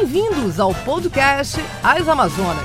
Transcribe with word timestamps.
Bem-vindos 0.00 0.60
ao 0.60 0.72
podcast 0.84 1.56
As 1.82 2.06
Amazonas. 2.06 2.64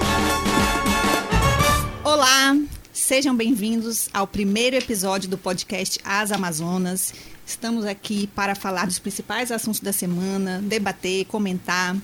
Olá, 2.04 2.56
sejam 2.94 3.36
bem-vindos 3.36 4.08
ao 4.14 4.28
primeiro 4.28 4.76
episódio 4.76 5.28
do 5.28 5.36
podcast 5.36 6.00
As 6.06 6.32
Amazonas. 6.32 7.12
Estamos 7.44 7.86
aqui 7.88 8.28
para 8.28 8.54
falar 8.54 8.86
dos 8.86 9.00
principais 9.00 9.52
assuntos 9.52 9.80
da 9.80 9.92
semana, 9.92 10.62
debater, 10.64 11.26
comentar. 11.26 11.98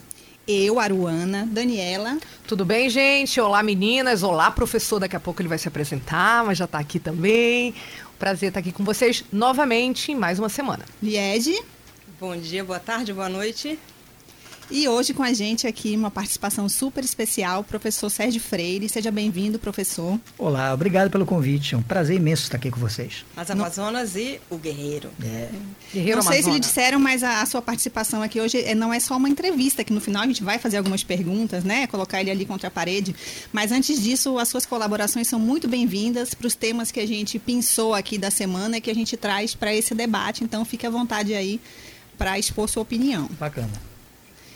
Eu, 0.47 0.79
Aruana, 0.79 1.45
Daniela. 1.45 2.17
Tudo 2.47 2.65
bem, 2.65 2.89
gente? 2.89 3.39
Olá, 3.39 3.61
meninas. 3.61 4.23
Olá, 4.23 4.49
professor. 4.49 4.99
Daqui 4.99 5.15
a 5.15 5.19
pouco 5.19 5.43
ele 5.43 5.49
vai 5.49 5.59
se 5.59 5.67
apresentar, 5.67 6.43
mas 6.43 6.57
já 6.57 6.65
está 6.65 6.79
aqui 6.79 6.97
também. 6.97 7.75
Prazer 8.17 8.47
estar 8.47 8.61
aqui 8.61 8.71
com 8.71 8.83
vocês 8.83 9.23
novamente 9.31 10.11
em 10.11 10.15
mais 10.15 10.39
uma 10.39 10.49
semana. 10.49 10.85
Liege. 11.03 11.61
Bom 12.19 12.35
dia, 12.35 12.63
boa 12.63 12.79
tarde, 12.79 13.13
boa 13.13 13.29
noite. 13.29 13.77
E 14.71 14.87
hoje 14.87 15.15
com 15.15 15.23
a 15.23 15.33
gente 15.33 15.65
aqui 15.65 15.95
uma 15.95 16.11
participação 16.11 16.69
super 16.69 17.03
especial, 17.03 17.61
o 17.61 17.63
professor 17.63 18.07
Sérgio 18.07 18.39
Freire. 18.39 18.87
Seja 18.87 19.09
bem-vindo, 19.09 19.57
professor. 19.57 20.19
Olá, 20.37 20.71
obrigado 20.71 21.09
pelo 21.09 21.25
convite. 21.25 21.73
É 21.73 21.77
um 21.77 21.81
prazer 21.81 22.17
imenso 22.17 22.43
estar 22.43 22.57
aqui 22.57 22.69
com 22.69 22.79
vocês. 22.79 23.25
As 23.35 23.49
Amazonas 23.49 24.13
não... 24.13 24.21
e 24.21 24.39
o 24.47 24.57
Guerreiro. 24.57 25.09
É. 25.23 25.49
Guerreiro 25.91 26.17
não 26.17 26.31
sei 26.31 26.43
se 26.43 26.51
lhe 26.51 26.59
disseram, 26.59 26.99
mas 26.99 27.23
a, 27.23 27.41
a, 27.41 27.45
sua 27.47 27.63
participação 27.63 28.21
aqui 28.21 28.39
hoje 28.39 28.61
é, 28.61 28.75
não 28.75 28.93
é 28.93 28.99
só 28.99 29.17
uma 29.17 29.27
entrevista, 29.27 29.83
que 29.83 29.91
no 29.91 29.99
final 29.99 30.21
a 30.21 30.27
gente 30.27 30.43
vai 30.43 30.59
fazer 30.59 30.77
algumas 30.77 31.03
perguntas, 31.03 31.63
né? 31.63 31.87
Colocar 31.87 32.21
ele 32.21 32.29
ali 32.29 32.45
contra 32.45 32.67
a 32.67 32.71
parede. 32.71 33.15
Mas 33.51 33.71
antes 33.71 33.99
disso, 33.99 34.37
as 34.37 34.49
suas 34.49 34.67
colaborações 34.67 35.27
são 35.27 35.39
muito 35.39 35.67
bem-vindas 35.67 36.35
para 36.35 36.45
os 36.45 36.53
temas 36.53 36.91
que 36.91 36.99
a 36.99 37.07
gente 37.07 37.39
pensou 37.39 37.95
aqui 37.95 38.19
da 38.19 38.29
semana 38.29 38.77
e 38.77 38.81
que 38.81 38.91
a 38.91 38.95
gente 38.95 39.17
traz 39.17 39.55
para 39.55 39.73
esse 39.73 39.95
debate. 39.95 40.43
Então 40.43 40.63
fique 40.63 40.85
à 40.85 40.91
vontade 40.91 41.33
aí 41.33 41.59
para 42.19 42.37
expor 42.37 42.69
sua 42.69 42.83
opinião. 42.83 43.27
Bacana. 43.39 43.88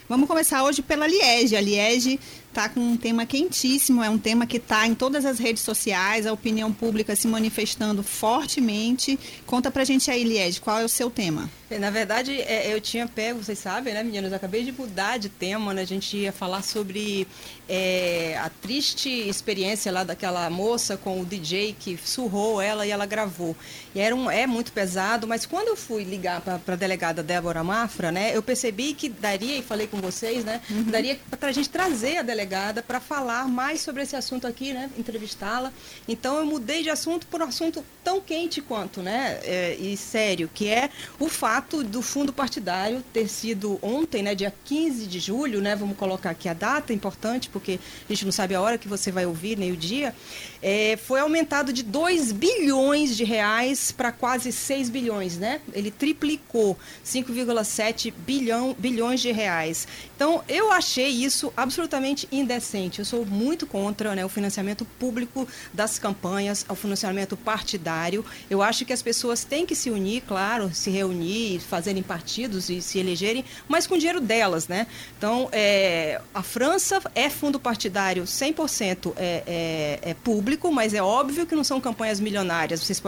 Vamos 0.09 0.27
começar 0.27 0.63
hoje 0.63 0.81
pela 0.81 1.07
Liege. 1.07 1.55
A 1.55 1.61
Liege 1.61 2.19
está 2.53 2.69
com 2.69 2.79
um 2.79 2.95
tema 2.95 3.25
quentíssimo, 3.25 4.03
é 4.03 4.09
um 4.09 4.17
tema 4.17 4.45
que 4.45 4.57
está 4.57 4.85
em 4.85 4.93
todas 4.93 5.25
as 5.25 5.39
redes 5.39 5.63
sociais, 5.63 6.27
a 6.27 6.31
opinião 6.31 6.71
pública 6.71 7.15
se 7.15 7.27
manifestando 7.27 8.03
fortemente. 8.03 9.19
Conta 9.45 9.71
pra 9.71 9.83
gente 9.83 10.11
aí, 10.11 10.23
Liege, 10.23 10.61
qual 10.61 10.79
é 10.79 10.85
o 10.85 10.89
seu 10.89 11.09
tema? 11.09 11.49
É, 11.69 11.79
na 11.79 11.89
verdade, 11.89 12.39
é, 12.39 12.71
eu 12.71 12.79
tinha 12.79 13.07
pego, 13.07 13.43
vocês 13.43 13.57
sabem, 13.57 13.93
né, 13.93 14.03
meninas? 14.03 14.31
Eu 14.31 14.35
acabei 14.35 14.63
de 14.63 14.71
mudar 14.71 15.17
de 15.17 15.29
tema, 15.29 15.73
né? 15.73 15.81
A 15.81 15.85
gente 15.85 16.15
ia 16.15 16.31
falar 16.31 16.61
sobre 16.61 17.27
é, 17.67 18.37
a 18.39 18.49
triste 18.49 19.09
experiência 19.09 19.91
lá 19.91 20.03
daquela 20.03 20.47
moça 20.51 20.95
com 20.95 21.19
o 21.19 21.25
DJ 21.25 21.75
que 21.79 21.97
surrou 21.97 22.61
ela 22.61 22.85
e 22.85 22.91
ela 22.91 23.07
gravou. 23.07 23.55
E 23.95 23.99
era 23.99 24.15
um, 24.15 24.29
é 24.29 24.45
muito 24.45 24.71
pesado, 24.71 25.27
mas 25.27 25.47
quando 25.47 25.69
eu 25.69 25.75
fui 25.75 26.03
ligar 26.03 26.41
para 26.41 26.59
a 26.67 26.75
delegada 26.75 27.23
Débora 27.23 27.63
Mafra, 27.63 28.11
né, 28.11 28.35
eu 28.35 28.43
percebi 28.43 28.93
que 28.93 29.09
daria, 29.09 29.57
e 29.57 29.63
falei 29.63 29.87
com 29.87 29.97
vocês, 29.97 30.45
né, 30.45 30.61
uhum. 30.69 30.83
daria 30.83 31.19
para 31.39 31.49
a 31.49 31.51
gente 31.51 31.69
trazer 31.69 32.17
a 32.17 32.21
delegada 32.21 32.42
para 32.81 32.99
falar 32.99 33.47
mais 33.47 33.81
sobre 33.81 34.03
esse 34.03 34.15
assunto 34.15 34.45
aqui, 34.45 34.73
né, 34.73 34.89
entrevistá-la. 34.97 35.71
Então 36.07 36.37
eu 36.37 36.45
mudei 36.45 36.83
de 36.83 36.89
assunto 36.89 37.25
por 37.27 37.41
um 37.41 37.45
assunto 37.45 37.83
tão 38.03 38.19
quente 38.21 38.61
quanto, 38.61 39.01
né, 39.01 39.39
é, 39.43 39.75
e 39.75 39.95
sério, 39.95 40.49
que 40.53 40.69
é 40.69 40.89
o 41.19 41.27
fato 41.27 41.83
do 41.83 42.01
fundo 42.01 42.33
partidário 42.33 43.03
ter 43.13 43.27
sido 43.27 43.79
ontem, 43.81 44.21
né, 44.23 44.35
dia 44.35 44.53
15 44.65 45.07
de 45.07 45.19
julho, 45.19 45.61
né, 45.61 45.75
vamos 45.75 45.97
colocar 45.97 46.31
aqui 46.31 46.49
a 46.49 46.53
data 46.53 46.93
importante, 46.93 47.49
porque 47.49 47.79
a 48.09 48.13
gente 48.13 48.25
não 48.25 48.31
sabe 48.31 48.55
a 48.55 48.61
hora 48.61 48.77
que 48.77 48.87
você 48.87 49.11
vai 49.11 49.25
ouvir, 49.25 49.57
nem 49.57 49.71
o 49.71 49.77
dia, 49.77 50.13
é, 50.63 50.97
foi 50.97 51.19
aumentado 51.19 51.73
de 51.73 51.83
2 51.83 52.31
bilhões 52.31 53.17
de 53.17 53.25
reais 53.25 53.91
para 53.91 54.13
quase 54.13 54.53
6 54.53 54.89
bilhões, 54.89 55.37
né? 55.37 55.59
Ele 55.73 55.91
triplicou 55.91 56.77
5,7 57.05 58.13
bilhão, 58.25 58.73
bilhões 58.79 59.19
de 59.19 59.31
reais. 59.31 59.85
Então, 60.15 60.41
eu 60.47 60.71
achei 60.71 61.09
isso 61.09 61.51
absolutamente 61.57 62.29
indecente. 62.31 62.99
Eu 62.99 63.05
sou 63.05 63.25
muito 63.25 63.67
contra 63.67 64.15
né, 64.15 64.23
o 64.23 64.29
financiamento 64.29 64.85
público 64.97 65.45
das 65.73 65.99
campanhas, 65.99 66.65
o 66.69 66.75
financiamento 66.75 67.35
partidário. 67.35 68.23
Eu 68.49 68.61
acho 68.61 68.85
que 68.85 68.93
as 68.93 69.01
pessoas 69.01 69.43
têm 69.43 69.65
que 69.65 69.75
se 69.75 69.89
unir, 69.89 70.21
claro, 70.25 70.73
se 70.73 70.89
reunir, 70.89 71.59
fazerem 71.59 72.01
partidos 72.01 72.69
e 72.69 72.81
se 72.81 72.99
elegerem, 72.99 73.43
mas 73.67 73.85
com 73.85 73.97
dinheiro 73.97 74.21
delas, 74.21 74.69
né? 74.69 74.87
Então, 75.17 75.49
é, 75.51 76.21
a 76.33 76.41
França 76.41 77.01
é 77.13 77.29
fundo 77.29 77.59
partidário 77.59 78.23
100% 78.23 79.13
é, 79.17 79.43
é, 79.45 80.11
é 80.11 80.13
público, 80.13 80.52
mas 80.71 80.93
é 80.93 81.01
óbvio 81.01 81.45
que 81.45 81.55
não 81.55 81.63
são 81.63 81.79
campanhas 81.79 82.19
milionárias. 82.19 82.81
Vocês, 82.81 83.01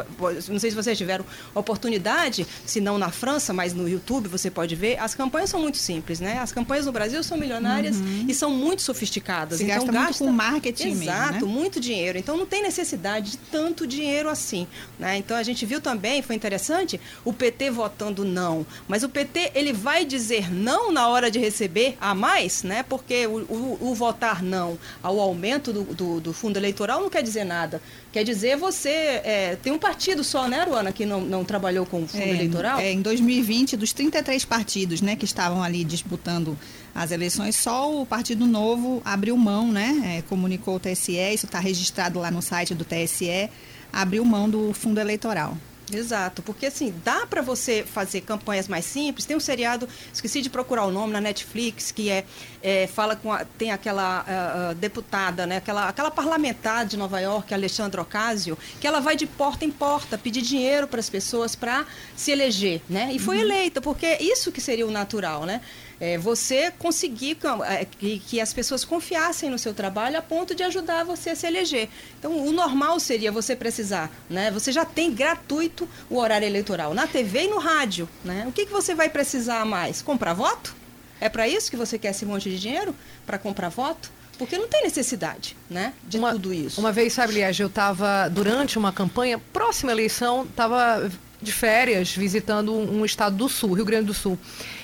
não 0.50 0.60
sei 0.60 0.70
se 0.70 0.76
vocês 0.76 0.98
tiveram 0.98 1.26
oportunidade, 1.54 2.46
se 2.66 2.80
não 2.80 2.98
na 2.98 3.12
França, 3.12 3.54
mas 3.54 3.74
no 3.74 3.88
YouTube 3.88 4.28
você 4.28 4.50
pode 4.50 4.76
ver, 4.76 5.00
as 5.00 5.16
campanhas 5.16 5.50
são 5.50 5.60
muito 5.60 5.78
simples, 5.78 6.20
né? 6.20 6.40
As 6.40 6.52
campanhas 6.52 6.86
no 6.86 6.92
Brasil 6.92 7.24
são 7.24 7.38
milionárias 7.38 7.98
uhum. 7.98 8.26
e 8.28 8.34
são 8.34 8.52
muito 8.52 8.82
sofisticadas. 8.82 9.58
Se 9.58 9.64
então, 9.64 9.78
gasta, 9.78 9.92
gasta 9.92 10.24
muito 10.24 10.32
com 10.32 10.38
marketing 10.38 10.92
Exato, 10.92 11.34
mesmo, 11.34 11.48
né? 11.48 11.54
muito 11.54 11.80
dinheiro. 11.80 12.18
Então, 12.18 12.38
não 12.38 12.46
tem 12.46 12.62
necessidade 12.62 13.32
de 13.32 13.38
tanto 13.38 13.86
dinheiro 13.88 14.30
assim, 14.30 14.68
né? 15.00 15.18
Então, 15.18 15.36
a 15.38 15.44
gente 15.44 15.66
viu 15.66 15.82
também, 15.82 16.22
foi 16.22 16.36
interessante, 16.36 17.00
o 17.24 17.34
PT 17.34 17.72
votando 17.72 18.24
não. 18.24 18.66
Mas 18.88 19.04
o 19.04 19.10
PT 19.10 19.52
ele 19.56 19.74
vai 19.74 20.06
dizer 20.06 20.52
não 20.52 20.92
na 20.92 21.08
hora 21.08 21.30
de 21.30 21.40
receber 21.40 21.98
a 22.00 22.14
mais, 22.14 22.64
né? 22.64 22.84
Porque 22.84 23.28
o, 23.28 23.40
o, 23.42 23.78
o 23.82 23.96
votar 23.96 24.42
não 24.44 24.78
ao 25.02 25.20
aumento 25.20 25.74
do, 25.74 25.84
do, 25.84 26.20
do, 26.20 26.34
fundo 26.34 26.58
eleitoral 26.58 27.02
não 27.02 27.10
quer 27.10 27.24
dizer 27.24 27.35
nada. 27.44 27.82
Quer 28.12 28.24
dizer, 28.24 28.56
você 28.56 28.90
é, 28.90 29.58
tem 29.62 29.74
um 29.74 29.78
partido 29.78 30.24
só, 30.24 30.48
né, 30.48 30.64
Ruana, 30.64 30.92
que 30.92 31.06
não, 31.06 31.22
não 31.22 31.44
trabalhou 31.44 31.86
com 31.86 32.04
o 32.04 32.08
fundo 32.08 32.24
é, 32.24 32.30
eleitoral? 32.30 32.80
É, 32.80 32.92
em 32.92 33.02
2020, 33.02 33.76
dos 33.76 33.92
33 33.94 34.46
partidos 34.46 35.02
né, 35.02 35.16
que 35.16 35.26
estavam 35.26 35.62
ali 35.62 35.84
disputando 35.84 36.58
as 36.94 37.12
eleições, 37.12 37.56
só 37.56 37.94
o 37.94 38.06
Partido 38.06 38.46
Novo 38.46 39.02
abriu 39.04 39.36
mão, 39.36 39.70
né? 39.72 40.18
É, 40.18 40.22
comunicou 40.22 40.76
o 40.76 40.80
TSE, 40.80 41.18
isso 41.34 41.46
está 41.46 41.60
registrado 41.60 42.20
lá 42.20 42.32
no 42.32 42.42
site 42.42 42.74
do 42.74 42.86
TSE, 42.86 43.50
abriu 43.92 44.24
mão 44.24 44.50
do 44.50 44.72
fundo 44.74 45.00
eleitoral. 45.00 45.58
Exato, 45.94 46.42
porque 46.42 46.66
assim, 46.66 46.94
dá 47.04 47.28
para 47.28 47.42
você 47.42 47.84
fazer 47.84 48.22
campanhas 48.22 48.68
mais 48.68 48.86
simples. 48.86 49.26
Tem 49.26 49.38
um 49.38 49.40
seriado, 49.40 49.88
esqueci 50.12 50.42
de 50.42 50.50
procurar 50.50 50.86
o 50.86 50.92
nome 50.92 51.14
na 51.14 51.22
Netflix, 51.22 51.92
que 51.92 52.10
é, 52.10 52.26
é 52.62 52.88
fala 52.88 53.16
com 53.16 53.32
a, 53.32 53.46
tem 53.46 53.72
aquela 53.72 54.26
uh, 54.72 54.76
deputada, 54.76 55.46
né, 55.46 55.58
aquela, 55.58 55.88
aquela 55.88 56.10
parlamentar 56.10 56.86
de 56.86 56.98
Nova 56.98 57.20
York, 57.20 57.54
Alexandra 57.54 58.02
Ocasio, 58.02 58.58
que 58.82 58.88
ela 58.88 59.00
vai 59.00 59.16
de 59.16 59.28
porta 59.28 59.64
em 59.64 59.72
porta 59.72 60.18
pedir 60.18 60.42
dinheiro 60.42 60.88
para 60.88 61.00
as 61.00 61.10
pessoas 61.10 61.56
para 61.56 61.86
se 62.16 62.32
eleger, 62.32 62.82
né? 62.90 63.12
E 63.14 63.20
foi 63.20 63.38
uhum. 63.38 63.44
eleita, 63.44 63.80
porque 63.80 64.18
isso 64.20 64.52
que 64.52 64.62
seria 64.62 64.88
o 64.88 64.92
natural, 64.92 65.46
né? 65.46 65.62
É, 66.00 66.18
você 66.18 66.72
conseguir 66.78 67.38
é, 67.68 67.86
que, 67.86 68.20
que, 68.20 68.42
as 68.42 68.54
pessoas 68.54 68.84
confiassem 68.84 69.50
no 69.50 69.58
seu 69.58 69.74
trabalho 69.74 70.18
a 70.18 70.22
ponto 70.22 70.54
de 70.54 70.64
ajudar 70.64 71.04
você 71.04 71.32
a 71.32 71.36
se 71.36 71.48
eleger. 71.48 71.90
Então, 72.20 72.46
o 72.46 72.52
normal 72.52 73.00
seria 73.00 73.32
você 73.32 73.56
precisar, 73.56 74.12
né? 74.30 74.52
Você 74.52 74.72
já 74.72 74.86
tem 74.86 75.14
gratuito 75.14 75.88
o 76.10 76.18
horário 76.18 76.46
eleitoral 76.46 76.94
na 76.94 77.08
TV 77.08 77.44
e 77.44 77.48
no 77.48 77.60
rádio, 77.60 78.10
né? 78.24 78.46
O 78.48 78.52
que, 78.52 78.66
que 78.66 78.72
você 78.72 78.94
vai 78.94 79.10
precisar 79.10 79.66
mais? 79.66 80.02
Comprar 80.02 80.34
voto? 80.34 80.76
É 81.20 81.30
para 81.30 81.48
isso 81.48 81.72
que 81.72 81.78
você 81.78 81.98
quer 81.98 82.10
esse 82.10 82.26
monte 82.26 82.50
de 82.50 82.60
dinheiro? 82.60 82.96
Para 83.26 83.38
comprar 83.38 83.70
voto? 83.70 84.12
Porque 84.38 84.58
não 84.58 84.68
tem 84.68 84.84
necessidade, 84.84 85.56
né, 85.70 85.94
de 86.06 86.18
uma, 86.18 86.34
tudo 86.34 86.54
isso. 86.54 86.80
Uma 86.80 86.92
vez, 86.92 87.14
sabe, 87.14 87.34
Liege, 87.34 87.64
eu 87.64 87.68
estava, 87.68 88.28
durante 88.28 88.78
uma 88.78 88.92
campanha, 88.92 89.40
próxima 89.54 89.94
eleição, 89.94 90.44
estava 90.44 91.10
de 91.42 91.52
férias 91.52 92.12
visitando 92.16 92.74
um 92.74 93.06
estado 93.06 93.36
do 93.36 93.48
sul, 93.48 93.74
Rio 93.74 93.86
Grande 93.86 94.08
do 94.08 94.14
Sul. 94.14 94.38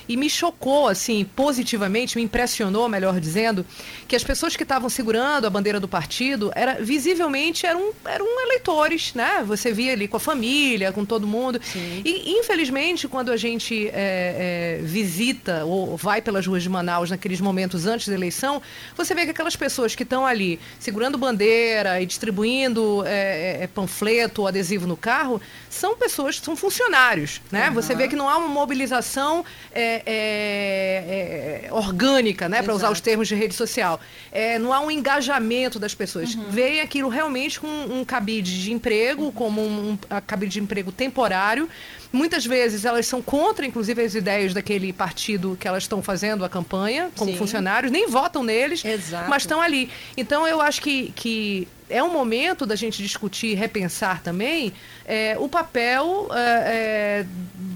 E 0.08 0.16
me 0.16 0.28
chocou, 0.28 0.88
assim, 0.88 1.24
positivamente, 1.24 2.16
me 2.16 2.22
impressionou, 2.22 2.88
melhor 2.88 3.20
dizendo, 3.20 3.64
que 4.08 4.16
as 4.16 4.24
pessoas 4.24 4.56
que 4.56 4.62
estavam 4.62 4.88
segurando 4.88 5.46
a 5.46 5.50
bandeira 5.50 5.78
do 5.78 5.88
partido 5.88 6.52
era 6.54 6.74
visivelmente 6.74 7.66
eram, 7.66 7.92
eram 8.04 8.26
eleitores, 8.42 9.14
né? 9.14 9.42
Você 9.46 9.72
via 9.72 9.92
ali 9.92 10.08
com 10.08 10.16
a 10.16 10.20
família, 10.20 10.92
com 10.92 11.04
todo 11.04 11.26
mundo. 11.26 11.60
Sim. 11.62 12.02
E, 12.04 12.32
infelizmente, 12.38 13.08
quando 13.08 13.30
a 13.30 13.36
gente 13.36 13.88
é, 13.88 14.78
é, 14.78 14.82
visita 14.82 15.64
ou 15.64 15.96
vai 15.96 16.20
pelas 16.20 16.46
ruas 16.46 16.62
de 16.62 16.68
Manaus 16.68 17.10
naqueles 17.10 17.40
momentos 17.40 17.86
antes 17.86 18.08
da 18.08 18.14
eleição, 18.14 18.62
você 18.96 19.14
vê 19.14 19.24
que 19.24 19.30
aquelas 19.30 19.56
pessoas 19.56 19.94
que 19.94 20.02
estão 20.02 20.26
ali 20.26 20.58
segurando 20.78 21.16
bandeira 21.18 22.00
e 22.00 22.06
distribuindo 22.06 23.04
é, 23.06 23.58
é, 23.60 23.64
é 23.64 23.66
panfleto 23.66 24.42
ou 24.42 24.48
adesivo 24.48 24.86
no 24.86 24.96
carro 24.96 25.40
são 25.70 25.96
pessoas, 25.96 26.38
são 26.38 26.54
funcionários, 26.56 27.40
né? 27.50 27.68
Uhum. 27.68 27.74
Você 27.74 27.94
vê 27.94 28.08
que 28.08 28.16
não 28.16 28.28
há 28.28 28.36
uma 28.36 28.48
mobilização 28.48 29.44
é, 29.72 29.91
é, 30.06 31.64
é, 31.64 31.66
é, 31.66 31.72
orgânica, 31.72 32.48
né, 32.48 32.62
para 32.62 32.74
usar 32.74 32.90
os 32.90 33.00
termos 33.00 33.28
de 33.28 33.34
rede 33.34 33.54
social. 33.54 34.00
É, 34.30 34.58
não 34.58 34.72
há 34.72 34.80
um 34.80 34.90
engajamento 34.90 35.78
das 35.78 35.94
pessoas. 35.94 36.34
Uhum. 36.34 36.44
Aquilo 36.82 37.08
realmente 37.08 37.60
com 37.60 37.66
um 37.66 38.04
cabide 38.04 38.62
de 38.62 38.72
emprego, 38.72 39.24
uhum. 39.24 39.32
como 39.32 39.60
um, 39.60 39.90
um 39.92 39.98
cabide 40.26 40.52
de 40.52 40.60
emprego 40.60 40.90
temporário. 40.90 41.68
Muitas 42.12 42.44
vezes 42.44 42.84
elas 42.84 43.06
são 43.06 43.22
contra, 43.22 43.64
inclusive, 43.64 44.02
as 44.02 44.14
ideias 44.14 44.52
daquele 44.52 44.92
partido 44.92 45.56
que 45.58 45.66
elas 45.66 45.84
estão 45.84 46.02
fazendo 46.02 46.44
a 46.44 46.48
campanha, 46.48 47.10
como 47.16 47.32
Sim. 47.32 47.38
funcionários, 47.38 47.90
nem 47.90 48.06
votam 48.08 48.42
neles, 48.42 48.84
Exato. 48.84 49.30
mas 49.30 49.42
estão 49.42 49.60
ali. 49.60 49.90
Então 50.14 50.46
eu 50.46 50.60
acho 50.60 50.82
que, 50.82 51.10
que 51.16 51.66
é 51.88 52.02
um 52.02 52.12
momento 52.12 52.66
da 52.66 52.76
gente 52.76 53.02
discutir, 53.02 53.54
repensar 53.54 54.22
também 54.22 54.72
é, 55.04 55.36
o 55.38 55.48
papel 55.48 56.28
é, 56.32 57.24
é 57.24 57.26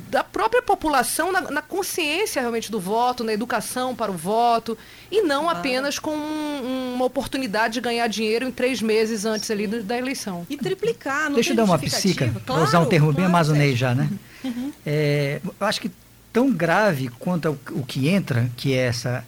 da 0.09 0.23
própria 0.23 0.63
população 0.63 1.33
na, 1.33 1.41
na, 1.41 1.63
consciência 1.63 2.41
realmente 2.41 2.71
do 2.71 2.79
voto, 2.79 3.25
na 3.25 3.33
educação 3.33 3.95
para 3.95 4.11
o 4.11 4.17
voto, 4.17 4.79
e 5.11 5.23
não 5.23 5.45
claro. 5.45 5.59
apenas 5.59 5.99
com 5.99 6.15
um, 6.17 6.95
uma 6.95 7.05
oportunidade 7.05 7.75
de 7.75 7.81
ganhar 7.81 8.07
dinheiro 8.07 8.47
em 8.47 8.53
três 8.53 8.81
meses 8.81 9.25
antes 9.25 9.51
ali 9.51 9.67
do, 9.67 9.83
da 9.83 9.99
eleição. 9.99 10.47
E 10.49 10.57
triplicar, 10.57 11.25
não 11.25 11.35
Deixa 11.35 11.53
eu 11.53 11.57
dar 11.57 11.65
uma 11.65 11.79
psica, 11.79 12.33
claro, 12.47 12.63
usar 12.63 12.81
um 12.81 12.87
termo 12.87 13.07
claro, 13.07 13.17
bem 13.17 13.27
amazonês 13.27 13.77
já, 13.79 13.95
né? 13.95 14.09
Uhum. 14.45 14.73
É, 14.85 15.41
eu 15.45 15.67
acho 15.67 15.81
que 15.81 15.91
tão 16.33 16.53
grave 16.53 17.09
quanto 17.19 17.51
o, 17.51 17.81
o 17.81 17.83
que 17.85 18.09
entra, 18.09 18.49
que 18.57 18.73
é 18.73 18.87
essa, 18.87 19.25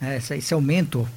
essa, 0.00 0.36
esse 0.36 0.52
aumento 0.52 1.08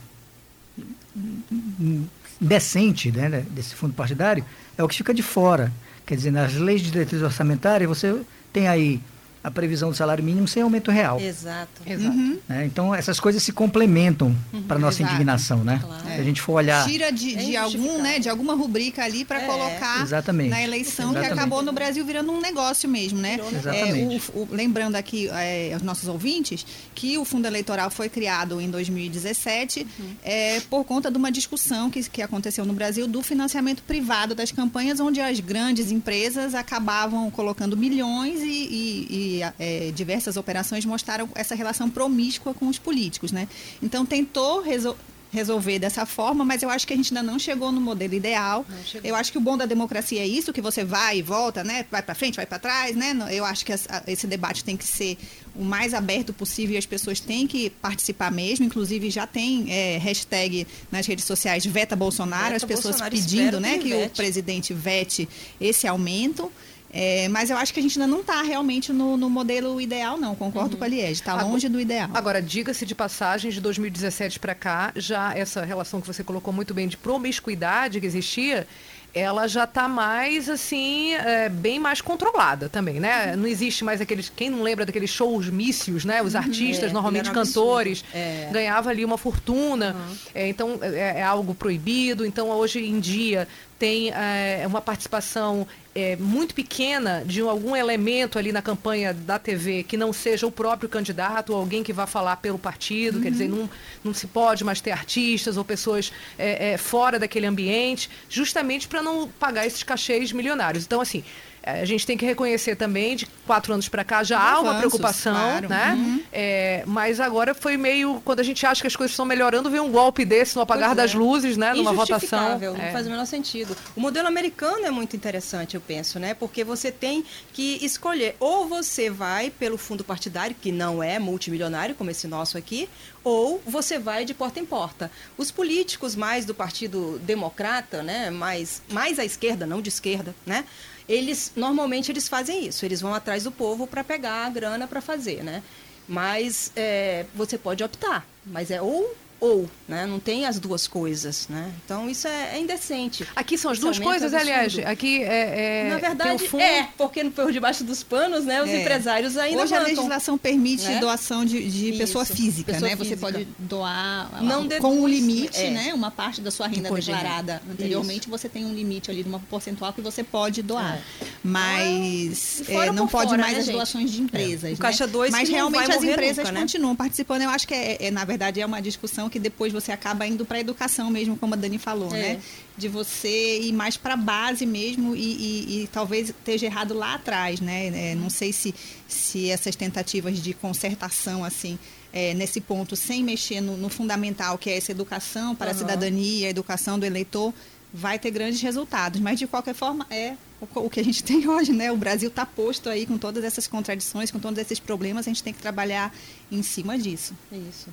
decente 2.39 3.11
né, 3.11 3.43
desse 3.49 3.73
fundo 3.73 3.93
partidário, 3.93 4.45
é 4.77 4.83
o 4.83 4.87
que 4.87 4.95
fica 4.95 5.13
de 5.13 5.23
fora. 5.23 5.71
Quer 6.05 6.15
dizer, 6.15 6.31
nas 6.31 6.53
leis 6.55 6.81
de 6.81 6.91
diretriz 6.91 7.21
orçamentária, 7.21 7.87
você 7.87 8.19
tem 8.51 8.67
aí 8.67 8.99
a 9.43 9.49
previsão 9.49 9.89
do 9.89 9.95
salário 9.95 10.23
mínimo 10.23 10.47
sem 10.47 10.61
aumento 10.61 10.91
real. 10.91 11.19
Exato. 11.19 11.81
Exato. 11.85 12.15
Uhum. 12.15 12.37
É, 12.49 12.65
então, 12.65 12.93
essas 12.93 13.19
coisas 13.19 13.41
se 13.41 13.51
complementam 13.51 14.35
uhum. 14.51 14.63
para 14.63 14.77
nossa 14.77 15.01
Exato. 15.01 15.15
indignação, 15.15 15.63
né? 15.63 15.79
Claro. 15.81 16.03
Se 16.03 16.21
a 16.21 16.23
gente 16.23 16.41
for 16.41 16.53
olhar... 16.53 16.85
Tira 16.85 17.11
de, 17.11 17.35
de 17.35 17.55
é 17.55 17.59
algum, 17.59 18.01
né, 18.01 18.19
de 18.19 18.27
alguma 18.27 18.53
rubrica 18.53 19.03
ali 19.03 19.23
para 19.23 19.41
é. 19.41 19.45
colocar 19.45 20.01
Exatamente. 20.01 20.49
na 20.49 20.61
eleição 20.61 21.11
Exatamente. 21.11 21.33
que 21.33 21.39
acabou 21.39 21.61
no 21.61 21.71
Brasil 21.71 22.05
virando 22.05 22.31
um 22.31 22.41
negócio 22.41 22.89
mesmo, 22.89 23.19
né? 23.19 23.39
Exatamente. 23.51 24.15
É, 24.15 24.37
o, 24.37 24.41
o, 24.41 24.47
lembrando 24.51 24.95
aqui 24.95 25.29
é, 25.29 25.73
aos 25.73 25.83
nossos 25.83 26.07
ouvintes 26.09 26.65
que 26.93 27.17
o 27.17 27.23
fundo 27.23 27.45
eleitoral 27.45 27.89
foi 27.89 28.09
criado 28.09 28.59
em 28.59 28.69
2017 28.69 29.87
uhum. 29.99 30.05
é, 30.23 30.59
por 30.61 30.83
conta 30.83 31.09
de 31.09 31.17
uma 31.17 31.31
discussão 31.31 31.89
que, 31.89 32.03
que 32.09 32.21
aconteceu 32.21 32.65
no 32.65 32.73
Brasil 32.73 33.07
do 33.07 33.21
financiamento 33.21 33.83
privado 33.83 34.35
das 34.35 34.51
campanhas, 34.51 34.99
onde 34.99 35.21
as 35.21 35.39
grandes 35.39 35.91
empresas 35.91 36.53
acabavam 36.53 37.29
colocando 37.31 37.77
milhões 37.77 38.41
e, 38.41 38.47
e, 38.47 39.28
é, 39.59 39.91
diversas 39.93 40.37
operações 40.37 40.85
mostraram 40.85 41.29
essa 41.35 41.55
relação 41.55 41.89
promíscua 41.89 42.53
com 42.53 42.67
os 42.67 42.79
políticos, 42.79 43.31
né? 43.31 43.47
Então 43.81 44.05
tentou 44.05 44.61
resolver 44.61 45.09
resolver 45.31 45.77
dessa 45.77 46.05
forma, 46.05 46.43
mas 46.43 46.63
eu 46.63 46.69
acho 46.69 46.87
que 46.87 46.93
a 46.93 46.95
gente 46.95 47.15
ainda 47.15 47.31
não 47.31 47.37
chegou 47.37 47.71
no 47.71 47.79
modelo 47.79 48.13
ideal. 48.13 48.65
Eu 49.03 49.15
acho 49.15 49.31
que 49.31 49.37
o 49.37 49.41
bom 49.41 49.57
da 49.57 49.65
democracia 49.65 50.21
é 50.21 50.27
isso, 50.27 50.51
que 50.51 50.61
você 50.61 50.83
vai 50.83 51.19
e 51.19 51.21
volta, 51.21 51.63
né? 51.63 51.85
Vai 51.89 52.01
para 52.01 52.15
frente, 52.15 52.35
vai 52.35 52.45
para 52.45 52.57
trás, 52.57 52.95
né? 52.95 53.15
Eu 53.31 53.45
acho 53.45 53.65
que 53.65 53.71
esse 54.07 54.25
debate 54.25 54.63
tem 54.63 54.75
que 54.75 54.85
ser 54.85 55.17
o 55.55 55.63
mais 55.63 55.93
aberto 55.93 56.33
possível 56.33 56.75
e 56.75 56.77
as 56.77 56.85
pessoas 56.85 57.19
têm 57.19 57.45
que 57.45 57.69
participar 57.69 58.31
mesmo. 58.31 58.65
Inclusive 58.65 59.09
já 59.09 59.27
tem 59.27 59.71
é, 59.71 59.97
hashtag 59.97 60.65
nas 60.91 61.05
redes 61.05 61.25
sociais 61.25 61.65
Veta 61.65 61.95
Bolsonaro, 61.95 62.53
Veta 62.53 62.55
as 62.57 62.63
pessoas 62.63 62.95
Bolsonaro, 62.99 63.15
pedindo, 63.15 63.59
né, 63.59 63.77
que, 63.77 63.89
que 63.89 63.93
o 63.93 64.09
presidente 64.09 64.73
vete 64.73 65.29
esse 65.61 65.87
aumento. 65.87 66.51
É, 66.91 67.27
mas 67.29 67.49
eu 67.49 67.57
acho 67.57 67.73
que 67.73 67.79
a 67.79 67.83
gente 67.83 67.99
ainda 67.99 68.11
não 68.11 68.21
está 68.21 68.41
realmente 68.41 68.91
no, 68.91 69.15
no, 69.15 69.29
modelo 69.29 69.79
ideal, 69.79 70.17
não. 70.17 70.35
Concordo 70.35 70.73
uhum. 70.73 70.79
com 70.79 70.83
a 70.83 70.87
Liege. 70.87 71.13
Está 71.13 71.41
longe 71.41 71.69
do 71.69 71.79
ideal. 71.79 72.09
Agora, 72.13 72.41
diga-se 72.41 72.85
de 72.85 72.95
passagem, 72.95 73.51
de 73.51 73.61
2017 73.61 74.39
para 74.39 74.55
cá, 74.55 74.91
já 74.95 75.35
essa 75.37 75.63
relação 75.63 76.01
que 76.01 76.07
você 76.07 76.23
colocou 76.23 76.51
muito 76.51 76.73
bem 76.73 76.87
de 76.87 76.97
promiscuidade 76.97 77.99
que 77.99 78.05
existia, 78.05 78.65
ela 79.13 79.47
já 79.47 79.63
está 79.63 79.87
mais 79.87 80.49
assim, 80.49 81.13
é, 81.13 81.49
bem 81.49 81.79
mais 81.79 81.99
controlada 81.99 82.69
também, 82.69 82.99
né? 82.99 83.35
Não 83.35 83.47
existe 83.47 83.83
mais 83.83 84.01
aqueles. 84.01 84.29
Quem 84.29 84.49
não 84.49 84.61
lembra 84.61 84.85
daqueles 84.85 85.09
shows 85.09 85.49
mícios, 85.49 86.05
né? 86.05 86.21
Os 86.21 86.33
uhum. 86.33 86.41
artistas, 86.41 86.89
é, 86.89 86.93
normalmente 86.93 87.31
cantores, 87.31 88.03
é. 88.13 88.49
ganhava 88.51 88.89
ali 88.89 89.03
uma 89.03 89.17
fortuna. 89.17 89.95
Uhum. 89.95 90.15
Então 90.35 90.79
é, 90.81 91.19
é, 91.19 91.23
algo 91.23 91.55
proibido. 91.55 92.25
Então, 92.25 92.49
hoje 92.49 92.85
em 92.85 92.99
dia, 92.99 93.47
tem 93.79 94.11
é, 94.11 94.63
uma 94.67 94.81
participação 94.81 95.65
é, 95.99 96.15
muito 96.15 96.55
pequena 96.55 97.23
de 97.25 97.41
algum 97.41 97.75
elemento 97.75 98.39
ali 98.39 98.51
na 98.51 98.61
campanha 98.61 99.13
da 99.13 99.37
TV 99.37 99.83
que 99.83 99.97
não 99.97 100.13
seja 100.13 100.47
o 100.47 100.51
próprio 100.51 100.87
candidato 100.87 101.51
ou 101.51 101.59
alguém 101.59 101.83
que 101.83 101.91
vá 101.91 102.07
falar 102.07 102.37
pelo 102.37 102.57
partido, 102.57 103.15
uhum. 103.15 103.21
quer 103.21 103.31
dizer, 103.31 103.49
não, 103.49 103.69
não 104.03 104.13
se 104.13 104.27
pode 104.27 104.63
mais 104.63 104.79
ter 104.81 104.91
artistas 104.91 105.57
ou 105.57 105.65
pessoas 105.65 106.11
é, 106.37 106.71
é 106.71 106.77
fora 106.77 107.19
daquele 107.19 107.45
ambiente, 107.45 108.09
justamente 108.29 108.87
para 108.87 109.01
não 109.01 109.27
pagar 109.27 109.65
esses 109.65 109.83
cachês 109.83 110.31
milionários. 110.31 110.85
Então, 110.85 111.01
assim, 111.01 111.23
a 111.63 111.85
gente 111.85 112.05
tem 112.05 112.17
que 112.17 112.25
reconhecer 112.25 112.75
também, 112.75 113.15
de 113.15 113.25
quatro 113.45 113.73
anos 113.73 113.89
para 113.89 114.03
cá 114.03 114.23
já 114.23 114.39
há 114.39 114.59
uma 114.59 114.75
preocupação, 114.75 115.33
claro. 115.33 115.69
né? 115.69 115.93
Uhum. 115.97 116.23
É, 116.31 116.83
mas 116.85 117.19
agora 117.19 117.53
foi 117.53 117.77
meio, 117.77 118.21
quando 118.23 118.39
a 118.39 118.43
gente 118.43 118.65
acha 118.65 118.81
que 118.81 118.87
as 118.87 118.95
coisas 118.95 119.11
estão 119.11 119.25
melhorando, 119.25 119.69
vem 119.69 119.79
um 119.79 119.91
golpe 119.91 120.23
desse 120.25 120.55
no 120.55 120.61
apagar 120.61 120.95
das 120.95 121.13
é. 121.13 121.17
luzes, 121.17 121.57
né? 121.57 121.73
Numa 121.73 121.93
votação. 121.93 122.59
Não 122.59 122.75
é. 122.75 122.91
faz 122.91 123.07
o 123.07 123.09
menor 123.09 123.25
sentido. 123.25 123.75
O 123.95 123.99
modelo 123.99 124.27
americano 124.27 124.85
é 124.85 124.91
muito 124.91 125.15
interessante, 125.15 125.75
eu 125.75 125.81
penso, 125.81 126.19
né? 126.19 126.33
Porque 126.33 126.63
você 126.63 126.91
tem 126.91 127.23
que 127.53 127.83
escolher, 127.83 128.35
ou 128.39 128.67
você 128.67 129.09
vai 129.09 129.49
pelo 129.49 129.77
fundo 129.77 130.03
partidário, 130.03 130.55
que 130.59 130.71
não 130.71 131.03
é 131.03 131.19
multimilionário, 131.19 131.95
como 131.95 132.09
esse 132.09 132.27
nosso 132.27 132.57
aqui, 132.57 132.89
ou 133.23 133.61
você 133.65 133.99
vai 133.99 134.25
de 134.25 134.33
porta 134.33 134.59
em 134.59 134.65
porta. 134.65 135.11
Os 135.37 135.51
políticos 135.51 136.15
mais 136.15 136.45
do 136.45 136.53
Partido 136.53 137.19
Democrata, 137.19 138.01
né? 138.01 138.29
Mais, 138.29 138.81
mais 138.89 139.19
à 139.19 139.25
esquerda, 139.25 139.65
não 139.65 139.81
de 139.81 139.89
esquerda, 139.89 140.33
né? 140.45 140.65
Eles 141.09 141.51
normalmente 141.55 142.11
eles 142.11 142.29
fazem 142.29 142.67
isso, 142.67 142.85
eles 142.85 143.01
vão 143.01 143.15
atrás 143.15 143.43
do 143.43 143.51
povo 143.51 143.87
para 143.87 144.03
pegar 144.03 144.45
a 144.45 144.49
grana 144.49 144.87
para 144.87 145.01
fazer, 145.01 145.43
né? 145.43 145.63
Mas 146.07 146.71
é, 146.75 147.25
você 147.33 147.57
pode 147.57 147.83
optar, 147.83 148.27
mas 148.45 148.69
é 148.69 148.79
ou 148.79 149.15
ou, 149.39 149.69
né? 149.87 150.05
Não 150.05 150.19
tem 150.19 150.45
as 150.45 150.59
duas 150.59 150.87
coisas, 150.87 151.47
né? 151.47 151.71
Então 151.85 152.09
isso 152.09 152.27
é, 152.27 152.55
é 152.55 152.59
indecente. 152.59 153.25
Aqui 153.35 153.57
são 153.57 153.71
as 153.71 153.79
duas 153.79 153.97
coisas, 153.97 154.33
aliás. 154.33 154.77
Aqui 154.79 155.23
é, 155.23 155.85
é, 155.85 155.89
Na 155.89 155.97
verdade, 155.97 156.47
fundo... 156.47 156.61
é, 156.61 156.89
porque 156.97 157.23
por 157.29 157.51
debaixo 157.51 157.83
dos 157.83 158.03
panos, 158.03 158.45
né? 158.45 158.61
Os 158.61 158.69
é. 158.69 158.81
empresários 158.81 159.37
ainda 159.37 159.63
Hoje 159.63 159.73
bancam, 159.73 159.85
a 159.85 159.89
legislação 159.89 160.37
permite 160.37 160.83
né? 160.83 160.99
doação 160.99 161.45
de, 161.45 161.69
de 161.69 161.97
pessoa 161.97 162.25
física, 162.25 162.73
pessoa 162.73 162.89
né? 162.89 162.97
Física. 162.97 163.15
Você 163.15 163.21
pode 163.21 163.47
doar 163.57 164.43
Não 164.43 164.67
com 164.79 165.01
um 165.01 165.07
limite, 165.07 165.57
é. 165.59 165.69
né? 165.69 165.93
Uma 165.93 166.11
parte 166.11 166.41
da 166.41 166.51
sua 166.51 166.67
renda 166.67 166.91
declarada 166.91 167.61
anteriormente, 167.69 168.21
isso. 168.21 168.29
você 168.29 168.49
tem 168.49 168.65
um 168.65 168.73
limite 168.73 169.09
ali 169.09 169.23
de 169.23 169.29
uma 169.29 169.39
porcentual 169.39 169.93
que 169.93 170.01
você 170.01 170.23
pode 170.23 170.61
doar. 170.61 170.97
É. 170.97 171.25
Mas 171.43 172.63
é, 172.67 172.91
não 172.91 173.07
pode 173.07 173.29
fora, 173.29 173.41
mais 173.41 173.53
né, 173.53 173.59
as 173.59 173.67
doações 173.67 174.11
de 174.11 174.21
empresas. 174.21 174.71
O 174.71 174.73
né? 174.73 174.77
Caixa 174.79 175.07
2 175.07 175.31
Mas 175.31 175.47
realmente 175.47 175.91
as 175.91 176.03
empresas 176.03 176.37
nunca, 176.37 176.51
né? 176.51 176.59
continuam 176.61 176.95
participando. 176.95 177.43
Eu 177.43 177.49
acho 177.49 177.67
que 177.67 177.73
é, 177.73 178.11
na 178.11 178.25
verdade, 178.25 178.59
é 178.59 178.65
uma 178.65 178.81
discussão 178.81 179.28
que 179.29 179.39
depois 179.39 179.71
você 179.71 179.91
acaba 179.91 180.25
indo 180.25 180.45
para 180.45 180.57
a 180.57 180.59
educação 180.59 181.09
mesmo, 181.09 181.37
como 181.37 181.53
a 181.53 181.57
Dani 181.57 181.77
falou, 181.77 182.13
é. 182.15 182.19
né? 182.19 182.41
De 182.77 182.87
você 182.87 183.59
ir 183.59 183.73
mais 183.73 183.97
para 183.97 184.13
a 184.13 184.17
base 184.17 184.65
mesmo 184.65 185.15
e, 185.15 185.19
e, 185.19 185.83
e, 185.83 185.87
talvez 185.87 186.29
esteja 186.29 186.65
errado 186.65 186.93
lá 186.93 187.15
atrás, 187.15 187.59
né? 187.59 188.11
É, 188.11 188.15
não 188.15 188.29
sei 188.29 188.53
se, 188.53 188.73
se 189.07 189.49
essas 189.49 189.75
tentativas 189.75 190.41
de 190.41 190.53
consertação, 190.53 191.43
assim, 191.43 191.77
é, 192.11 192.33
nesse 192.33 192.59
ponto, 192.59 192.95
sem 192.95 193.23
mexer 193.23 193.61
no, 193.61 193.77
no, 193.77 193.89
fundamental, 193.89 194.57
que 194.57 194.69
é 194.69 194.77
essa 194.77 194.91
educação 194.91 195.55
para 195.55 195.67
uhum. 195.67 195.75
a 195.75 195.77
cidadania, 195.77 196.47
a 196.47 196.49
educação 196.49 196.97
do 196.97 197.05
eleitor, 197.05 197.53
vai 197.93 198.17
ter 198.17 198.31
grandes 198.31 198.61
resultados. 198.61 199.19
Mas, 199.19 199.39
de 199.39 199.47
qualquer 199.47 199.75
forma, 199.75 200.05
é 200.09 200.35
o, 200.61 200.67
o 200.85 200.89
que 200.89 200.99
a 200.99 201.03
gente 201.03 201.23
tem 201.25 201.47
hoje, 201.47 201.71
né? 201.71 201.91
O 201.91 201.97
Brasil 201.97 202.29
está 202.29 202.45
posto 202.45 202.89
aí 202.89 203.05
com 203.05 203.17
todas 203.17 203.43
essas 203.43 203.67
contradições, 203.67 204.31
com 204.31 204.39
todos 204.39 204.59
esses 204.59 204.79
problemas, 204.79 205.27
a 205.27 205.29
gente 205.29 205.43
tem 205.43 205.53
que 205.53 205.61
trabalhar 205.61 206.13
em 206.51 206.61
cima 206.63 206.97
disso. 206.97 207.33
Isso. 207.51 207.89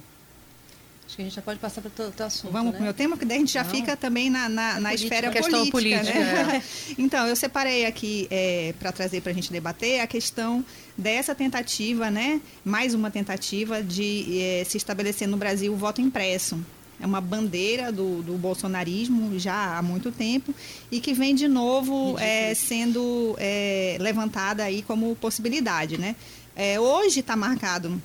Acho 1.07 1.15
que 1.15 1.23
a 1.23 1.25
gente 1.25 1.35
já 1.35 1.43
pode 1.43 1.61
passar 1.61 1.81
para 1.81 2.05
o 2.05 2.27
assunto. 2.27 2.51
Vamos 2.51 2.73
né? 2.73 2.73
para 2.73 2.81
o 2.81 2.85
meu 2.85 2.93
tema, 2.93 3.17
porque 3.17 3.25
daí 3.25 3.37
a 3.37 3.41
gente 3.41 3.53
já 3.53 3.63
Não. 3.63 3.71
fica 3.71 3.97
também 3.97 4.29
na, 4.29 4.49
na, 4.49 4.81
na 4.81 4.93
esfera 4.93 5.31
política. 5.31 5.71
política 5.71 6.03
né? 6.03 6.57
é. 6.57 6.95
então, 6.99 7.29
eu 7.29 7.37
separei 7.37 7.87
aqui 7.87 8.27
é, 8.29 8.75
para 8.77 8.91
trazer 8.91 9.21
para 9.21 9.31
a 9.31 9.35
gente 9.35 9.53
debater 9.53 10.01
a 10.01 10.07
questão 10.09 10.65
dessa 10.99 11.33
tentativa, 11.33 12.11
né? 12.11 12.41
Mais 12.65 12.93
uma 12.93 13.09
tentativa 13.09 13.85
de 13.85 14.41
é, 14.41 14.65
se 14.65 14.77
estabelecer 14.77 15.29
no 15.29 15.37
Brasil 15.37 15.73
o 15.73 15.77
voto 15.77 16.01
impresso. 16.01 16.59
É 17.01 17.07
uma 17.07 17.21
bandeira 17.21 17.93
do, 17.93 18.23
do 18.23 18.33
bolsonarismo 18.35 19.39
já 19.39 19.77
há 19.79 19.83
muito 19.83 20.11
tempo 20.11 20.53
e 20.91 20.99
que 20.99 21.13
vem 21.13 21.35
de 21.35 21.47
novo 21.47 22.19
é, 22.19 22.53
sendo 22.55 23.37
é, 23.39 23.97
levantada 24.01 24.65
aí 24.65 24.83
como 24.83 25.15
possibilidade, 25.15 25.99
né? 25.99 26.17
É, 26.57 26.81
hoje 26.81 27.21
está 27.21 27.37
marcado 27.37 28.03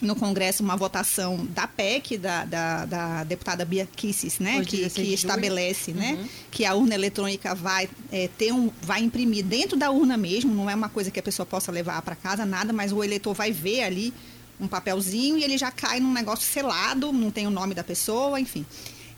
no 0.00 0.16
Congresso 0.16 0.62
uma 0.62 0.76
votação 0.76 1.46
da 1.50 1.66
PEC, 1.66 2.16
da, 2.16 2.44
da, 2.44 2.86
da 2.86 3.24
deputada 3.24 3.64
Bia 3.64 3.86
Kisses, 3.86 4.38
né? 4.38 4.64
que, 4.64 4.88
que 4.88 5.12
estabelece 5.12 5.92
né? 5.92 6.12
Uhum. 6.12 6.28
que 6.50 6.64
a 6.64 6.74
urna 6.74 6.94
eletrônica 6.94 7.54
vai 7.54 7.88
é, 8.10 8.28
ter 8.38 8.52
um, 8.52 8.70
vai 8.80 9.02
imprimir 9.02 9.44
dentro 9.44 9.76
da 9.76 9.90
urna 9.90 10.16
mesmo, 10.16 10.54
não 10.54 10.70
é 10.70 10.74
uma 10.74 10.88
coisa 10.88 11.10
que 11.10 11.20
a 11.20 11.22
pessoa 11.22 11.44
possa 11.44 11.70
levar 11.70 12.00
para 12.02 12.16
casa, 12.16 12.46
nada, 12.46 12.72
mas 12.72 12.92
o 12.92 13.04
eleitor 13.04 13.34
vai 13.34 13.52
ver 13.52 13.82
ali 13.82 14.12
um 14.58 14.66
papelzinho 14.66 15.38
e 15.38 15.44
ele 15.44 15.56
já 15.56 15.70
cai 15.70 16.00
num 16.00 16.12
negócio 16.12 16.46
selado, 16.46 17.12
não 17.12 17.30
tem 17.30 17.46
o 17.46 17.50
nome 17.50 17.74
da 17.74 17.84
pessoa, 17.84 18.40
enfim. 18.40 18.64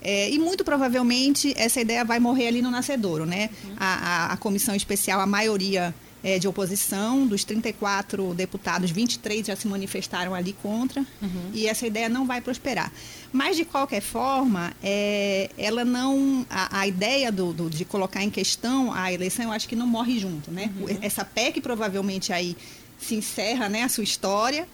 É, 0.01 0.29
e 0.31 0.39
muito 0.39 0.65
provavelmente 0.65 1.55
essa 1.57 1.81
ideia 1.81 2.05
vai 2.05 2.19
morrer 2.19 2.49
ali 2.49 2.61
no 2.63 2.71
nascedouro, 2.71 3.25
né? 3.25 3.51
Uhum. 3.65 3.75
A, 3.77 3.87
a, 3.87 4.33
a 4.33 4.37
comissão 4.37 4.75
especial, 4.75 5.21
a 5.21 5.27
maioria 5.27 5.95
é, 6.23 6.39
de 6.39 6.47
oposição. 6.47 7.27
Dos 7.27 7.45
34 7.45 8.35
deputados, 8.35 8.91
23 8.91 9.47
já 9.47 9.57
se 9.57 9.67
manifestaram 9.67 10.35
ali 10.35 10.53
contra. 10.63 11.01
Uhum. 11.21 11.51
E 11.53 11.67
essa 11.67 11.87
ideia 11.87 12.09
não 12.09 12.27
vai 12.27 12.41
prosperar. 12.41 12.93
Mas, 13.33 13.57
de 13.57 13.65
qualquer 13.65 14.01
forma, 14.01 14.73
é, 14.83 15.51
ela 15.57 15.85
não. 15.85 16.47
A, 16.51 16.81
a 16.81 16.87
ideia 16.87 17.33
do, 17.33 17.53
do, 17.53 17.71
de 17.71 17.85
colocar 17.85 18.23
em 18.23 18.31
questão 18.31 18.93
a 18.93 19.13
eleição, 19.13 19.47
eu 19.47 19.53
acho 19.53 19.69
que 19.69 19.77
não 19.77 19.87
morre 19.87 20.19
junto. 20.19 20.51
Né? 20.51 20.71
Uhum. 20.79 20.99
Essa 21.01 21.25
PEC 21.25 21.61
provavelmente 21.61 22.33
aí 22.33 22.57
se 22.99 23.15
encerra 23.15 23.69
né, 23.69 23.83
a 23.83 23.89
sua 23.89 24.05
história, 24.05 24.67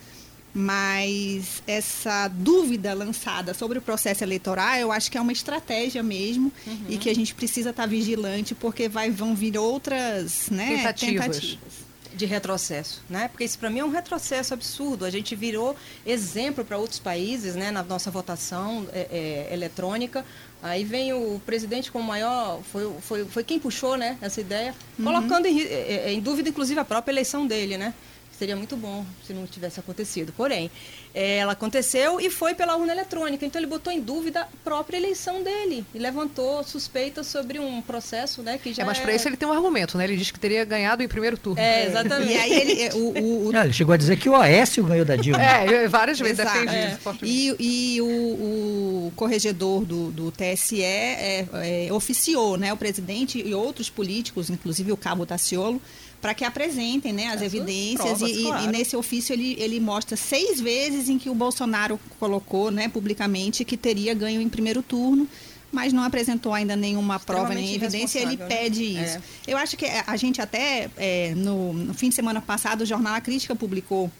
mas 0.54 1.62
essa 1.66 2.28
dúvida 2.28 2.94
lançada 2.94 3.52
sobre 3.54 3.78
o 3.78 3.82
processo 3.82 4.24
eleitoral, 4.24 4.76
eu 4.76 4.90
acho 4.90 5.10
que 5.10 5.18
é 5.18 5.20
uma 5.20 5.32
estratégia 5.32 6.02
mesmo 6.02 6.52
uhum. 6.66 6.86
e 6.88 6.96
que 6.96 7.10
a 7.10 7.14
gente 7.14 7.34
precisa 7.34 7.70
estar 7.70 7.86
vigilante 7.86 8.54
porque 8.54 8.88
vai, 8.88 9.10
vão 9.10 9.34
vir 9.34 9.56
outras 9.58 10.48
né, 10.50 10.76
tentativas. 10.76 11.26
tentativas 11.26 11.88
de 12.14 12.26
retrocesso, 12.26 13.02
né? 13.08 13.28
Porque 13.28 13.44
isso 13.44 13.58
para 13.58 13.70
mim 13.70 13.78
é 13.78 13.84
um 13.84 13.90
retrocesso 13.90 14.52
absurdo. 14.52 15.04
A 15.04 15.10
gente 15.10 15.36
virou 15.36 15.76
exemplo 16.04 16.64
para 16.64 16.76
outros 16.76 16.98
países, 16.98 17.54
né? 17.54 17.70
Na 17.70 17.82
nossa 17.82 18.10
votação 18.10 18.86
é, 18.92 19.46
é, 19.48 19.54
eletrônica. 19.54 20.24
Aí 20.60 20.82
vem 20.82 21.12
o 21.12 21.40
presidente 21.46 21.92
com 21.92 22.00
o 22.00 22.02
maior, 22.02 22.60
foi, 22.72 22.92
foi, 23.00 23.24
foi 23.24 23.44
quem 23.44 23.60
puxou, 23.60 23.96
né? 23.96 24.18
Essa 24.20 24.40
ideia, 24.40 24.74
uhum. 24.98 25.04
colocando 25.04 25.46
em, 25.46 25.60
é, 25.60 26.06
é, 26.06 26.12
em 26.12 26.20
dúvida, 26.20 26.48
inclusive, 26.48 26.80
a 26.80 26.84
própria 26.84 27.12
eleição 27.12 27.46
dele, 27.46 27.78
né? 27.78 27.94
Seria 28.38 28.54
muito 28.54 28.76
bom 28.76 29.04
se 29.26 29.32
não 29.32 29.46
tivesse 29.46 29.80
acontecido. 29.80 30.32
Porém, 30.36 30.70
é, 31.12 31.38
ela 31.38 31.52
aconteceu 31.52 32.20
e 32.20 32.30
foi 32.30 32.54
pela 32.54 32.76
urna 32.76 32.92
eletrônica. 32.92 33.44
Então 33.44 33.58
ele 33.58 33.66
botou 33.66 33.92
em 33.92 34.00
dúvida 34.00 34.42
a 34.42 34.46
própria 34.62 34.96
eleição 34.96 35.42
dele 35.42 35.84
e 35.92 35.98
levantou 35.98 36.62
suspeitas 36.62 37.26
sobre 37.26 37.58
um 37.58 37.82
processo, 37.82 38.40
né, 38.42 38.56
que 38.56 38.72
já 38.72 38.84
é, 38.84 38.86
mas 38.86 39.00
para 39.00 39.12
é... 39.12 39.16
isso 39.16 39.28
ele 39.28 39.36
tem 39.36 39.48
um 39.48 39.52
argumento, 39.52 39.98
né? 39.98 40.04
Ele 40.04 40.16
disse 40.16 40.32
que 40.32 40.38
teria 40.38 40.64
ganhado 40.64 41.02
em 41.02 41.08
primeiro 41.08 41.36
turno. 41.36 41.60
É, 41.60 41.86
exatamente. 41.86 42.32
E 42.32 42.36
aí 42.36 42.52
ele, 42.52 42.82
é, 42.82 42.94
o, 42.94 42.98
o, 42.98 43.48
o... 43.48 43.52
Não, 43.52 43.64
ele 43.64 43.72
chegou 43.72 43.92
a 43.92 43.96
dizer 43.96 44.16
que 44.16 44.28
o 44.28 44.36
Aécio 44.36 44.84
ganhou 44.84 45.04
da 45.04 45.16
Dilma. 45.16 45.42
É, 45.42 45.88
várias 45.88 46.20
vezes 46.20 46.36
defendi 46.36 46.74
é. 46.76 46.98
E, 47.22 47.56
e 47.58 48.00
o, 48.00 48.06
o, 48.06 49.12
corregedor 49.16 49.84
do, 49.84 50.12
do 50.12 50.30
TSE 50.30 50.80
é, 50.80 51.46
é, 51.52 51.92
oficiou, 51.92 52.56
né, 52.56 52.72
o 52.72 52.76
presidente 52.76 53.42
e 53.44 53.52
outros 53.52 53.90
políticos, 53.90 54.48
inclusive 54.48 54.92
o 54.92 54.96
Cabo 54.96 55.26
Taciolo, 55.26 55.82
para 56.20 56.34
que 56.34 56.44
apresentem 56.44 57.12
né, 57.12 57.28
as, 57.28 57.36
as 57.36 57.42
evidências 57.42 58.18
provas, 58.18 58.30
e, 58.30 58.42
claro. 58.42 58.64
e, 58.64 58.66
nesse 58.68 58.96
ofício 58.96 59.32
ele, 59.32 59.56
ele 59.58 59.78
mostra 59.78 60.16
seis 60.16 60.60
vezes 60.60 61.08
em 61.08 61.18
que 61.18 61.30
o 61.30 61.34
Bolsonaro 61.34 61.98
colocou 62.18 62.70
né, 62.70 62.88
publicamente 62.88 63.64
que 63.64 63.76
teria 63.76 64.14
ganho 64.14 64.40
em 64.40 64.48
primeiro 64.48 64.82
turno 64.82 65.28
mas 65.70 65.92
não 65.92 66.02
apresentou 66.02 66.54
ainda 66.54 66.74
nenhuma 66.74 67.20
prova 67.20 67.54
nem 67.54 67.74
evidência, 67.74 68.20
ele 68.20 68.36
né? 68.36 68.46
pede 68.46 68.94
né? 68.94 69.04
isso. 69.04 69.18
É. 69.18 69.20
Eu 69.46 69.58
acho 69.58 69.76
que 69.76 69.84
a 69.84 70.16
gente 70.16 70.40
até, 70.40 70.88
é, 70.96 71.34
no, 71.34 71.74
no, 71.74 71.94
fim 71.94 72.08
de 72.08 72.14
semana 72.14 72.40
passado, 72.40 72.82
o 72.82 72.86
Jornal 72.86 73.14
A 73.14 73.20
Crítica 73.20 73.54
publicou 73.54 74.10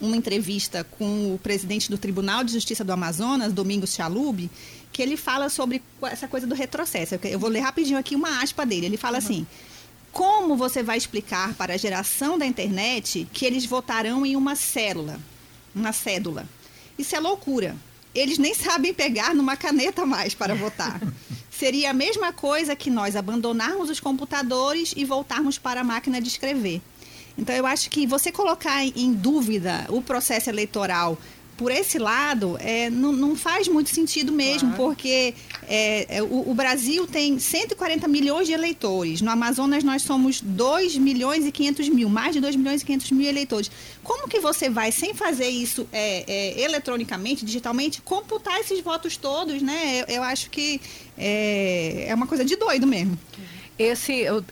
uma 0.00 0.16
entrevista 0.16 0.84
com 0.84 1.34
o 1.34 1.38
presidente 1.38 1.90
do 1.90 1.98
Tribunal 1.98 2.44
de 2.44 2.52
Justiça 2.52 2.84
do 2.84 2.92
Amazonas, 2.92 3.52
Domingos 3.52 3.92
Chalub, 3.92 4.48
que 4.92 5.02
ele 5.02 5.16
fala 5.16 5.48
sobre 5.48 5.82
essa 6.02 6.28
coisa 6.28 6.46
do 6.46 6.54
retrocesso. 6.54 7.16
Eu 7.24 7.40
vou 7.40 7.50
ler 7.50 7.58
rapidinho 7.58 7.98
aqui 7.98 8.14
uma 8.14 8.40
aspa 8.40 8.64
dele. 8.64 8.86
Ele 8.86 8.96
fala 8.96 9.18
uhum. 9.18 9.24
assim 9.24 9.46
como 10.18 10.56
você 10.56 10.82
vai 10.82 10.98
explicar 10.98 11.54
para 11.54 11.74
a 11.74 11.76
geração 11.76 12.36
da 12.36 12.44
internet 12.44 13.28
que 13.32 13.46
eles 13.46 13.64
votarão 13.64 14.26
em 14.26 14.34
uma 14.34 14.56
célula, 14.56 15.20
uma 15.72 15.92
cédula? 15.92 16.44
Isso 16.98 17.14
é 17.14 17.20
loucura. 17.20 17.76
Eles 18.12 18.36
nem 18.36 18.52
sabem 18.58 18.92
pegar 18.92 19.32
numa 19.32 19.56
caneta 19.56 20.04
mais 20.04 20.34
para 20.34 20.56
votar. 20.56 21.00
Seria 21.48 21.90
a 21.90 21.94
mesma 21.94 22.32
coisa 22.32 22.74
que 22.74 22.90
nós 22.90 23.14
abandonarmos 23.14 23.90
os 23.90 24.00
computadores 24.00 24.92
e 24.96 25.04
voltarmos 25.04 25.56
para 25.56 25.82
a 25.82 25.84
máquina 25.84 26.20
de 26.20 26.26
escrever. 26.26 26.82
Então, 27.38 27.54
eu 27.54 27.64
acho 27.64 27.88
que 27.88 28.04
você 28.04 28.32
colocar 28.32 28.84
em 28.84 29.12
dúvida 29.12 29.86
o 29.88 30.02
processo 30.02 30.50
eleitoral 30.50 31.16
por 31.58 31.72
esse 31.72 31.98
lado, 31.98 32.56
é, 32.60 32.88
não, 32.88 33.12
não 33.12 33.34
faz 33.34 33.66
muito 33.66 33.90
sentido 33.90 34.30
mesmo, 34.30 34.72
claro. 34.72 34.76
porque 34.76 35.34
é, 35.66 36.18
é, 36.18 36.22
o, 36.22 36.48
o, 36.48 36.54
Brasil 36.54 37.04
tem 37.04 37.36
140 37.36 38.06
milhões 38.06 38.46
de 38.46 38.52
eleitores. 38.52 39.20
No 39.20 39.28
Amazonas, 39.28 39.82
nós 39.82 40.02
somos 40.02 40.40
2 40.40 40.96
milhões 40.98 41.44
e 41.44 41.50
500 41.50 41.88
mil, 41.88 42.08
mais 42.08 42.32
de 42.32 42.40
2 42.40 42.54
milhões 42.54 42.80
e 42.80 42.84
500 42.84 43.10
mil 43.10 43.28
eleitores. 43.28 43.72
Como 44.04 44.28
que 44.28 44.38
você 44.38 44.70
vai, 44.70 44.92
sem 44.92 45.12
fazer 45.14 45.48
isso 45.48 45.88
é, 45.92 46.24
é 46.28 46.60
eletronicamente, 46.60 47.44
digitalmente, 47.44 48.00
computar 48.02 48.60
esses 48.60 48.80
votos 48.80 49.16
todos, 49.16 49.60
né? 49.60 50.02
Eu, 50.02 50.14
eu 50.14 50.22
acho 50.22 50.50
que 50.50 50.80
é, 51.18 52.06
é, 52.06 52.14
uma 52.14 52.28
coisa 52.28 52.44
de 52.44 52.54
doido 52.54 52.86
mesmo. 52.86 53.18
Esse, 53.76 54.12
eu 54.20 54.44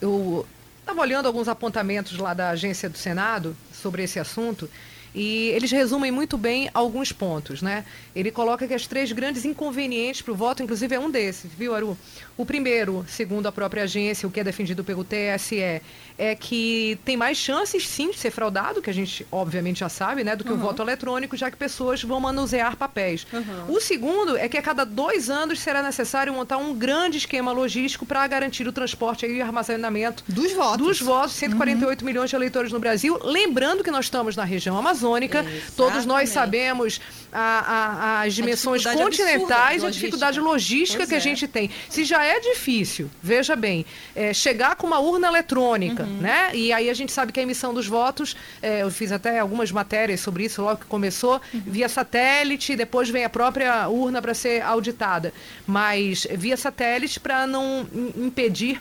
estava 0.81 1.01
olhando 1.01 1.27
alguns 1.27 1.47
apontamentos 1.47 2.19
lá 2.19 2.35
da 2.35 2.51
agência 2.51 2.91
do 2.91 2.99
Senado 2.99 3.57
sobre 3.73 4.03
esse 4.03 4.19
assunto. 4.19 4.69
E 5.17 5.49
eles 5.49 5.71
resumem 5.71 6.13
muito 6.13 6.37
bem 6.37 6.69
alguns 6.75 7.11
pontos, 7.11 7.63
né? 7.63 7.87
Ele 8.15 8.31
coloca 8.31 8.69
que 8.69 8.75
as 8.75 8.87
três 8.87 9.11
grandes 9.13 9.47
inconvenientes 9.47 10.21
para 10.21 10.33
o 10.33 10.37
voto, 10.37 10.63
inclusive 10.63 10.95
é 10.95 11.01
um 11.01 11.11
desses, 11.11 11.51
viu, 11.51 11.75
Aru? 11.75 11.97
O 12.37 12.45
primeiro, 12.45 13.03
segundo 13.09 13.47
a 13.47 13.53
própria 13.53 13.85
agência, 13.85 14.29
o 14.29 14.31
que 14.31 14.41
é 14.41 14.45
defendido 14.45 14.85
pelo 14.85 15.03
TSE, 15.03 15.81
é 16.19 16.35
que 16.35 16.99
tem 17.05 17.17
mais 17.17 17.37
chances, 17.37 17.87
sim, 17.87 18.11
de 18.11 18.19
ser 18.19 18.31
fraudado, 18.31 18.81
que 18.81 18.89
a 18.89 18.93
gente 18.93 19.27
obviamente 19.31 19.81
já 19.81 19.89
sabe, 19.89 20.25
né, 20.25 20.35
do 20.35 20.45
que 20.45 20.51
uhum. 20.51 20.57
o 20.57 20.61
voto 20.61 20.83
eletrônico, 20.83 21.37
já 21.37 21.51
que 21.51 21.57
pessoas 21.57 22.03
vão 22.03 22.19
manusear 22.21 22.77
papéis. 22.77 23.27
Uhum. 23.33 23.75
O 23.75 23.81
segundo 23.81 24.37
é 24.37 24.49
que 24.49 24.57
a 24.57 24.63
cada 24.63 24.85
dois 24.85 25.29
anos 25.29 25.61
será 25.61 25.83
necessário 25.83 26.33
montar 26.33 26.57
um 26.57 26.75
grande 26.75 27.19
esquema 27.19 27.53
logístico 27.53 28.07
para 28.07 28.27
garantir 28.27 28.67
o 28.67 28.73
transporte 28.73 29.27
e 29.27 29.43
armazenamento 29.43 30.25
dos 30.29 30.53
votos. 30.53 30.87
Dos 30.87 31.01
votos, 31.01 31.33
148 31.35 32.01
uhum. 32.01 32.07
milhões 32.07 32.31
de 32.31 32.37
eleitores 32.37 32.73
no 32.73 32.79
Brasil. 32.79 33.19
Lembrando 33.23 33.85
que 33.85 33.91
nós 33.91 34.07
estamos 34.07 34.37
na 34.37 34.45
região 34.45 34.77
amazônica, 34.77 35.41
Exatamente. 35.41 35.73
todos 35.73 36.07
nós 36.07 36.31
sabemos 36.31 37.01
a, 37.33 37.41
a, 37.41 38.23
as 38.23 38.35
dimensões 38.35 38.85
continentais 38.85 39.83
e 39.83 39.87
a 39.87 39.91
dificuldade 39.91 40.41
logística 40.41 40.99
pois 40.99 41.09
que 41.09 41.15
é. 41.15 41.19
a 41.19 41.21
gente 41.21 41.47
tem. 41.47 41.71
Se 41.89 42.05
já 42.05 42.25
é 42.25 42.41
difícil, 42.41 43.11
veja 43.23 43.55
bem, 43.55 43.85
é, 44.15 44.33
chegar 44.33 44.77
com 44.77 44.87
uma 44.87 44.99
urna 44.99 45.29
eletrônica, 45.29 46.06
uhum. 46.07 46.19
né? 46.19 46.51
E 46.55 46.73
aí 46.73 46.89
a 46.89 46.95
gente 46.95 47.13
sabe 47.13 47.33
que 47.33 47.41
a 47.41 47.43
emissão 47.43 47.75
dos 47.75 47.87
votos, 47.87 48.37
é, 48.63 48.83
eu 48.83 48.91
fiz 48.91 49.13
até 49.13 49.39
algumas 49.39 49.71
matérias 49.73 50.21
sobre 50.21 50.45
isso 50.45 50.63
logo 50.63 50.81
que 50.81 50.87
começou, 50.87 51.41
uhum. 51.53 51.63
via 51.67 51.89
satélite, 51.89 52.77
depois 52.77 53.11
vem 53.11 53.25
a 53.25 53.31
própria 53.31 53.89
urna 53.89 54.23
para 54.23 54.35
ser 54.35 54.63
auditada. 54.63 55.33
Mas 55.67 56.27
via 56.33 56.57
satélite 56.57 57.21
para 57.21 57.47
não 57.47 57.87
impedir 58.17 58.81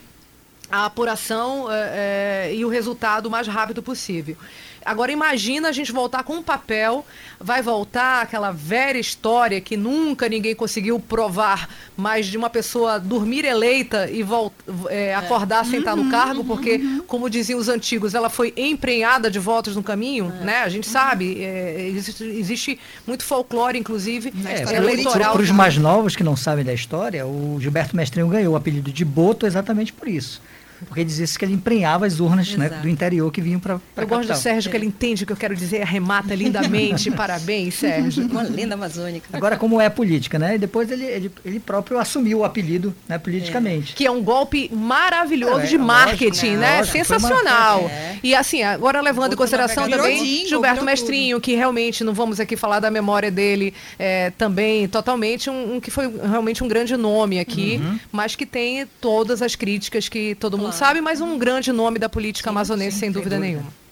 a 0.70 0.86
apuração 0.86 1.70
é, 1.70 2.48
é, 2.48 2.54
e 2.54 2.64
o 2.64 2.68
resultado 2.68 3.26
o 3.26 3.30
mais 3.30 3.46
rápido 3.46 3.82
possível. 3.82 4.36
Agora 4.86 5.10
imagina 5.10 5.68
a 5.68 5.72
gente 5.72 5.90
voltar 5.90 6.22
com 6.22 6.34
um 6.34 6.42
papel, 6.42 7.04
vai 7.40 7.60
voltar 7.60 8.22
aquela 8.22 8.52
velha 8.52 8.98
história 8.98 9.60
que 9.60 9.76
nunca 9.76 10.28
ninguém 10.28 10.54
conseguiu 10.54 11.00
provar, 11.00 11.68
mas 11.96 12.26
de 12.26 12.38
uma 12.38 12.48
pessoa 12.48 13.00
dormir 13.00 13.44
eleita 13.44 14.08
e 14.08 14.22
volta, 14.22 14.54
é, 14.88 15.06
é, 15.06 15.14
acordar 15.14 15.64
sem 15.64 15.80
estar 15.80 15.96
no 15.96 16.02
uhum, 16.02 16.10
cargo, 16.10 16.44
porque, 16.44 16.76
uhum. 16.76 17.02
como 17.06 17.28
diziam 17.28 17.58
os 17.58 17.68
antigos, 17.68 18.14
ela 18.14 18.30
foi 18.30 18.52
emprenhada 18.56 19.30
de 19.30 19.38
votos 19.38 19.74
no 19.76 19.82
caminho, 19.82 20.32
é. 20.40 20.44
né? 20.44 20.56
A 20.58 20.68
gente 20.68 20.86
sabe, 20.86 21.42
é, 21.42 21.88
existe, 21.88 22.24
existe, 22.24 22.80
muito 23.06 23.24
folclore, 23.24 23.78
inclusive, 23.78 24.32
é, 24.46 24.76
eleitoral. 24.76 25.32
Para 25.32 25.42
os 25.42 25.50
mais 25.50 25.76
novos 25.76 26.14
que 26.14 26.22
não 26.22 26.36
sabem 26.36 26.64
da 26.64 26.72
história, 26.72 27.26
o 27.26 27.58
Gilberto 27.60 27.96
Mestrinho 27.96 28.28
ganhou 28.28 28.54
o 28.54 28.56
apelido 28.56 28.92
de 28.92 29.04
Boto 29.04 29.46
exatamente 29.46 29.92
por 29.92 30.08
isso 30.08 30.40
porque 30.84 31.04
dizia 31.04 31.26
que 31.26 31.44
ele 31.44 31.54
emprenhava 31.54 32.06
as 32.06 32.20
urnas 32.20 32.54
né, 32.54 32.68
do 32.68 32.88
interior 32.88 33.30
que 33.32 33.40
vinham 33.40 33.58
para 33.58 33.76
a 33.76 34.00
Eu 34.00 34.06
gosto 34.06 34.32
do 34.32 34.36
Sérgio, 34.36 34.70
que 34.70 34.76
ele 34.76 34.86
entende 34.86 35.24
o 35.24 35.26
que 35.26 35.32
eu 35.32 35.36
quero 35.36 35.54
dizer, 35.54 35.82
arremata 35.82 36.34
lindamente. 36.34 37.10
Parabéns, 37.12 37.74
Sérgio. 37.74 38.26
Uma 38.26 38.42
lenda 38.42 38.74
amazônica. 38.74 39.28
Agora, 39.32 39.56
como 39.56 39.80
é 39.80 39.86
a 39.86 39.90
política, 39.90 40.38
né? 40.38 40.56
E 40.56 40.58
depois 40.58 40.90
ele, 40.90 41.04
ele, 41.04 41.30
ele 41.44 41.60
próprio 41.60 41.98
assumiu 41.98 42.38
o 42.38 42.44
apelido 42.44 42.94
né, 43.08 43.18
politicamente. 43.18 43.92
É. 43.92 43.96
Que 43.96 44.06
é 44.06 44.10
um 44.10 44.22
golpe 44.22 44.70
maravilhoso 44.72 45.60
é, 45.60 45.66
de 45.66 45.78
marketing, 45.78 46.56
lógico, 46.56 46.60
né? 46.60 46.78
Lógico, 46.78 46.98
Sensacional. 46.98 47.80
É. 47.88 48.16
E 48.22 48.34
assim, 48.34 48.62
agora 48.62 49.00
levando 49.00 49.32
em 49.32 49.36
consideração 49.36 49.88
também 49.88 50.22
dingo, 50.22 50.48
Gilberto 50.48 50.84
Mestrinho, 50.84 51.40
que 51.40 51.54
realmente 51.54 52.04
não 52.04 52.12
vamos 52.12 52.40
aqui 52.40 52.56
falar 52.56 52.80
da 52.80 52.90
memória 52.90 53.30
dele 53.30 53.72
é, 53.98 54.30
também, 54.30 54.88
totalmente, 54.88 55.48
um, 55.48 55.76
um, 55.76 55.80
que 55.80 55.90
foi 55.90 56.12
realmente 56.22 56.62
um 56.62 56.68
grande 56.68 56.96
nome 56.96 57.38
aqui, 57.38 57.80
uhum. 57.82 57.98
mas 58.12 58.34
que 58.36 58.46
tem 58.46 58.86
todas 59.00 59.42
as 59.42 59.54
críticas 59.54 60.08
que 60.08 60.34
todo 60.34 60.58
mundo 60.58 60.65
mundo 60.66 60.74
sabe, 60.74 61.00
mas 61.00 61.20
um 61.20 61.38
grande 61.38 61.72
nome 61.72 61.98
da 61.98 62.08
política 62.08 62.50
sim, 62.50 62.54
amazonense, 62.54 62.98
sem, 62.98 63.10
dúvida 63.10 63.38
nenhuma. 63.38 63.85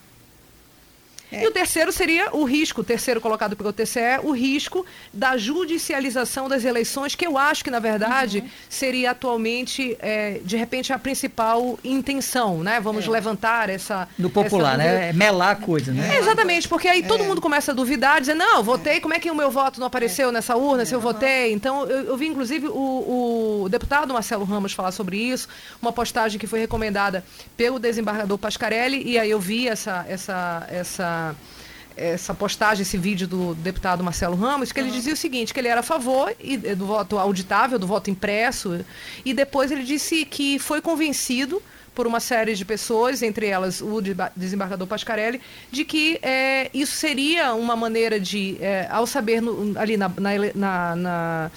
É. 1.35 1.45
E 1.45 1.47
o 1.47 1.51
terceiro 1.51 1.93
seria 1.93 2.31
o 2.33 2.45
risco, 2.45 2.81
o 2.81 2.85
terceiro 2.85 3.21
colocado 3.21 3.57
pelo 3.57 3.73
TCE, 3.73 4.21
o 4.23 4.33
risco 4.33 4.85
da 5.13 5.37
judicialização 5.37 6.49
das 6.49 6.65
eleições, 6.65 7.15
que 7.15 7.27
eu 7.27 7.37
acho 7.37 7.65
que, 7.65 7.71
na 7.71 7.79
verdade, 7.79 8.39
uhum. 8.39 8.49
seria 8.69 9.11
atualmente, 9.11 9.97
é, 10.01 10.41
de 10.45 10.57
repente, 10.57 10.93
a 10.93 10.99
principal 10.99 11.79
intenção, 11.83 12.63
né? 12.63 12.81
Vamos 12.81 13.07
é. 13.07 13.11
levantar 13.11 13.69
essa... 13.69 14.09
No 14.19 14.31
popular, 14.31 14.79
essa 14.79 14.79
né? 14.79 15.09
É 15.11 15.13
melar 15.13 15.51
a 15.53 15.57
coisa, 15.57 15.93
né? 15.93 16.19
exatamente, 16.19 16.69
porque 16.69 16.89
aí 16.89 17.03
todo 17.03 17.23
é. 17.23 17.27
mundo 17.27 17.41
começa 17.41 17.73
a 17.73 17.75
duvidar, 17.75 18.21
dizer, 18.21 18.35
não, 18.35 18.63
votei, 18.63 19.01
como 19.01 19.15
é 19.15 19.19
que 19.19 19.31
o 19.31 19.35
meu 19.35 19.51
voto 19.51 19.81
não 19.81 19.87
apareceu 19.87 20.31
nessa 20.31 20.57
urna, 20.57 20.85
se 20.85 20.95
eu 20.95 21.01
votei? 21.01 21.53
Então, 21.53 21.85
eu, 21.89 22.05
eu 22.05 22.17
vi, 22.17 22.27
inclusive, 22.27 22.69
o, 22.69 23.63
o 23.65 23.69
deputado 23.69 24.13
Marcelo 24.13 24.45
Ramos 24.45 24.73
falar 24.73 24.93
sobre 24.93 25.17
isso, 25.17 25.49
uma 25.81 25.93
postagem 25.93 26.39
que 26.39 26.47
foi 26.47 26.61
recomendada 26.61 27.25
pelo 27.57 27.79
desembargador 27.79 28.39
Pascarelli, 28.39 29.03
e 29.05 29.19
aí 29.19 29.31
eu 29.31 29.41
vi 29.41 29.69
essa, 29.69 30.05
essa, 30.09 30.67
essa 30.71 31.24
essa 31.97 32.35
postagem, 32.35 32.83
esse 32.83 32.99
vídeo 32.99 33.27
do 33.29 33.55
deputado 33.55 34.03
Marcelo 34.03 34.37
Ramos, 34.37 34.73
que 34.73 34.81
ele 34.81 34.91
dizia 34.91 35.13
o 35.13 35.17
seguinte, 35.17 35.55
que 35.55 35.61
ele 35.61 35.69
era 35.69 35.81
a 35.81 35.83
favor 35.83 36.35
do 36.77 36.87
voto 36.87 37.19
auditável, 37.19 37.79
do 37.79 37.87
voto 37.87 38.11
impresso, 38.11 38.85
e 39.25 39.33
depois 39.33 39.71
ele 39.71 39.85
disse 39.85 40.25
que 40.25 40.59
foi 40.59 40.81
convencido 40.81 41.63
por 41.95 42.07
uma 42.07 42.19
série 42.19 42.55
de 42.55 42.65
pessoas, 42.65 43.23
entre 43.23 43.47
elas 43.47 43.81
o 43.81 44.01
desembargador 44.35 44.87
Pascarelli, 44.87 45.41
de 45.71 45.85
que 45.85 46.19
é, 46.23 46.69
isso 46.75 46.97
seria 46.97 47.55
uma 47.55 47.77
maneira 47.77 48.19
de, 48.19 48.57
é, 48.61 48.89
ao 48.91 49.07
saber 49.07 49.41
no, 49.41 49.79
ali 49.79 49.97
na, 49.97 50.09
na, 50.09 50.31
na 50.55 50.97
na 50.97 51.51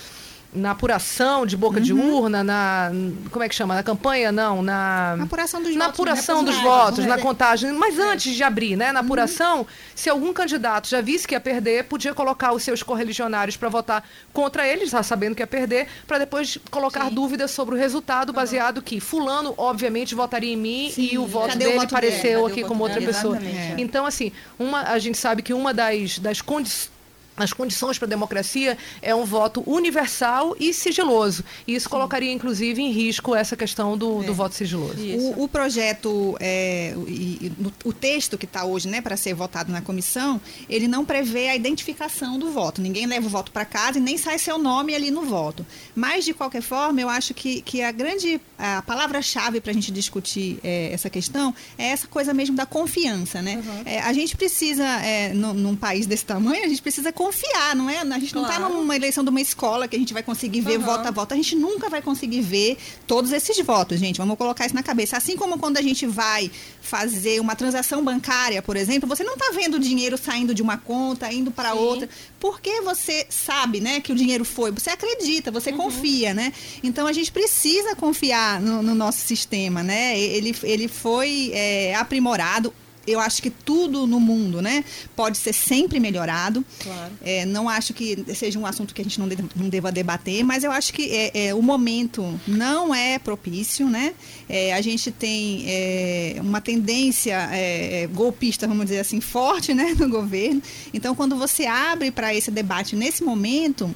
apuração 0.71 1.45
de 1.45 1.57
boca 1.57 1.77
uhum. 1.77 1.83
de 1.83 1.93
urna, 1.93 2.43
na 2.43 2.91
como 3.31 3.43
é 3.43 3.49
que 3.49 3.55
chama, 3.55 3.75
na 3.75 3.83
campanha 3.83 4.31
não, 4.31 4.61
na, 4.61 5.15
na 5.17 5.23
apuração 5.25 5.61
dos 5.61 5.75
na 5.75 5.85
votos, 5.85 5.99
apuração 5.99 6.43
dos 6.43 6.57
votos, 6.57 7.05
na 7.05 7.17
contagem, 7.17 7.71
mas 7.73 7.99
é. 7.99 8.01
antes 8.01 8.33
de 8.33 8.43
abrir, 8.43 8.75
né, 8.75 8.91
na 8.91 8.99
uhum. 8.99 9.05
apuração, 9.05 9.59
uhum. 9.59 9.65
se 9.93 10.09
algum 10.09 10.33
candidato 10.33 10.87
já 10.87 11.01
visse 11.01 11.27
que 11.27 11.35
ia 11.35 11.39
perder, 11.39 11.83
podia 11.83 12.13
colocar 12.13 12.53
os 12.53 12.63
seus 12.63 12.81
correligionários 12.81 13.57
para 13.57 13.69
votar 13.69 14.03
contra 14.31 14.67
eles, 14.67 14.89
já 14.89 15.03
sabendo 15.03 15.35
que 15.35 15.43
ia 15.43 15.47
perder, 15.47 15.87
para 16.07 16.19
depois 16.19 16.57
colocar 16.71 17.09
Sim. 17.09 17.15
dúvidas 17.15 17.51
sobre 17.51 17.75
o 17.75 17.77
resultado, 17.77 18.31
baseado 18.31 18.77
uhum. 18.77 18.83
que 18.83 18.99
fulano 18.99 19.53
obviamente 19.57 20.15
votaria 20.15 20.53
em 20.53 20.57
mim 20.57 20.89
Sim. 20.91 21.09
e 21.11 21.17
o 21.17 21.27
voto 21.27 21.49
Cadê 21.49 21.65
dele 21.65 21.77
o 21.77 21.81
voto 21.81 21.95
apareceu 21.95 22.41
dele? 22.41 22.51
aqui 22.51 22.63
como 22.63 22.83
outra 22.83 23.01
pessoa. 23.01 23.37
Então 23.77 24.05
assim, 24.05 24.31
uma 24.57 24.83
a 24.83 24.97
gente 24.99 25.17
sabe 25.17 25.41
que 25.41 25.53
uma 25.53 25.73
das 25.73 26.19
das 26.19 26.41
condições 26.41 26.96
as 27.37 27.53
condições 27.53 27.97
para 27.97 28.07
a 28.07 28.09
democracia 28.09 28.77
é 29.01 29.13
um 29.13 29.23
voto 29.23 29.63
universal 29.65 30.55
e 30.59 30.73
sigiloso. 30.73 31.43
E 31.67 31.75
isso 31.75 31.83
Sim. 31.83 31.91
colocaria, 31.91 32.31
inclusive, 32.31 32.81
em 32.81 32.91
risco 32.91 33.35
essa 33.35 33.55
questão 33.55 33.97
do, 33.97 34.23
é. 34.23 34.25
do 34.25 34.33
voto 34.33 34.55
sigiloso. 34.55 34.95
O, 34.99 35.43
o, 35.43 35.47
projeto, 35.47 36.35
é, 36.39 36.93
e, 37.07 37.51
o 37.85 37.93
texto 37.93 38.37
que 38.37 38.45
está 38.45 38.65
hoje 38.65 38.87
né, 38.87 39.01
para 39.01 39.15
ser 39.15 39.35
votado 39.35 39.71
na 39.71 39.81
comissão, 39.81 40.41
ele 40.67 40.87
não 40.87 41.05
prevê 41.05 41.49
a 41.49 41.55
identificação 41.55 42.39
do 42.39 42.51
voto. 42.51 42.81
Ninguém 42.81 43.05
leva 43.05 43.27
o 43.27 43.29
voto 43.29 43.51
para 43.51 43.65
casa 43.65 43.99
e 43.99 44.01
nem 44.01 44.17
sai 44.17 44.39
seu 44.39 44.57
nome 44.57 44.95
ali 44.95 45.11
no 45.11 45.21
voto. 45.23 45.65
Mas, 45.95 46.25
de 46.25 46.33
qualquer 46.33 46.61
forma, 46.61 46.99
eu 46.99 47.09
acho 47.09 47.33
que, 47.33 47.61
que 47.61 47.83
a 47.83 47.91
grande 47.91 48.41
a 48.57 48.81
palavra-chave 48.81 49.61
para 49.61 49.71
a 49.71 49.73
gente 49.73 49.91
discutir 49.91 50.59
é, 50.63 50.91
essa 50.91 51.09
questão 51.09 51.53
é 51.77 51.89
essa 51.89 52.07
coisa 52.07 52.33
mesmo 52.33 52.55
da 52.55 52.65
confiança. 52.65 53.41
Né? 53.41 53.61
Uhum. 53.63 53.81
É, 53.85 53.99
a 53.99 54.11
gente 54.11 54.35
precisa, 54.35 54.83
é, 54.83 55.33
no, 55.33 55.53
num 55.53 55.75
país 55.75 56.07
desse 56.07 56.25
tamanho, 56.25 56.65
a 56.65 56.67
gente 56.67 56.81
precisa 56.81 57.11
confiar, 57.11 57.26
não 57.75 57.89
é? 57.89 57.99
A 57.99 58.19
gente 58.19 58.33
não 58.35 58.43
está 58.43 58.59
numa 58.59 58.95
eleição 58.95 59.23
de 59.23 59.29
uma 59.29 59.41
escola 59.41 59.87
que 59.87 59.95
a 59.95 59.99
gente 59.99 60.13
vai 60.13 60.23
conseguir 60.23 60.61
ver 60.61 60.79
uhum. 60.79 60.85
voto 60.85 61.07
a 61.07 61.11
voto. 61.11 61.33
A 61.33 61.37
gente 61.37 61.55
nunca 61.55 61.89
vai 61.89 62.01
conseguir 62.01 62.41
ver 62.41 62.77
todos 63.05 63.31
esses 63.31 63.57
votos, 63.65 63.99
gente. 63.99 64.17
Vamos 64.17 64.37
colocar 64.37 64.65
isso 64.65 64.75
na 64.75 64.83
cabeça. 64.83 65.17
Assim 65.17 65.35
como 65.35 65.57
quando 65.57 65.77
a 65.77 65.81
gente 65.81 66.05
vai 66.05 66.51
fazer 66.81 67.39
uma 67.39 67.55
transação 67.55 68.03
bancária, 68.03 68.61
por 68.61 68.75
exemplo, 68.75 69.07
você 69.07 69.23
não 69.23 69.33
está 69.33 69.51
vendo 69.51 69.75
o 69.75 69.79
dinheiro 69.79 70.17
saindo 70.17 70.53
de 70.53 70.61
uma 70.61 70.77
conta, 70.77 71.31
indo 71.31 71.51
para 71.51 71.73
outra. 71.73 72.09
Porque 72.39 72.81
você 72.81 73.25
sabe, 73.29 73.79
né, 73.79 73.99
que 73.99 74.11
o 74.11 74.15
dinheiro 74.15 74.45
foi. 74.45 74.71
Você 74.71 74.89
acredita, 74.89 75.51
você 75.51 75.71
uhum. 75.71 75.77
confia, 75.77 76.33
né? 76.33 76.53
Então 76.83 77.07
a 77.07 77.13
gente 77.13 77.31
precisa 77.31 77.95
confiar 77.95 78.61
no, 78.61 78.81
no 78.81 78.95
nosso 78.95 79.19
sistema, 79.19 79.83
né? 79.83 80.19
Ele, 80.19 80.55
ele 80.63 80.87
foi 80.87 81.51
é, 81.53 81.95
aprimorado 81.95 82.73
eu 83.07 83.19
acho 83.19 83.41
que 83.41 83.49
tudo 83.49 84.05
no 84.05 84.19
mundo, 84.19 84.61
né, 84.61 84.83
pode 85.15 85.37
ser 85.37 85.53
sempre 85.53 85.99
melhorado. 85.99 86.63
Claro. 86.83 87.13
É, 87.21 87.45
não 87.45 87.69
acho 87.69 87.93
que 87.93 88.25
seja 88.35 88.59
um 88.59 88.65
assunto 88.65 88.93
que 88.93 89.01
a 89.01 89.03
gente 89.03 89.19
não, 89.19 89.27
deva, 89.27 89.43
não 89.55 89.69
deva 89.69 89.91
debater, 89.91 90.43
mas 90.43 90.63
eu 90.63 90.71
acho 90.71 90.93
que 90.93 91.09
é, 91.09 91.47
é, 91.47 91.55
o 91.55 91.61
momento 91.61 92.39
não 92.47 92.93
é 92.93 93.17
propício, 93.17 93.89
né? 93.89 94.13
É, 94.49 94.73
a 94.73 94.81
gente 94.81 95.09
tem 95.11 95.63
é, 95.67 96.35
uma 96.41 96.59
tendência 96.59 97.49
é, 97.51 98.07
golpista, 98.13 98.67
vamos 98.67 98.85
dizer 98.85 98.99
assim, 98.99 99.21
forte, 99.21 99.73
né, 99.73 99.95
no 99.97 100.09
governo. 100.09 100.61
Então, 100.93 101.15
quando 101.15 101.35
você 101.35 101.65
abre 101.65 102.11
para 102.11 102.33
esse 102.35 102.51
debate 102.51 102.95
nesse 102.95 103.23
momento, 103.23 103.93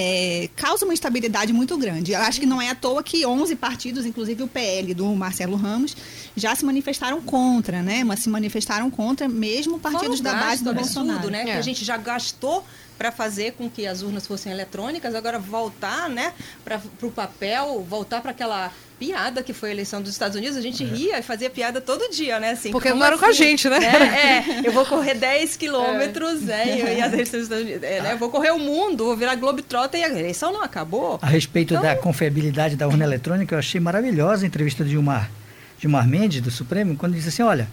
é, 0.00 0.48
causa 0.54 0.84
uma 0.84 0.94
instabilidade 0.94 1.52
muito 1.52 1.76
grande. 1.76 2.12
Eu 2.12 2.20
acho 2.20 2.38
que 2.38 2.46
não 2.46 2.62
é 2.62 2.70
à 2.70 2.74
toa 2.74 3.02
que 3.02 3.26
11 3.26 3.56
partidos, 3.56 4.06
inclusive 4.06 4.44
o 4.44 4.46
PL 4.46 4.94
do 4.94 5.06
Marcelo 5.16 5.56
Ramos, 5.56 5.96
já 6.36 6.54
se 6.54 6.64
manifestaram 6.64 7.20
contra, 7.20 7.82
né? 7.82 8.04
Mas 8.04 8.20
se 8.20 8.28
manifestaram 8.28 8.88
contra 8.90 9.28
mesmo 9.28 9.80
partidos 9.80 10.20
da 10.20 10.34
base 10.34 10.62
do 10.62 10.70
absurdo, 10.70 11.08
Bolsonaro. 11.08 11.30
né? 11.30 11.40
É. 11.40 11.44
Que 11.46 11.50
a 11.50 11.62
gente 11.62 11.84
já 11.84 11.96
gastou 11.96 12.64
para 12.98 13.12
fazer 13.12 13.52
com 13.52 13.70
que 13.70 13.86
as 13.86 14.02
urnas 14.02 14.26
fossem 14.26 14.50
eletrônicas, 14.50 15.14
agora 15.14 15.38
voltar 15.38 16.10
né, 16.10 16.32
para 16.64 16.80
o 17.02 17.10
papel, 17.10 17.86
voltar 17.88 18.20
para 18.20 18.32
aquela 18.32 18.72
piada 18.98 19.42
que 19.44 19.52
foi 19.52 19.68
a 19.68 19.72
eleição 19.72 20.02
dos 20.02 20.10
Estados 20.10 20.36
Unidos, 20.36 20.56
a 20.56 20.60
gente 20.60 20.82
é. 20.82 20.86
ria 20.86 21.18
e 21.20 21.22
fazia 21.22 21.48
piada 21.48 21.80
todo 21.80 22.10
dia, 22.10 22.40
né? 22.40 22.50
Assim, 22.50 22.72
Porque 22.72 22.90
não 22.90 23.04
eram 23.04 23.14
assim? 23.14 23.20
com 23.20 23.26
a 23.26 23.28
assim? 23.28 23.44
gente, 23.44 23.68
né? 23.68 23.78
né? 23.78 24.44
É, 24.64 24.68
eu 24.68 24.72
vou 24.72 24.84
correr 24.84 25.14
10 25.16 25.56
quilômetros, 25.56 26.42
é. 26.42 26.46
né? 26.46 26.96
E, 26.96 27.00
as 27.00 27.12
eleições 27.12 27.42
dos 27.42 27.42
Estados 27.44 27.64
Unidos, 27.64 27.82
é, 27.84 28.02
né? 28.02 28.12
Eu 28.14 28.18
vou 28.18 28.28
correr 28.28 28.50
o 28.50 28.58
mundo, 28.58 29.04
vou 29.04 29.16
virar 29.16 29.36
Globetrotter 29.36 30.00
e 30.00 30.04
a 30.04 30.08
eleição 30.08 30.52
não 30.52 30.62
acabou. 30.62 31.20
A 31.22 31.26
respeito 31.26 31.74
então... 31.74 31.82
da 31.82 31.94
confiabilidade 31.94 32.74
da 32.74 32.88
urna 32.88 33.04
eletrônica, 33.04 33.54
eu 33.54 33.58
achei 33.60 33.80
maravilhosa 33.80 34.44
a 34.44 34.48
entrevista 34.48 34.82
de 34.82 34.90
Gilmar, 34.90 35.30
Gilmar 35.78 36.08
Mendes, 36.08 36.40
do 36.40 36.50
Supremo, 36.50 36.96
quando 36.96 37.14
disse 37.14 37.28
assim, 37.28 37.42
olha, 37.42 37.68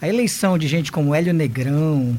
a 0.00 0.08
eleição 0.08 0.56
de 0.56 0.66
gente 0.66 0.90
como 0.90 1.14
Hélio 1.14 1.34
Negrão, 1.34 2.18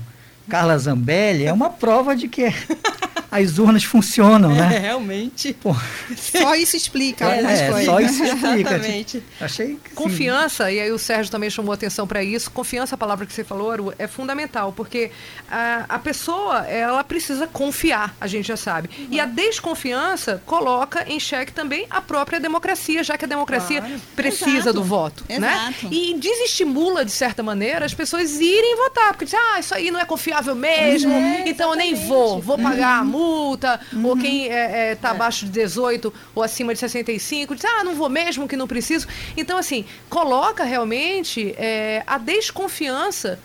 Carla 0.52 0.78
Zambelli 0.78 1.46
é 1.46 1.54
uma 1.54 1.70
prova 1.70 2.14
de 2.14 2.28
que 2.28 2.54
as 3.32 3.58
urnas 3.58 3.84
funcionam, 3.84 4.54
né? 4.54 4.76
É, 4.76 4.80
realmente. 4.80 5.54
Pô. 5.54 5.76
Só 6.18 6.56
isso 6.56 6.76
explica. 6.76 7.26
É, 7.26 7.40
é 7.42 7.86
só 7.86 8.00
isso 8.00 8.24
explica. 8.24 8.76
Exatamente. 8.76 9.24
Achei 9.40 9.78
que, 9.84 9.92
Confiança, 9.92 10.72
e 10.72 10.80
aí 10.80 10.92
o 10.92 11.00
Sérgio 11.00 11.32
também 11.32 11.50
chamou 11.50 11.74
atenção 11.74 12.06
para 12.06 12.24
isso, 12.24 12.52
confiança, 12.52 12.96
a 12.96 12.98
palavra 12.98 13.26
que 13.26 13.34
você 13.34 13.44
falou, 13.44 13.94
é 13.98 14.08
fundamental, 14.08 14.74
porque 14.74 15.12
a, 15.50 15.86
a 15.88 16.00
pessoa, 16.00 16.60
ela 16.68 17.04
precisa 17.04 17.48
confiar, 17.48 18.16
a 18.20 18.28
gente 18.28 18.48
já 18.48 18.58
sabe. 18.58 18.90
Uhum. 18.98 19.08
E 19.12 19.20
a 19.20 19.26
desconfiança 19.26 20.42
coloca 20.46 21.06
em 21.08 21.20
xeque 21.20 21.54
também 21.54 21.86
a 21.90 22.02
própria 22.02 22.40
democracia, 22.40 23.04
já 23.04 23.18
que 23.18 23.26
a 23.26 23.28
democracia 23.28 23.82
claro. 23.82 24.02
precisa 24.16 24.58
Exato. 24.58 24.74
do 24.74 24.84
voto, 24.84 25.26
né? 25.30 25.36
Exato. 25.36 25.86
né? 25.86 25.92
E 25.92 26.14
desestimula, 26.20 27.06
de 27.06 27.12
certa 27.12 27.42
maneira, 27.42 27.86
as 27.86 27.94
pessoas 27.94 28.40
irem 28.40 28.76
votar, 28.76 29.10
porque 29.10 29.26
diz, 29.26 29.34
ah, 29.34 29.60
isso 29.60 29.74
aí 29.74 29.92
não 29.92 30.00
é 30.00 30.06
confiável 30.06 30.56
mesmo, 30.56 31.12
é, 31.12 31.44
então 31.48 31.72
eu 31.72 31.76
nem 31.76 31.96
vou, 31.96 32.42
vou 32.42 32.58
pagar 32.58 33.01
uhum. 33.01 33.01
A 33.02 33.04
multa, 33.04 33.80
uhum. 33.94 34.06
ou 34.06 34.18
quem 34.18 34.44
está 34.44 34.56
é, 34.56 34.92
é, 34.92 34.96
tá 34.96 35.10
é. 35.10 35.12
abaixo 35.12 35.46
de 35.46 35.52
18 35.52 36.14
ou 36.34 36.44
acima 36.44 36.74
de 36.74 36.80
65, 36.80 37.56
diz, 37.56 37.66
ah, 37.66 37.84
não 37.84 37.96
vou 37.96 38.10
mesmo, 38.10 38.48
que 38.48 38.56
não 38.56 38.68
preciso. 38.68 39.08
Então, 39.36 39.58
assim, 39.58 39.86
coloca 40.10 40.64
realmente 40.64 41.54
é, 41.58 42.04
a 42.08 42.18
desconfiança 42.18 43.40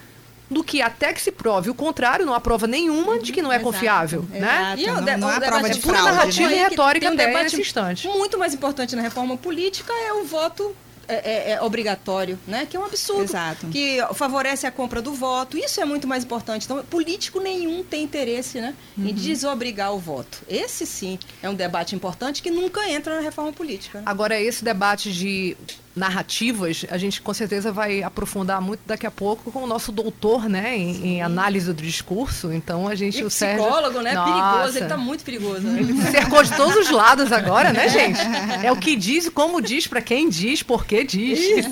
do 0.49 0.62
que 0.62 0.81
até 0.81 1.12
que 1.12 1.21
se 1.21 1.33
prove 1.33 1.71
o 1.71 1.75
contrário, 1.75 2.25
não 2.25 2.33
há 2.33 2.40
prova 2.40 2.66
nenhuma 2.66 3.19
de 3.19 3.33
que 3.33 3.42
não 3.42 3.51
é 3.51 3.57
exato, 3.57 3.73
confiável, 3.73 4.25
né? 4.31 4.38
exato. 4.38 4.53
né? 4.53 4.75
E 4.79 4.87
não, 4.87 5.01
não, 5.01 5.19
não 5.19 5.29
há 5.29 5.40
prova 5.40 5.71
de 5.71 5.81
fraude, 5.81 6.05
narrativa 6.05 6.49
né? 6.49 6.57
e 6.57 6.59
retórica 6.59 7.07
tem 7.07 7.14
um 7.14 7.16
debate 7.16 7.45
nesse 7.45 7.61
instante. 7.61 8.07
Muito 8.07 8.38
mais 8.38 8.55
importante 8.55 8.95
na 8.95 9.03
reforma 9.03 9.37
política 9.37 9.92
é 9.92 10.12
o 10.12 10.25
voto 10.25 10.75
é, 11.09 11.14
é, 11.14 11.51
é, 11.53 11.62
obrigatório, 11.62 12.38
né? 12.47 12.66
Que 12.66 12.77
é 12.77 12.81
um 12.81 12.85
absurdo. 12.85 13.25
Exato. 13.25 13.66
Que 13.69 13.99
favorece 14.14 14.66
a 14.66 14.71
compra 14.71 15.01
do 15.01 15.12
voto. 15.12 15.57
Isso 15.57 15.81
é 15.81 15.85
muito 15.85 16.07
mais 16.07 16.25
importante. 16.25 16.64
Então, 16.64 16.85
político 16.85 17.40
nenhum 17.40 17.83
tem 17.83 18.03
interesse, 18.03 18.61
né? 18.61 18.75
Uhum. 18.97 19.09
Em 19.09 19.14
desobrigar 19.14 19.95
o 19.95 19.99
voto. 19.99 20.42
Esse 20.49 20.87
sim 20.87 21.19
é 21.42 21.49
um 21.49 21.55
debate 21.55 21.95
importante 21.95 22.42
que 22.42 22.51
nunca 22.51 22.88
entra 22.90 23.16
na 23.16 23.21
reforma 23.21 23.53
política. 23.53 23.99
Né? 23.99 24.05
Agora, 24.07 24.40
esse 24.40 24.64
debate 24.64 25.12
de 25.12 25.57
narrativas, 25.97 26.85
a 26.91 26.99
gente 26.99 27.23
com 27.23 27.33
certeza 27.33 27.73
vai 27.73 28.03
aprofundar 28.03 28.61
muito 28.61 28.81
daqui 28.87 29.07
a 29.07 29.11
pouco 29.11 29.51
com 29.51 29.65
o 29.65 29.67
nosso 29.67 29.91
doutor, 29.91 30.47
né, 30.47 30.77
em, 30.77 31.07
em 31.07 31.23
análise 31.23 31.73
do 31.73 31.83
discurso. 31.83 32.53
Então 32.53 32.87
a 32.87 32.95
gente 32.95 33.19
e 33.19 33.25
o 33.25 33.29
psicólogo, 33.29 33.95
Sérgio, 33.95 34.03
né, 34.03 34.13
Nossa. 34.13 34.33
perigoso, 34.33 34.79
ele 34.79 34.85
está 34.85 34.97
muito 34.99 35.25
perigoso. 35.25 35.61
Né? 35.63 35.81
Ele 35.81 36.03
cercou 36.11 36.43
de 36.43 36.55
todos 36.55 36.77
os 36.77 36.91
lados 36.91 37.33
agora, 37.33 37.73
né, 37.73 37.89
gente? 37.89 38.21
É 38.63 38.71
o 38.71 38.77
que 38.77 38.95
diz, 38.95 39.29
como 39.31 39.61
diz, 39.63 39.87
para 39.87 40.03
quem 40.03 40.29
diz, 40.29 40.63
por 40.63 40.85
que 40.85 41.03
diz. 41.03 41.67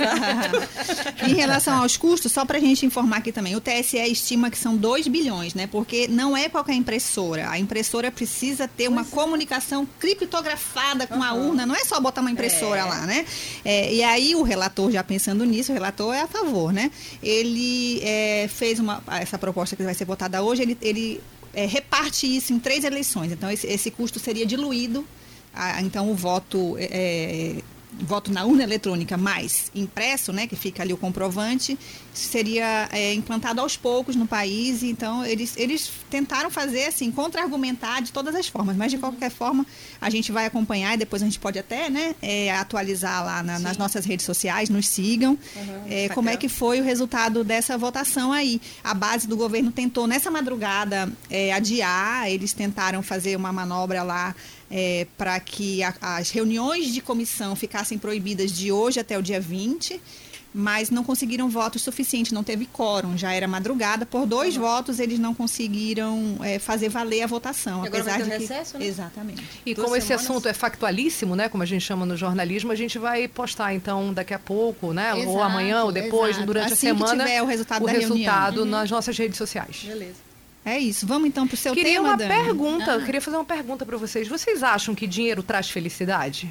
em 1.29 1.35
relação 1.35 1.83
aos 1.83 1.97
custos, 1.97 2.33
só 2.33 2.47
para 2.47 2.57
a 2.57 2.61
gente 2.61 2.87
informar 2.87 3.19
aqui 3.19 3.31
também, 3.31 3.55
o 3.55 3.61
TSE 3.61 3.99
estima 3.99 4.51
que 4.51 4.57
são 4.57 4.75
2 4.75 5.07
bilhões, 5.09 5.53
né? 5.53 5.67
Porque 5.67 6.09
não 6.09 6.35
é 6.35 6.49
qualquer 6.49 6.75
impressora. 6.75 7.51
A 7.51 7.59
impressora 7.59 8.11
precisa 8.11 8.67
ter 8.67 8.89
uma 8.89 9.03
é. 9.03 9.05
comunicação 9.05 9.87
criptografada 9.99 11.07
com 11.07 11.17
uhum. 11.17 11.23
a 11.23 11.33
urna, 11.35 11.67
não 11.67 11.75
é 11.75 11.85
só 11.85 12.01
botar 12.01 12.23
uma 12.23 12.31
impressora 12.31 12.81
é. 12.81 12.85
lá, 12.85 13.01
né? 13.07 13.27
É, 13.65 13.93
e 13.93 14.03
aí 14.03 14.13
o 14.35 14.42
relator, 14.42 14.90
já 14.90 15.03
pensando 15.03 15.44
nisso, 15.44 15.72
o 15.72 15.74
relator 15.74 16.14
é 16.14 16.20
a 16.20 16.27
favor, 16.27 16.72
né? 16.72 16.90
Ele 17.22 18.00
é, 18.03 18.46
fez 18.48 18.79
uma, 18.79 19.03
essa 19.20 19.38
proposta 19.38 19.74
que 19.74 19.83
vai 19.83 19.94
ser 19.94 20.05
votada 20.05 20.42
hoje, 20.42 20.62
ele, 20.62 20.79
ele 20.81 21.20
é, 21.53 21.66
reparte 21.66 22.27
isso 22.27 22.53
em 22.53 22.59
três 22.59 22.85
eleições. 22.85 23.33
Então, 23.33 23.50
esse, 23.50 23.66
esse 23.66 23.90
custo 23.90 24.18
seria 24.18 24.46
diluído. 24.46 25.07
A, 25.53 25.83
então, 25.83 26.11
o 26.11 26.14
voto 26.14 26.77
é, 26.79 27.57
voto 28.00 28.33
na 28.33 28.44
urna 28.44 28.62
eletrônica 28.62 29.16
mais 29.16 29.70
impresso, 29.74 30.33
né, 30.33 30.46
que 30.46 30.57
fica 30.57 30.83
ali 30.83 30.92
o 30.92 30.96
comprovante, 30.96 31.78
seria 32.12 32.88
é, 32.92 33.12
implantado 33.12 33.61
aos 33.61 33.76
poucos 33.76 34.14
no 34.16 34.26
país. 34.26 34.83
Então, 34.83 35.24
eles, 35.24 35.57
eles 35.57 35.90
tentaram 36.09 36.50
fazer, 36.50 36.87
assim, 36.87 37.11
contra-argumentar 37.11 38.00
de 38.00 38.12
todas 38.12 38.35
as 38.35 38.46
formas. 38.46 38.76
Mas, 38.76 38.92
de 38.92 38.98
qualquer 38.98 39.30
forma, 39.30 39.66
a 40.00 40.09
gente 40.09 40.30
vai 40.30 40.46
acompanhar 40.46 40.94
e 40.94 40.96
depois 40.96 41.22
a 41.22 41.24
gente 41.24 41.38
pode 41.38 41.59
até 41.59 41.90
né, 41.90 42.14
é, 42.22 42.52
atualizar 42.52 43.24
lá 43.24 43.42
na, 43.42 43.59
nas 43.59 43.76
nossas 43.76 44.04
redes 44.04 44.24
sociais, 44.24 44.68
nos 44.68 44.87
sigam, 44.87 45.37
uhum, 45.57 45.83
é, 45.88 46.09
como 46.11 46.28
é 46.28 46.37
que 46.37 46.48
foi 46.48 46.80
o 46.80 46.85
resultado 46.85 47.42
dessa 47.42 47.76
votação 47.76 48.33
aí. 48.33 48.61
A 48.83 48.94
base 48.94 49.26
do 49.26 49.37
governo 49.37 49.72
tentou, 49.72 50.07
nessa 50.07 50.30
madrugada, 50.30 51.11
é, 51.28 51.52
adiar, 51.52 52.30
eles 52.30 52.52
tentaram 52.52 53.02
fazer 53.02 53.37
uma 53.37 53.52
manobra 53.52 54.02
lá 54.02 54.35
é, 54.70 55.07
para 55.16 55.38
que 55.40 55.83
a, 55.83 55.94
as 56.00 56.31
reuniões 56.31 56.92
de 56.92 57.00
comissão 57.00 57.55
ficassem 57.55 57.98
proibidas 57.98 58.53
de 58.53 58.72
hoje 58.72 59.00
até 59.00 59.18
o 59.18 59.22
dia 59.22 59.40
20 59.40 60.00
mas 60.55 60.88
não 60.88 61.03
conseguiram 61.03 61.48
votos 61.48 61.83
suficientes, 61.83 62.31
não 62.31 62.44
teve 62.44 62.64
quórum, 62.66 63.18
já 63.18 63.33
era 63.33 63.48
madrugada. 63.48 64.07
Por 64.07 64.24
dois 64.24 64.57
uhum. 64.57 64.62
votos, 64.62 65.00
eles 65.00 65.18
não 65.18 65.35
conseguiram 65.35 66.38
é, 66.42 66.61
fazer 66.61 66.88
valer 66.88 67.22
a 67.22 67.27
votação. 67.27 67.85
E 67.85 67.88
apesar 67.88 68.18
de 68.22 68.31
que... 68.31 68.37
recesso, 68.38 68.79
né? 68.79 68.87
Exatamente. 68.87 69.42
E 69.66 69.74
Duas 69.74 69.87
como 69.87 70.00
semanas... 70.00 70.05
esse 70.05 70.12
assunto 70.12 70.48
é 70.48 70.53
factualíssimo, 70.53 71.35
né? 71.35 71.48
Como 71.48 71.64
a 71.64 71.66
gente 71.66 71.83
chama 71.83 72.07
no 72.07 72.16
jornalismo, 72.16 72.70
a 72.70 72.77
gente 72.77 73.00
vai 73.00 73.27
postar, 73.27 73.74
então, 73.74 74.14
daqui 74.14 74.33
a 74.33 74.38
pouco, 74.38 74.92
né? 74.92 75.11
Exato, 75.16 75.29
ou 75.29 75.42
amanhã, 75.42 75.83
ou 75.83 75.90
depois, 75.90 76.37
exato. 76.37 76.46
durante 76.46 76.72
assim 76.72 76.88
a 76.88 76.94
semana. 76.94 77.24
tiver 77.24 77.42
o 77.42 77.46
resultado 77.46 77.83
o 77.83 77.87
da 77.87 77.92
resultado 77.92 78.59
uhum. 78.59 78.66
nas 78.66 78.88
nossas 78.88 79.18
redes 79.18 79.37
sociais. 79.37 79.83
Beleza. 79.85 80.34
É 80.64 80.79
isso. 80.79 81.07
Vamos 81.07 81.29
então 81.29 81.46
para 81.46 81.55
o 81.55 81.59
seu 81.59 81.74
queria 81.74 81.94
tema, 81.94 82.09
uma 82.09 82.16
pergunta. 82.16 82.94
Ah. 82.94 83.00
Queria 83.00 83.20
fazer 83.20 83.37
uma 83.37 83.44
pergunta 83.44 83.85
para 83.85 83.96
vocês. 83.96 84.27
Vocês 84.27 84.62
acham 84.62 84.94
que 84.94 85.07
dinheiro 85.07 85.42
traz 85.42 85.68
felicidade? 85.68 86.50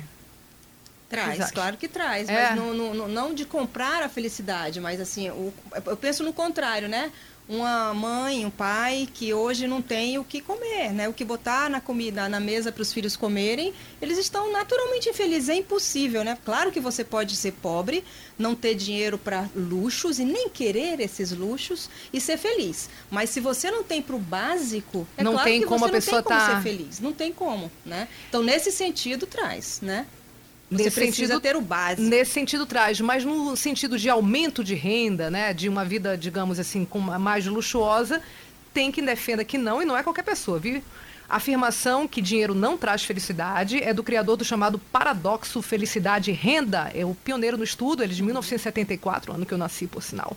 Traz, 1.09 1.51
claro 1.51 1.77
que 1.77 1.87
traz, 1.87 2.27
é. 2.27 2.49
mas 2.49 2.55
não, 2.55 2.73
não, 2.73 3.07
não, 3.07 3.33
de 3.35 3.45
comprar 3.45 4.01
a 4.01 4.09
felicidade, 4.09 4.79
mas 4.81 4.99
assim, 4.99 5.29
o, 5.29 5.53
eu 5.85 5.95
penso 5.95 6.23
no 6.23 6.33
contrário, 6.33 6.89
né? 6.89 7.11
Uma 7.47 7.93
mãe, 7.93 8.45
um 8.45 8.49
pai 8.49 9.07
que 9.13 9.33
hoje 9.33 9.67
não 9.67 9.81
tem 9.81 10.17
o 10.17 10.23
que 10.23 10.39
comer, 10.39 10.93
né? 10.93 11.09
O 11.09 11.13
que 11.13 11.25
botar 11.25 11.69
na 11.69 11.81
comida, 11.81 12.29
na 12.29 12.39
mesa 12.39 12.71
para 12.71 12.81
os 12.81 12.93
filhos 12.93 13.17
comerem, 13.17 13.73
eles 14.01 14.17
estão 14.17 14.51
naturalmente 14.51 15.09
infelizes. 15.09 15.49
É 15.49 15.55
impossível, 15.55 16.23
né? 16.23 16.37
Claro 16.45 16.71
que 16.71 16.79
você 16.79 17.03
pode 17.03 17.35
ser 17.35 17.51
pobre, 17.53 18.03
não 18.39 18.55
ter 18.55 18.75
dinheiro 18.75 19.17
para 19.17 19.49
luxos 19.53 20.19
e 20.19 20.25
nem 20.25 20.47
querer 20.47 21.01
esses 21.01 21.31
luxos 21.31 21.89
e 22.13 22.21
ser 22.21 22.37
feliz. 22.37 22.89
Mas 23.11 23.29
se 23.29 23.41
você 23.41 23.69
não 23.69 23.83
tem 23.83 24.01
para 24.01 24.15
o 24.15 24.19
básico, 24.19 25.05
é 25.17 25.23
não 25.23 25.33
claro 25.33 25.49
tem 25.49 25.59
que 25.59 25.67
como 25.67 25.79
você 25.79 25.85
a 25.85 25.91
pessoa 25.91 26.21
não 26.21 26.23
tem 26.23 26.37
como 26.37 26.47
tá... 26.47 26.55
ser 26.55 26.63
feliz. 26.63 26.99
Não 27.01 27.13
tem 27.13 27.33
como, 27.33 27.71
né? 27.85 28.07
Então, 28.29 28.41
nesse 28.41 28.71
sentido, 28.71 29.27
traz, 29.27 29.79
né? 29.81 30.07
Você 30.77 30.83
nesse 30.85 30.99
precisa 30.99 31.33
sentido, 31.33 31.41
ter 31.41 31.55
o 31.55 31.61
básico. 31.61 32.01
Nesse 32.01 32.31
sentido 32.31 32.65
traz, 32.65 32.99
mas 32.99 33.23
no 33.23 33.55
sentido 33.55 33.97
de 33.97 34.09
aumento 34.09 34.63
de 34.63 34.75
renda, 34.75 35.29
né, 35.29 35.53
de 35.53 35.69
uma 35.69 35.85
vida, 35.85 36.17
digamos 36.17 36.59
assim, 36.59 36.85
com 36.85 36.99
mais 36.99 37.45
luxuosa, 37.45 38.21
tem 38.73 38.91
quem 38.91 39.03
defenda 39.03 39.43
que 39.43 39.57
não, 39.57 39.81
e 39.81 39.85
não 39.85 39.97
é 39.97 40.03
qualquer 40.03 40.23
pessoa, 40.23 40.59
viu? 40.59 40.81
A 41.29 41.37
afirmação 41.37 42.07
que 42.07 42.21
dinheiro 42.21 42.53
não 42.53 42.77
traz 42.77 43.03
felicidade 43.03 43.81
é 43.81 43.93
do 43.93 44.03
criador 44.03 44.37
do 44.37 44.43
chamado 44.43 44.77
paradoxo 44.77 45.61
felicidade 45.61 46.31
renda. 46.31 46.91
É 46.93 47.05
o 47.05 47.15
pioneiro 47.15 47.57
no 47.57 47.63
estudo, 47.63 48.03
ele 48.03 48.13
é 48.13 48.15
de 48.15 48.21
1974, 48.21 49.33
ano 49.33 49.45
que 49.45 49.53
eu 49.53 49.57
nasci, 49.57 49.87
por 49.87 50.03
sinal. 50.03 50.35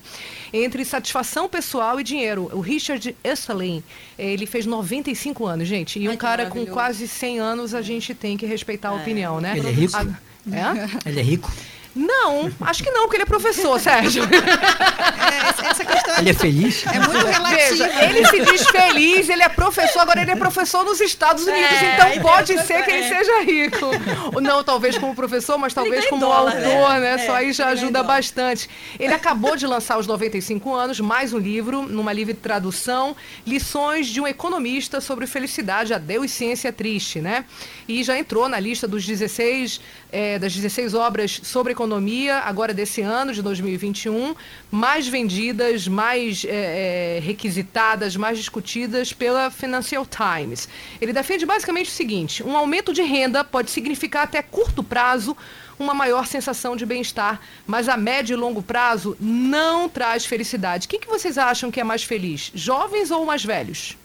Entre 0.51 0.83
satisfação 0.85 1.47
pessoal 1.49 1.99
e 1.99 2.03
dinheiro. 2.03 2.49
O 2.53 2.61
Richard 2.61 3.15
Esselin, 3.23 3.83
ele 4.17 4.45
fez 4.45 4.65
95 4.65 5.45
anos, 5.45 5.67
gente. 5.67 5.99
E 5.99 6.07
Ai, 6.07 6.13
um 6.13 6.17
cara 6.17 6.47
com 6.47 6.65
quase 6.65 7.07
100 7.07 7.39
anos, 7.39 7.75
a 7.75 7.81
gente 7.81 8.15
tem 8.15 8.37
que 8.37 8.45
respeitar 8.45 8.89
a 8.89 8.97
é. 8.97 9.01
opinião, 9.01 9.39
né? 9.41 9.57
Ele 9.57 9.67
é 9.67 9.71
rico? 9.71 9.95
A... 9.95 10.26
É? 10.51 10.89
Ele 11.09 11.19
é 11.19 11.23
rico? 11.23 11.51
Não, 11.97 12.51
acho 12.61 12.83
que 12.83 12.91
não, 12.91 13.03
porque 13.03 13.15
ele 13.15 13.23
é 13.23 13.25
professor, 13.25 13.79
Sérgio. 13.81 14.23
É, 14.23 15.67
essa 15.67 15.83
questão 15.83 16.15
ele 16.19 16.29
é 16.29 16.33
feliz? 16.33 16.85
É 16.85 16.99
muito 16.99 17.25
relativo. 17.25 17.57
Veja, 17.57 18.03
ele 18.03 18.25
se 18.27 18.39
diz 18.45 18.67
feliz, 18.67 19.29
ele 19.29 19.41
é 19.41 19.49
professor, 19.49 19.99
agora 20.01 20.21
ele 20.21 20.29
é 20.29 20.35
professor 20.35 20.85
nos 20.85 21.01
Estados 21.01 21.45
Unidos, 21.45 21.71
é, 21.71 21.95
então 21.95 22.21
pode 22.21 22.57
ser 22.63 22.83
que 22.83 22.91
ele 22.91 23.03
é. 23.03 23.09
seja 23.09 23.41
rico. 23.41 24.39
Não, 24.39 24.63
talvez 24.63 24.97
como 24.97 25.15
professor, 25.15 25.57
mas 25.57 25.73
talvez 25.73 26.05
como 26.07 26.21
dólar, 26.21 26.55
autor, 26.55 26.99
né? 26.99 27.15
né? 27.15 27.25
Só 27.25 27.33
aí 27.33 27.51
já 27.51 27.69
ajuda 27.69 28.03
bastante. 28.03 28.69
Ele 28.99 29.13
acabou 29.13 29.55
de 29.55 29.65
lançar 29.65 29.95
aos 29.95 30.05
95 30.05 30.75
anos 30.75 30.99
mais 30.99 31.33
um 31.33 31.39
livro, 31.39 31.81
numa 31.81 32.13
livre 32.13 32.35
tradução, 32.35 33.15
Lições 33.45 34.05
de 34.07 34.21
um 34.21 34.27
Economista 34.27 35.01
sobre 35.01 35.25
Felicidade, 35.25 35.93
Adeus 35.93 36.31
Ciência 36.31 36.71
Triste, 36.71 37.19
né? 37.19 37.45
E 37.87 38.03
já 38.03 38.17
entrou 38.17 38.47
na 38.47 38.59
lista 38.59 38.87
dos 38.87 39.05
16, 39.05 39.79
é, 40.11 40.39
das 40.39 40.55
16 40.55 40.93
obras 40.93 41.41
sobre 41.43 41.73
economia 41.73 42.39
agora 42.39 42.73
desse 42.73 43.01
ano, 43.01 43.33
de 43.33 43.41
2021, 43.41 44.35
mais 44.71 45.07
vendidas, 45.07 45.87
mais 45.87 46.45
é, 46.45 47.17
é, 47.17 47.19
requisitadas, 47.19 48.15
mais 48.15 48.37
discutidas 48.37 49.11
pela 49.11 49.49
Financial 49.49 50.05
Times. 50.05 50.69
Ele 51.01 51.11
defende 51.11 51.45
basicamente 51.45 51.87
o 51.87 51.93
seguinte: 51.93 52.43
um 52.43 52.55
aumento 52.55 52.93
de 52.93 53.01
renda 53.01 53.43
pode 53.43 53.71
significar 53.71 54.23
até 54.23 54.41
curto 54.41 54.83
prazo 54.83 55.35
uma 55.79 55.93
maior 55.93 56.25
sensação 56.25 56.75
de 56.75 56.85
bem-estar, 56.85 57.39
mas 57.65 57.87
a 57.87 57.95
médio 57.95 58.33
e 58.33 58.37
longo 58.37 58.63
prazo 58.63 59.15
não 59.19 59.87
traz 59.87 60.25
felicidade. 60.25 60.87
Quem 60.87 60.99
que 60.99 61.07
vocês 61.07 61.37
acham 61.37 61.69
que 61.69 61.79
é 61.79 61.83
mais 61.83 62.03
feliz, 62.03 62.51
jovens 62.55 63.11
ou 63.11 63.25
mais 63.25 63.45
velhos? 63.45 63.95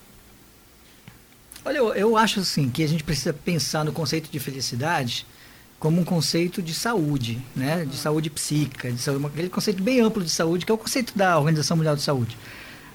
Olha, 1.65 1.79
eu, 1.79 1.95
eu 1.95 2.17
acho 2.17 2.41
assim 2.41 2.69
que 2.69 2.83
a 2.83 2.87
gente 2.89 3.05
precisa 3.05 3.33
pensar 3.33 3.85
no 3.85 3.93
conceito 3.93 4.29
de 4.31 4.39
felicidade 4.39 5.25
como 5.83 6.01
um 6.01 6.05
conceito 6.05 6.63
de 6.63 6.73
saúde, 6.73 7.41
né? 7.57 7.85
de 7.85 7.97
saúde 7.97 8.31
psíquica, 8.31 8.89
de 8.93 8.99
saúde, 8.99 9.27
aquele 9.27 9.49
conceito 9.49 9.83
bem 9.83 10.01
amplo 10.01 10.23
de 10.23 10.31
saúde, 10.31 10.65
que 10.65 10.71
é 10.71 10.75
o 10.77 10.79
conceito 10.79 11.13
da 11.19 11.37
Organização 11.37 11.77
Mundial 11.77 11.97
de 11.97 12.03
Saúde. 12.03 12.39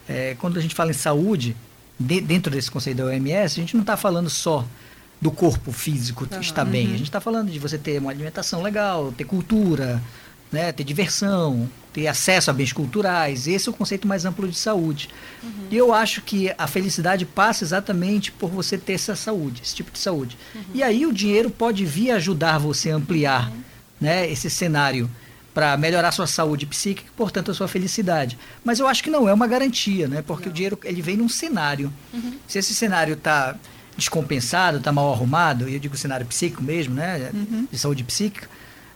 É, 0.08 0.38
quando 0.39 0.58
a 0.58 0.62
gente 0.62 0.73
fala 0.73 0.91
em 0.91 0.93
saúde, 0.93 1.54
de, 2.00 2.21
dentro 2.21 2.50
desse 2.50 2.71
conceito 2.71 2.95
da 2.95 3.04
OMS, 3.04 3.60
a 3.60 3.62
gente 3.62 3.76
não 3.76 3.82
está 3.82 3.97
falando 3.97 4.30
só 4.30 4.65
do 5.19 5.30
corpo 5.30 5.73
físico 5.73 6.26
uhum. 6.32 6.39
estar 6.39 6.63
bem, 6.63 6.88
a 6.88 6.91
gente 6.91 7.04
está 7.04 7.19
falando 7.19 7.52
de 7.52 7.60
você 7.60 7.78
ter 7.78 8.00
uma 8.00 8.10
alimentação 8.10 8.62
legal, 8.62 9.12
ter 9.12 9.26
cultura, 9.26 10.02
né, 10.51 10.71
ter 10.71 10.83
diversão, 10.83 11.69
ter 11.93 12.07
acesso 12.07 12.49
a 12.49 12.53
bens 12.53 12.71
culturais. 12.71 13.47
Esse 13.47 13.67
é 13.67 13.71
o 13.71 13.73
conceito 13.73 14.07
mais 14.07 14.25
amplo 14.25 14.47
de 14.47 14.57
saúde. 14.57 15.10
Uhum. 15.43 15.67
E 15.71 15.77
eu 15.77 15.93
acho 15.93 16.21
que 16.21 16.53
a 16.57 16.67
felicidade 16.67 17.25
passa 17.25 17.63
exatamente 17.63 18.31
por 18.31 18.49
você 18.49 18.77
ter 18.77 18.93
essa 18.93 19.15
saúde, 19.15 19.62
esse 19.63 19.75
tipo 19.75 19.91
de 19.91 19.99
saúde. 19.99 20.38
Uhum. 20.55 20.62
E 20.73 20.83
aí 20.83 21.05
o 21.05 21.13
dinheiro 21.13 21.49
pode 21.49 21.86
vir 21.86 22.12
ajudar 22.12 22.57
você 22.57 22.91
a 22.91 22.95
ampliar 22.95 23.49
uhum. 23.49 23.62
né, 23.99 24.29
esse 24.29 24.49
cenário 24.49 25.10
para 25.57 25.75
melhorar 25.75 26.10
a 26.10 26.12
sua 26.12 26.27
saúde 26.27 26.67
psíquica 26.67 27.10
e, 27.12 27.17
portanto, 27.17 27.49
a 27.49 27.53
sua 27.53 27.67
felicidade. 27.67 28.38
Mas 28.63 28.79
eu 28.79 28.88
acho 28.88 29.03
que 29.03 29.10
não 29.10 29.27
é 29.27 29.33
uma 29.33 29.47
garantia, 29.47 30.07
né? 30.07 30.21
Porque 30.21 30.45
não. 30.45 30.51
o 30.51 30.53
dinheiro 30.53 30.79
ele 30.83 31.01
vem 31.01 31.17
num 31.17 31.27
cenário. 31.27 31.91
Uhum. 32.13 32.33
Se 32.47 32.60
esse 32.60 32.75
cenário 32.75 33.15
está 33.15 33.55
descompensado, 33.97 34.77
está 34.77 34.91
mal 34.91 35.12
arrumado, 35.12 35.67
e 35.67 35.73
eu 35.73 35.79
digo 35.79 35.97
cenário 35.97 36.27
psíquico 36.27 36.62
mesmo, 36.62 36.93
né? 36.93 37.31
Uhum. 37.33 37.67
De 37.71 37.77
saúde 37.79 38.03
psíquica, 38.03 38.47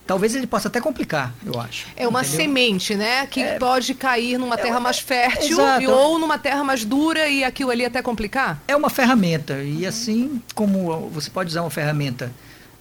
talvez 0.06 0.34
ele 0.34 0.46
possa 0.46 0.68
até 0.68 0.80
complicar, 0.80 1.32
eu 1.44 1.60
acho. 1.60 1.86
É 1.96 2.06
uma 2.06 2.20
entendeu? 2.20 2.36
semente, 2.36 2.94
né? 2.94 3.26
Que 3.26 3.42
é, 3.42 3.58
pode 3.58 3.94
cair 3.94 4.38
numa 4.38 4.56
terra 4.56 4.76
é, 4.76 4.80
mais 4.80 4.98
fértil 4.98 5.58
e, 5.80 5.86
ou 5.86 6.18
numa 6.18 6.38
terra 6.38 6.64
mais 6.64 6.84
dura 6.84 7.28
e 7.28 7.44
aquilo 7.44 7.70
ali 7.70 7.84
até 7.84 8.02
complicar? 8.02 8.62
É 8.66 8.76
uma 8.76 8.90
ferramenta. 8.90 9.62
E 9.62 9.86
assim 9.86 10.42
como 10.54 11.08
você 11.10 11.30
pode 11.30 11.50
usar 11.50 11.62
uma 11.62 11.70
ferramenta 11.70 12.30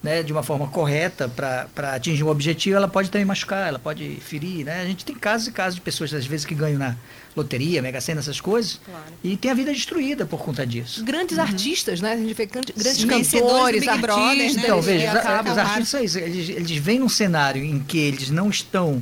né, 0.03 0.23
de 0.23 0.33
uma 0.33 0.41
forma 0.41 0.67
correta 0.67 1.29
para 1.29 1.95
atingir 1.95 2.23
um 2.23 2.29
objetivo, 2.29 2.75
ela 2.75 2.87
pode 2.87 3.11
também 3.11 3.25
machucar, 3.25 3.67
ela 3.67 3.77
pode 3.77 4.15
ferir. 4.15 4.65
Né? 4.65 4.81
A 4.81 4.85
gente 4.85 5.05
tem 5.05 5.15
casos 5.15 5.47
e 5.47 5.51
casos 5.51 5.75
de 5.75 5.81
pessoas, 5.81 6.13
às 6.13 6.25
vezes, 6.25 6.45
que 6.45 6.55
ganham 6.55 6.79
na 6.79 6.95
loteria, 7.35 7.81
mega 7.81 8.01
sena, 8.01 8.19
essas 8.19 8.41
coisas, 8.41 8.79
claro. 8.83 9.05
e 9.23 9.37
tem 9.37 9.51
a 9.51 9.53
vida 9.53 9.71
destruída 9.71 10.25
por 10.25 10.41
conta 10.41 10.65
disso. 10.65 11.03
Grandes 11.03 11.37
uhum. 11.37 11.43
artistas, 11.43 12.01
né? 12.01 12.13
A 12.13 12.17
gente 12.17 12.33
vê 12.33 12.45
grandes 12.45 12.73
Sim, 12.97 13.07
cantores, 13.07 13.87
artistas. 13.87 14.01
Brother, 14.01 14.37
né? 14.37 14.45
Então, 14.63 14.81
veja, 14.81 15.41
os, 15.45 15.51
os 15.51 15.57
artistas, 15.57 16.15
eles, 16.15 16.49
eles 16.49 16.77
vêm 16.77 16.99
num 16.99 17.09
cenário 17.09 17.63
em 17.63 17.79
que 17.79 17.99
eles 17.99 18.29
não 18.29 18.49
estão 18.49 19.01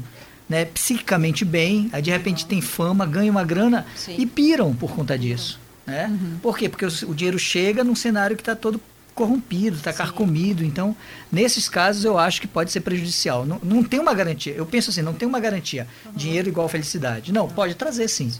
né, 0.49 0.65
psiquicamente 0.65 1.45
bem, 1.45 1.89
aí 1.93 2.01
de 2.01 2.11
repente 2.11 2.45
tem 2.45 2.59
fama, 2.59 3.05
ganham 3.05 3.31
uma 3.31 3.43
grana 3.43 3.85
Sim. 3.95 4.15
e 4.17 4.25
piram 4.25 4.75
por 4.75 4.91
conta 4.91 5.17
disso. 5.17 5.59
Né? 5.87 6.07
Uhum. 6.07 6.39
Por 6.41 6.57
quê? 6.57 6.67
Porque 6.67 6.85
o, 6.85 6.89
o 7.07 7.15
dinheiro 7.15 7.39
chega 7.39 7.83
num 7.83 7.95
cenário 7.95 8.35
que 8.35 8.41
está 8.41 8.55
todo 8.55 8.81
corrompido, 9.13 9.77
está 9.77 9.91
carcomido. 9.91 10.63
Então, 10.63 10.95
nesses 11.31 11.67
casos, 11.67 12.05
eu 12.05 12.17
acho 12.17 12.41
que 12.41 12.47
pode 12.47 12.71
ser 12.71 12.81
prejudicial. 12.81 13.45
Não, 13.45 13.59
não 13.63 13.83
tem 13.83 13.99
uma 13.99 14.13
garantia. 14.13 14.53
Eu 14.53 14.65
penso 14.65 14.89
assim, 14.89 15.01
não 15.01 15.13
tem 15.13 15.27
uma 15.27 15.39
garantia. 15.39 15.87
Uhum. 16.05 16.11
Dinheiro 16.13 16.49
igual 16.49 16.67
felicidade. 16.67 17.31
Não, 17.31 17.47
pode 17.47 17.75
trazer 17.75 18.07
sim. 18.07 18.29
sim. 18.29 18.39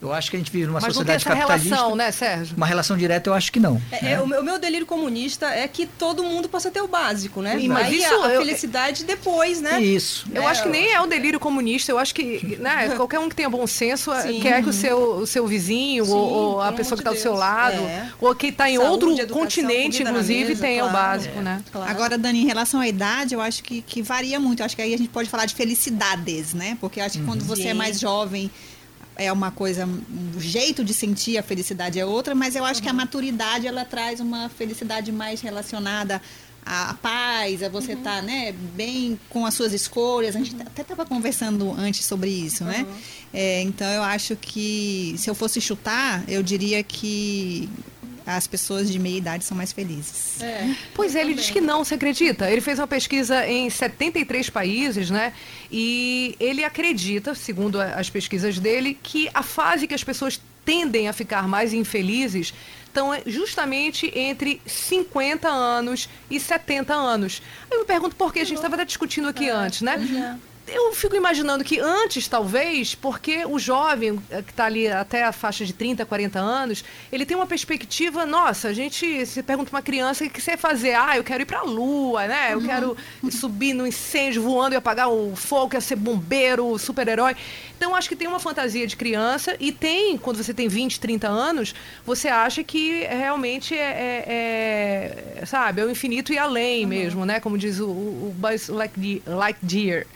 Eu 0.00 0.12
acho 0.12 0.30
que 0.30 0.36
a 0.36 0.38
gente 0.38 0.52
vive 0.52 0.66
numa 0.66 0.78
Mas 0.80 0.92
sociedade 0.92 1.24
não 1.24 1.32
tem 1.32 1.32
essa 1.32 1.46
capitalista. 1.46 1.74
relação, 1.74 1.96
né, 1.96 2.10
Sérgio? 2.12 2.56
Uma 2.56 2.66
relação 2.66 2.96
direta, 2.98 3.30
eu 3.30 3.34
acho 3.34 3.50
que 3.50 3.58
não. 3.58 3.80
É, 3.90 4.04
né? 4.04 4.12
é, 4.12 4.20
o, 4.20 4.26
meu, 4.26 4.40
o, 4.40 4.44
meu, 4.44 4.58
delírio 4.58 4.86
comunista 4.86 5.46
é 5.46 5.66
que 5.66 5.86
todo 5.86 6.22
mundo 6.22 6.48
possa 6.50 6.70
ter 6.70 6.82
o 6.82 6.88
básico, 6.88 7.40
né? 7.40 7.58
Sim, 7.58 7.68
mas 7.68 7.86
Aí 7.86 7.96
isso, 7.96 8.14
a, 8.14 8.26
a 8.26 8.34
eu, 8.34 8.40
felicidade 8.42 9.04
depois, 9.04 9.60
né? 9.60 9.80
Isso. 9.80 10.26
Eu 10.34 10.42
é, 10.42 10.46
acho 10.46 10.64
que 10.64 10.68
nem 10.68 10.92
é 10.92 11.00
o 11.00 11.06
delírio 11.06 11.40
comunista. 11.40 11.90
Eu 11.90 11.98
acho 11.98 12.14
que 12.14 12.58
né, 12.60 12.90
qualquer 12.96 13.18
um 13.18 13.28
que 13.28 13.34
tenha 13.34 13.48
bom 13.48 13.66
senso 13.66 14.12
é, 14.12 14.22
Sim. 14.22 14.40
quer 14.40 14.62
que 14.62 14.68
o 14.68 14.72
seu, 14.72 14.98
o 14.98 15.26
seu 15.26 15.46
vizinho 15.46 16.04
Sim, 16.04 16.12
ou, 16.12 16.30
ou, 16.30 16.60
a 16.60 16.72
pessoa 16.72 16.96
que 16.96 17.00
está 17.00 17.12
do 17.12 17.18
seu 17.18 17.34
lado 17.34 17.78
é. 17.78 18.10
ou 18.20 18.34
que 18.34 18.48
está 18.48 18.68
em 18.68 18.76
Saúde, 18.76 18.90
outro 18.90 19.12
educação, 19.12 19.38
continente, 19.38 20.02
inclusive, 20.02 20.50
mesa, 20.50 20.60
tenha 20.60 20.82
claro, 20.82 20.90
o 20.90 21.00
básico, 21.00 21.40
né? 21.40 21.62
Claro. 21.72 21.90
Agora, 21.90 22.18
Dani, 22.18 22.42
em 22.42 22.46
relação 22.46 22.80
à 22.80 22.86
idade, 22.88 23.34
eu 23.34 23.40
acho 23.40 23.62
que, 23.62 23.80
que 23.80 24.02
varia 24.02 24.38
muito. 24.38 24.60
Eu 24.60 24.66
acho 24.66 24.76
que 24.76 24.82
aí 24.82 24.92
a 24.92 24.98
gente 24.98 25.08
pode 25.08 25.30
falar 25.30 25.46
de 25.46 25.54
felicidades, 25.54 26.52
né? 26.52 26.76
Porque 26.80 27.00
eu 27.00 27.04
acho 27.04 27.14
que 27.14 27.20
uhum. 27.20 27.26
quando 27.26 27.44
você 27.44 27.68
é 27.68 27.74
mais 27.74 27.98
jovem 27.98 28.50
é 29.16 29.32
uma 29.32 29.50
coisa, 29.50 29.86
um 29.86 30.40
jeito 30.40 30.84
de 30.84 30.92
sentir 30.94 31.38
a 31.38 31.42
felicidade 31.42 31.98
é 31.98 32.06
outra, 32.06 32.34
mas 32.34 32.54
eu 32.54 32.64
acho 32.64 32.80
uhum. 32.80 32.82
que 32.82 32.88
a 32.88 32.92
uhum. 32.92 32.98
maturidade 32.98 33.66
ela 33.66 33.84
traz 33.84 34.20
uma 34.20 34.48
felicidade 34.48 35.10
mais 35.10 35.40
relacionada 35.40 36.20
à 36.64 36.94
paz, 36.94 37.62
a 37.62 37.68
você 37.68 37.92
estar 37.92 38.16
uhum. 38.16 38.20
tá, 38.20 38.22
né, 38.22 38.52
bem 38.74 39.18
com 39.30 39.46
as 39.46 39.54
suas 39.54 39.72
escolhas. 39.72 40.34
A 40.36 40.38
gente 40.38 40.54
uhum. 40.54 40.62
até 40.62 40.82
estava 40.82 41.06
conversando 41.06 41.72
antes 41.72 42.04
sobre 42.04 42.30
isso, 42.30 42.64
né? 42.64 42.78
uhum. 42.80 42.92
né? 42.92 43.00
É, 43.32 43.62
então 43.62 43.86
eu 43.88 44.02
acho 44.02 44.36
que 44.36 45.14
se 45.18 45.28
eu 45.28 45.34
fosse 45.34 45.60
chutar, 45.60 46.24
eu 46.28 46.42
diria 46.42 46.82
que 46.82 47.68
as 48.26 48.46
pessoas 48.46 48.90
de 48.90 48.98
meia 48.98 49.18
idade 49.18 49.44
são 49.44 49.56
mais 49.56 49.72
felizes. 49.72 50.42
É, 50.42 50.74
pois 50.94 51.14
é, 51.14 51.20
ele 51.20 51.30
também. 51.30 51.44
diz 51.44 51.50
que 51.50 51.60
não, 51.60 51.84
você 51.84 51.94
acredita? 51.94 52.50
Ele 52.50 52.60
fez 52.60 52.78
uma 52.78 52.86
pesquisa 52.86 53.46
em 53.46 53.70
73 53.70 54.50
países, 54.50 55.10
né? 55.10 55.32
E 55.70 56.34
ele 56.40 56.64
acredita, 56.64 57.34
segundo 57.34 57.80
as 57.80 58.10
pesquisas 58.10 58.58
dele, 58.58 58.98
que 59.00 59.30
a 59.32 59.42
fase 59.42 59.86
que 59.86 59.94
as 59.94 60.02
pessoas 60.02 60.40
tendem 60.64 61.08
a 61.08 61.12
ficar 61.12 61.46
mais 61.46 61.72
infelizes 61.72 62.52
estão 62.84 63.10
justamente 63.26 64.10
entre 64.18 64.60
50 64.66 65.48
anos 65.48 66.08
e 66.28 66.40
70 66.40 66.92
anos. 66.92 67.40
Aí 67.70 67.76
eu 67.76 67.80
me 67.80 67.86
pergunto 67.86 68.16
por 68.16 68.32
que 68.32 68.40
a 68.40 68.44
gente 68.44 68.56
estava 68.56 68.84
discutindo 68.84 69.28
aqui 69.28 69.48
é, 69.48 69.52
antes, 69.52 69.82
né? 69.82 70.38
É 70.42 70.55
eu 70.66 70.92
fico 70.92 71.14
imaginando 71.14 71.62
que 71.62 71.78
antes, 71.78 72.26
talvez, 72.26 72.94
porque 72.94 73.44
o 73.44 73.58
jovem 73.58 74.20
eh, 74.30 74.42
que 74.42 74.50
está 74.50 74.64
ali 74.64 74.88
até 74.88 75.24
a 75.24 75.32
faixa 75.32 75.64
de 75.64 75.72
30, 75.72 76.04
40 76.04 76.38
anos, 76.38 76.84
ele 77.12 77.24
tem 77.24 77.36
uma 77.36 77.46
perspectiva, 77.46 78.26
nossa, 78.26 78.68
a 78.68 78.72
gente 78.72 79.24
se 79.26 79.42
pergunta 79.42 79.70
para 79.70 79.76
uma 79.76 79.82
criança 79.82 80.24
o 80.24 80.30
que 80.30 80.40
você 80.40 80.56
fazer? 80.56 80.94
Ah, 80.94 81.16
eu 81.16 81.22
quero 81.22 81.42
ir 81.42 81.46
para 81.46 81.60
a 81.60 81.62
lua, 81.62 82.26
né? 82.26 82.52
Eu 82.52 82.58
uhum. 82.58 82.66
quero 82.66 82.96
subir 83.30 83.74
no 83.74 83.86
incêndio 83.86 84.42
voando 84.42 84.74
e 84.74 84.76
apagar 84.76 85.08
o 85.08 85.36
fogo, 85.36 85.70
quero 85.70 85.82
ser 85.82 85.96
bombeiro, 85.96 86.76
super-herói. 86.78 87.36
Então, 87.76 87.94
acho 87.94 88.08
que 88.08 88.16
tem 88.16 88.26
uma 88.26 88.40
fantasia 88.40 88.86
de 88.86 88.96
criança 88.96 89.54
e 89.60 89.70
tem, 89.70 90.16
quando 90.16 90.42
você 90.42 90.54
tem 90.54 90.66
20, 90.66 90.98
30 90.98 91.28
anos, 91.28 91.74
você 92.04 92.28
acha 92.28 92.64
que 92.64 93.04
realmente 93.04 93.74
é, 93.74 94.24
é, 94.26 95.38
é 95.42 95.46
sabe, 95.46 95.82
é 95.82 95.84
o 95.84 95.90
infinito 95.90 96.32
e 96.32 96.38
além 96.38 96.82
uhum. 96.82 96.88
mesmo, 96.88 97.24
né? 97.24 97.38
Como 97.38 97.56
diz 97.56 97.78
o, 97.78 97.86
o 97.86 98.34
Buzz 98.36 98.68
Lightyear. 98.68 99.22
Lightyear. 99.26 100.06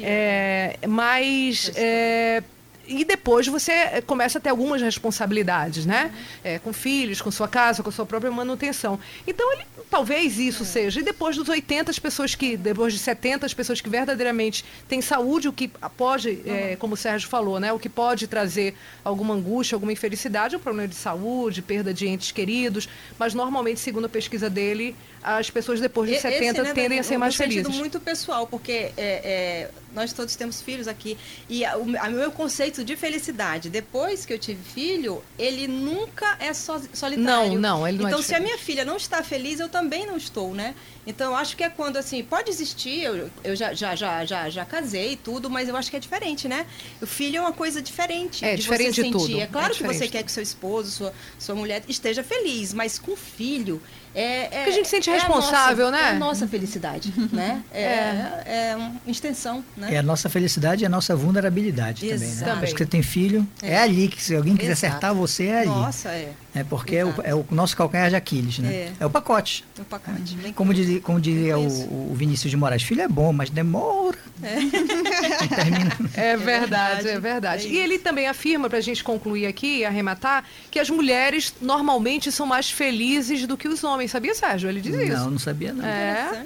É, 0.00 0.78
mas 0.86 1.70
é, 1.74 2.42
e 2.88 3.04
depois 3.04 3.46
você 3.46 4.02
começa 4.06 4.38
a 4.38 4.40
ter 4.40 4.48
algumas 4.48 4.80
responsabilidades, 4.80 5.84
né? 5.84 6.10
É, 6.42 6.58
com 6.58 6.72
filhos, 6.72 7.20
com 7.20 7.30
sua 7.30 7.46
casa, 7.46 7.82
com 7.82 7.90
sua 7.90 8.06
própria 8.06 8.30
manutenção. 8.30 8.98
Então, 9.26 9.52
ele, 9.52 9.64
talvez 9.90 10.38
isso 10.38 10.62
é. 10.62 10.66
seja. 10.66 11.00
E 11.00 11.02
depois 11.02 11.36
dos 11.36 11.48
80, 11.48 11.90
as 11.90 11.98
pessoas 11.98 12.34
que, 12.34 12.56
depois 12.56 12.94
de 12.94 12.98
70, 12.98 13.44
as 13.44 13.52
pessoas 13.52 13.82
que 13.82 13.90
verdadeiramente 13.90 14.64
têm 14.88 15.02
saúde, 15.02 15.48
o 15.48 15.52
que 15.52 15.68
pode, 15.96 16.30
uhum. 16.30 16.42
é, 16.46 16.76
como 16.76 16.94
o 16.94 16.96
Sérgio 16.96 17.28
falou, 17.28 17.60
né? 17.60 17.70
O 17.72 17.78
que 17.78 17.90
pode 17.90 18.26
trazer 18.26 18.74
alguma 19.04 19.34
angústia, 19.34 19.76
alguma 19.76 19.92
infelicidade, 19.92 20.54
é 20.54 20.58
um 20.58 20.60
problema 20.60 20.88
de 20.88 20.96
saúde, 20.96 21.60
perda 21.60 21.92
de 21.92 22.08
entes 22.08 22.32
queridos. 22.32 22.88
Mas, 23.18 23.34
normalmente, 23.34 23.80
segundo 23.80 24.06
a 24.06 24.08
pesquisa 24.08 24.48
dele, 24.48 24.96
as 25.22 25.50
pessoas 25.50 25.80
depois 25.80 26.08
de 26.08 26.16
Esse, 26.16 26.22
70 26.22 26.62
né, 26.62 26.72
tendem 26.72 26.98
a 26.98 27.02
ser 27.02 27.18
mais 27.18 27.34
felizes. 27.34 27.66
É 27.66 27.78
muito 27.78 27.98
pessoal, 28.00 28.46
porque 28.46 28.72
é, 28.72 28.92
é, 28.96 29.70
nós 29.94 30.12
todos 30.12 30.34
temos 30.36 30.62
filhos 30.62 30.86
aqui. 30.86 31.18
E 31.48 31.62
o 31.66 32.10
meu 32.10 32.30
conceito 32.30 32.84
de 32.84 32.96
felicidade, 32.96 33.68
depois 33.68 34.24
que 34.24 34.32
eu 34.32 34.38
tive 34.38 34.62
filho, 34.62 35.22
ele 35.38 35.66
nunca 35.66 36.36
é 36.38 36.52
so, 36.52 36.80
solitário. 36.92 37.54
Não, 37.54 37.78
não, 37.78 37.88
ele 37.88 37.98
não 37.98 38.06
é 38.06 38.10
Então, 38.10 38.20
é 38.20 38.22
se 38.22 38.34
a 38.34 38.40
minha 38.40 38.58
filha 38.58 38.84
não 38.84 38.96
está 38.96 39.22
feliz, 39.22 39.60
eu 39.60 39.68
também 39.68 40.06
não 40.06 40.16
estou, 40.16 40.54
né? 40.54 40.74
Então, 41.06 41.32
eu 41.32 41.36
acho 41.36 41.56
que 41.56 41.64
é 41.64 41.70
quando, 41.70 41.96
assim, 41.96 42.22
pode 42.22 42.50
existir, 42.50 43.02
eu, 43.02 43.30
eu 43.42 43.56
já, 43.56 43.72
já, 43.72 43.94
já, 43.94 44.24
já, 44.26 44.50
já 44.50 44.64
casei 44.64 45.12
e 45.12 45.16
tudo, 45.16 45.48
mas 45.48 45.68
eu 45.68 45.74
acho 45.74 45.90
que 45.90 45.96
é 45.96 46.00
diferente, 46.00 46.46
né? 46.46 46.66
O 47.00 47.06
filho 47.06 47.38
é 47.38 47.40
uma 47.40 47.52
coisa 47.52 47.80
diferente 47.80 48.44
é, 48.44 48.54
de 48.54 48.62
diferente 48.62 48.96
você 48.96 49.02
de 49.02 49.12
sentir. 49.12 49.32
Tudo. 49.32 49.40
É 49.40 49.46
claro 49.46 49.72
é 49.72 49.76
que 49.76 49.82
você 49.84 50.06
quer 50.06 50.22
que 50.22 50.30
seu 50.30 50.42
esposo, 50.42 50.90
sua, 50.90 51.14
sua 51.38 51.54
mulher 51.54 51.82
esteja 51.88 52.22
feliz, 52.22 52.74
mas 52.74 52.98
com 52.98 53.16
filho 53.16 53.80
é, 54.18 54.44
é, 54.46 54.48
Porque 54.48 54.70
a 54.70 54.72
gente 54.72 54.84
se 54.86 54.90
sente 54.90 55.10
responsável, 55.10 55.88
é 55.88 55.90
né? 55.92 56.00
É 56.00 56.10
a 56.10 56.14
nossa 56.14 56.48
felicidade, 56.48 57.14
né? 57.32 57.62
É, 57.72 57.82
é. 57.82 58.70
é 58.70 58.76
uma 58.76 58.92
extensão, 59.06 59.64
né? 59.76 59.94
É 59.94 59.98
a 59.98 60.02
nossa 60.02 60.28
felicidade 60.28 60.82
e 60.82 60.86
a 60.86 60.88
nossa 60.88 61.14
vulnerabilidade 61.14 62.04
Exato. 62.04 62.40
também, 62.40 62.56
né? 62.56 62.62
Acho 62.64 62.74
que 62.74 62.84
você 62.84 62.90
tem 62.90 63.02
filho, 63.02 63.46
é, 63.62 63.74
é 63.74 63.82
ali 63.82 64.08
que 64.08 64.20
se 64.20 64.34
alguém 64.34 64.56
quiser 64.56 64.72
Exato. 64.72 64.86
acertar 64.86 65.14
você, 65.14 65.46
é 65.46 65.58
ali. 65.60 65.68
Nossa, 65.68 66.08
é. 66.08 66.32
É 66.54 66.64
porque 66.64 66.96
é 66.96 67.04
o, 67.04 67.14
é 67.22 67.34
o, 67.34 67.44
nosso 67.50 67.76
calcanhar 67.76 68.08
de 68.08 68.16
Aquiles, 68.16 68.58
né? 68.58 68.72
É, 68.72 68.92
é 69.00 69.06
o 69.06 69.10
pacote. 69.10 69.64
É 69.78 69.82
o 69.82 69.84
pacote. 69.84 70.36
Como, 70.54 70.72
diz, 70.72 71.02
como 71.02 71.20
diria 71.20 71.58
o, 71.58 72.10
o, 72.10 72.14
Vinícius 72.14 72.50
de 72.50 72.56
Moraes, 72.56 72.82
filho 72.82 73.02
é 73.02 73.08
bom, 73.08 73.32
mas 73.32 73.50
demora. 73.50 74.18
É, 76.14 76.32
é 76.32 76.36
verdade, 76.36 77.08
é 77.08 77.20
verdade. 77.20 77.66
É 77.66 77.70
e 77.70 77.78
ele 77.78 77.98
também 77.98 78.26
afirma, 78.26 78.68
para 78.68 78.78
a 78.78 78.82
gente 78.82 79.04
concluir 79.04 79.46
aqui 79.46 79.78
e 79.78 79.84
arrematar, 79.84 80.44
que 80.70 80.78
as 80.78 80.88
mulheres 80.88 81.54
normalmente 81.60 82.32
são 82.32 82.46
mais 82.46 82.70
felizes 82.70 83.46
do 83.46 83.56
que 83.56 83.68
os 83.68 83.84
homens. 83.84 84.10
Sabia, 84.10 84.34
Sérgio? 84.34 84.70
Ele 84.70 84.80
diz 84.80 84.96
não, 84.96 85.02
isso. 85.02 85.16
Não, 85.16 85.30
não 85.32 85.38
sabia 85.38 85.72
não. 85.72 85.84
É 85.84 86.44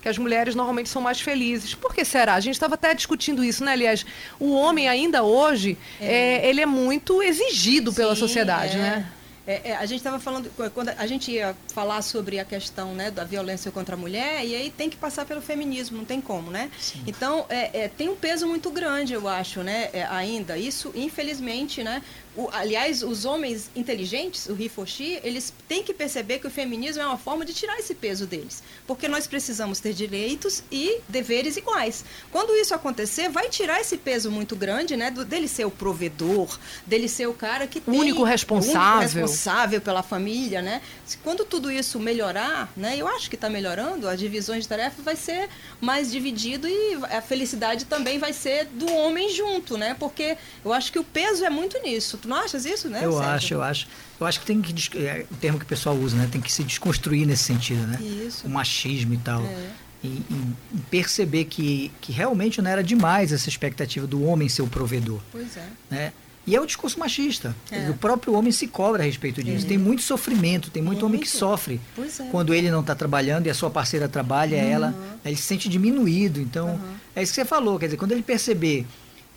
que 0.00 0.08
as 0.08 0.18
mulheres 0.18 0.56
normalmente 0.56 0.88
são 0.88 1.00
mais 1.00 1.20
felizes. 1.20 1.76
Por 1.76 1.94
que 1.94 2.04
será? 2.04 2.34
A 2.34 2.40
gente 2.40 2.54
estava 2.54 2.74
até 2.74 2.92
discutindo 2.92 3.44
isso, 3.44 3.64
né? 3.64 3.70
Aliás, 3.70 4.04
o 4.38 4.52
homem 4.52 4.88
ainda 4.88 5.22
hoje, 5.22 5.78
é. 6.00 6.42
É, 6.42 6.48
ele 6.48 6.60
é 6.60 6.66
muito 6.66 7.22
exigido 7.22 7.92
pela 7.92 8.16
sociedade, 8.16 8.76
é. 8.76 8.80
né? 8.80 9.06
É, 9.46 9.70
é, 9.70 9.76
a 9.76 9.86
gente 9.86 9.98
estava 9.98 10.20
falando, 10.20 10.50
quando 10.72 10.90
a 10.90 11.06
gente 11.06 11.32
ia 11.32 11.56
falar 11.74 12.00
sobre 12.02 12.38
a 12.38 12.44
questão 12.44 12.94
né, 12.94 13.10
da 13.10 13.24
violência 13.24 13.70
contra 13.72 13.96
a 13.96 13.98
mulher, 13.98 14.44
e 14.44 14.54
aí 14.54 14.70
tem 14.70 14.88
que 14.88 14.96
passar 14.96 15.24
pelo 15.24 15.40
feminismo, 15.40 15.98
não 15.98 16.04
tem 16.04 16.20
como, 16.20 16.50
né? 16.50 16.70
Sim. 16.78 17.02
Então, 17.06 17.44
é, 17.48 17.84
é 17.84 17.88
tem 17.88 18.08
um 18.08 18.16
peso 18.16 18.46
muito 18.46 18.70
grande, 18.70 19.12
eu 19.12 19.26
acho, 19.26 19.62
né, 19.62 19.90
é, 19.92 20.04
ainda. 20.04 20.56
Isso, 20.56 20.92
infelizmente, 20.94 21.82
né, 21.82 22.02
o, 22.34 22.48
aliás, 22.50 23.02
os 23.02 23.26
homens 23.26 23.70
inteligentes, 23.76 24.46
o 24.46 24.54
Rifoshi, 24.54 25.20
eles 25.22 25.52
têm 25.68 25.82
que 25.82 25.92
perceber 25.92 26.38
que 26.38 26.46
o 26.46 26.50
feminismo 26.50 27.02
é 27.02 27.06
uma 27.06 27.18
forma 27.18 27.44
de 27.44 27.52
tirar 27.52 27.78
esse 27.78 27.94
peso 27.94 28.26
deles. 28.26 28.62
Porque 28.86 29.06
nós 29.06 29.26
precisamos 29.26 29.80
ter 29.80 29.92
direitos 29.92 30.62
e 30.72 31.00
deveres 31.08 31.58
iguais. 31.58 32.04
Quando 32.30 32.54
isso 32.54 32.74
acontecer, 32.74 33.28
vai 33.28 33.50
tirar 33.50 33.80
esse 33.80 33.98
peso 33.98 34.30
muito 34.30 34.56
grande, 34.56 34.96
né? 34.96 35.10
Do, 35.10 35.26
dele 35.26 35.46
ser 35.46 35.66
o 35.66 35.70
provedor, 35.70 36.58
dele 36.86 37.06
ser 37.06 37.26
o 37.26 37.34
cara 37.34 37.66
que 37.66 37.80
tem... 37.80 37.94
Único 37.94 38.24
responsável. 38.24 39.00
Único 39.00 39.20
responsável 39.20 39.80
pela 39.82 40.02
família, 40.02 40.62
né? 40.62 40.80
Quando 41.22 41.44
tudo 41.44 41.70
isso 41.70 42.00
melhorar, 42.00 42.72
né? 42.74 42.96
Eu 42.96 43.06
acho 43.08 43.28
que 43.28 43.36
está 43.36 43.50
melhorando, 43.50 44.08
as 44.08 44.18
divisões 44.18 44.62
de 44.62 44.68
tarefas 44.68 45.04
vai 45.04 45.16
ser 45.16 45.50
mais 45.80 46.10
dividido 46.10 46.66
e 46.66 46.94
a 47.10 47.20
felicidade 47.20 47.84
também 47.84 48.18
vai 48.18 48.32
ser 48.32 48.64
do 48.66 48.90
homem 48.90 49.28
junto, 49.30 49.76
né? 49.76 49.94
Porque 49.98 50.38
eu 50.64 50.72
acho 50.72 50.90
que 50.90 50.98
o 50.98 51.04
peso 51.04 51.44
é 51.44 51.50
muito 51.50 51.78
nisso 51.82 52.21
Tu 52.22 52.28
não 52.28 52.36
achas 52.36 52.64
isso, 52.64 52.88
né? 52.88 53.00
Eu 53.04 53.12
Sérgio? 53.14 53.30
acho, 53.30 53.54
eu 53.54 53.62
acho. 53.62 53.88
Eu 54.20 54.26
acho 54.26 54.40
que 54.40 54.46
tem 54.46 54.62
que. 54.62 54.98
É, 54.98 55.26
o 55.28 55.34
termo 55.34 55.58
que 55.58 55.64
o 55.64 55.68
pessoal 55.68 55.96
usa, 55.96 56.16
né? 56.16 56.28
Tem 56.30 56.40
que 56.40 56.52
se 56.52 56.62
desconstruir 56.62 57.26
nesse 57.26 57.42
sentido, 57.42 57.84
né? 57.84 57.98
Isso. 58.00 58.46
O 58.46 58.50
machismo 58.50 59.12
e 59.12 59.18
tal. 59.18 59.42
É. 59.42 59.70
E, 60.04 60.06
e, 60.08 60.54
perceber 60.90 61.44
que, 61.44 61.90
que 62.00 62.12
realmente 62.12 62.62
não 62.62 62.70
era 62.70 62.82
demais 62.82 63.32
essa 63.32 63.48
expectativa 63.48 64.06
do 64.06 64.24
homem 64.24 64.48
ser 64.48 64.62
o 64.62 64.66
provedor. 64.68 65.20
Pois 65.32 65.56
é. 65.56 65.66
Né? 65.90 66.12
E 66.46 66.56
é 66.56 66.60
o 66.60 66.66
discurso 66.66 66.98
machista. 66.98 67.54
É. 67.70 67.88
O 67.88 67.94
próprio 67.94 68.34
homem 68.34 68.50
se 68.50 68.66
cobra 68.66 69.02
a 69.02 69.06
respeito 69.06 69.42
disso. 69.42 69.64
É. 69.64 69.68
Tem 69.68 69.78
muito 69.78 70.02
sofrimento, 70.02 70.70
tem 70.70 70.82
muito, 70.82 70.94
muito. 70.94 71.06
homem 71.06 71.20
que 71.20 71.28
sofre. 71.28 71.80
É. 71.98 72.24
Quando 72.30 72.52
ele 72.52 72.70
não 72.70 72.80
está 72.80 72.94
trabalhando 72.94 73.46
e 73.46 73.50
a 73.50 73.54
sua 73.54 73.70
parceira 73.70 74.08
trabalha, 74.08 74.58
uhum. 74.58 74.70
ela, 74.70 74.94
ele 75.24 75.36
se 75.36 75.42
sente 75.42 75.68
diminuído. 75.68 76.40
Então, 76.40 76.70
uhum. 76.70 76.94
é 77.14 77.22
isso 77.22 77.32
que 77.32 77.40
você 77.40 77.44
falou. 77.44 77.78
Quer 77.78 77.86
dizer, 77.86 77.96
quando 77.96 78.12
ele 78.12 78.22
perceber 78.22 78.86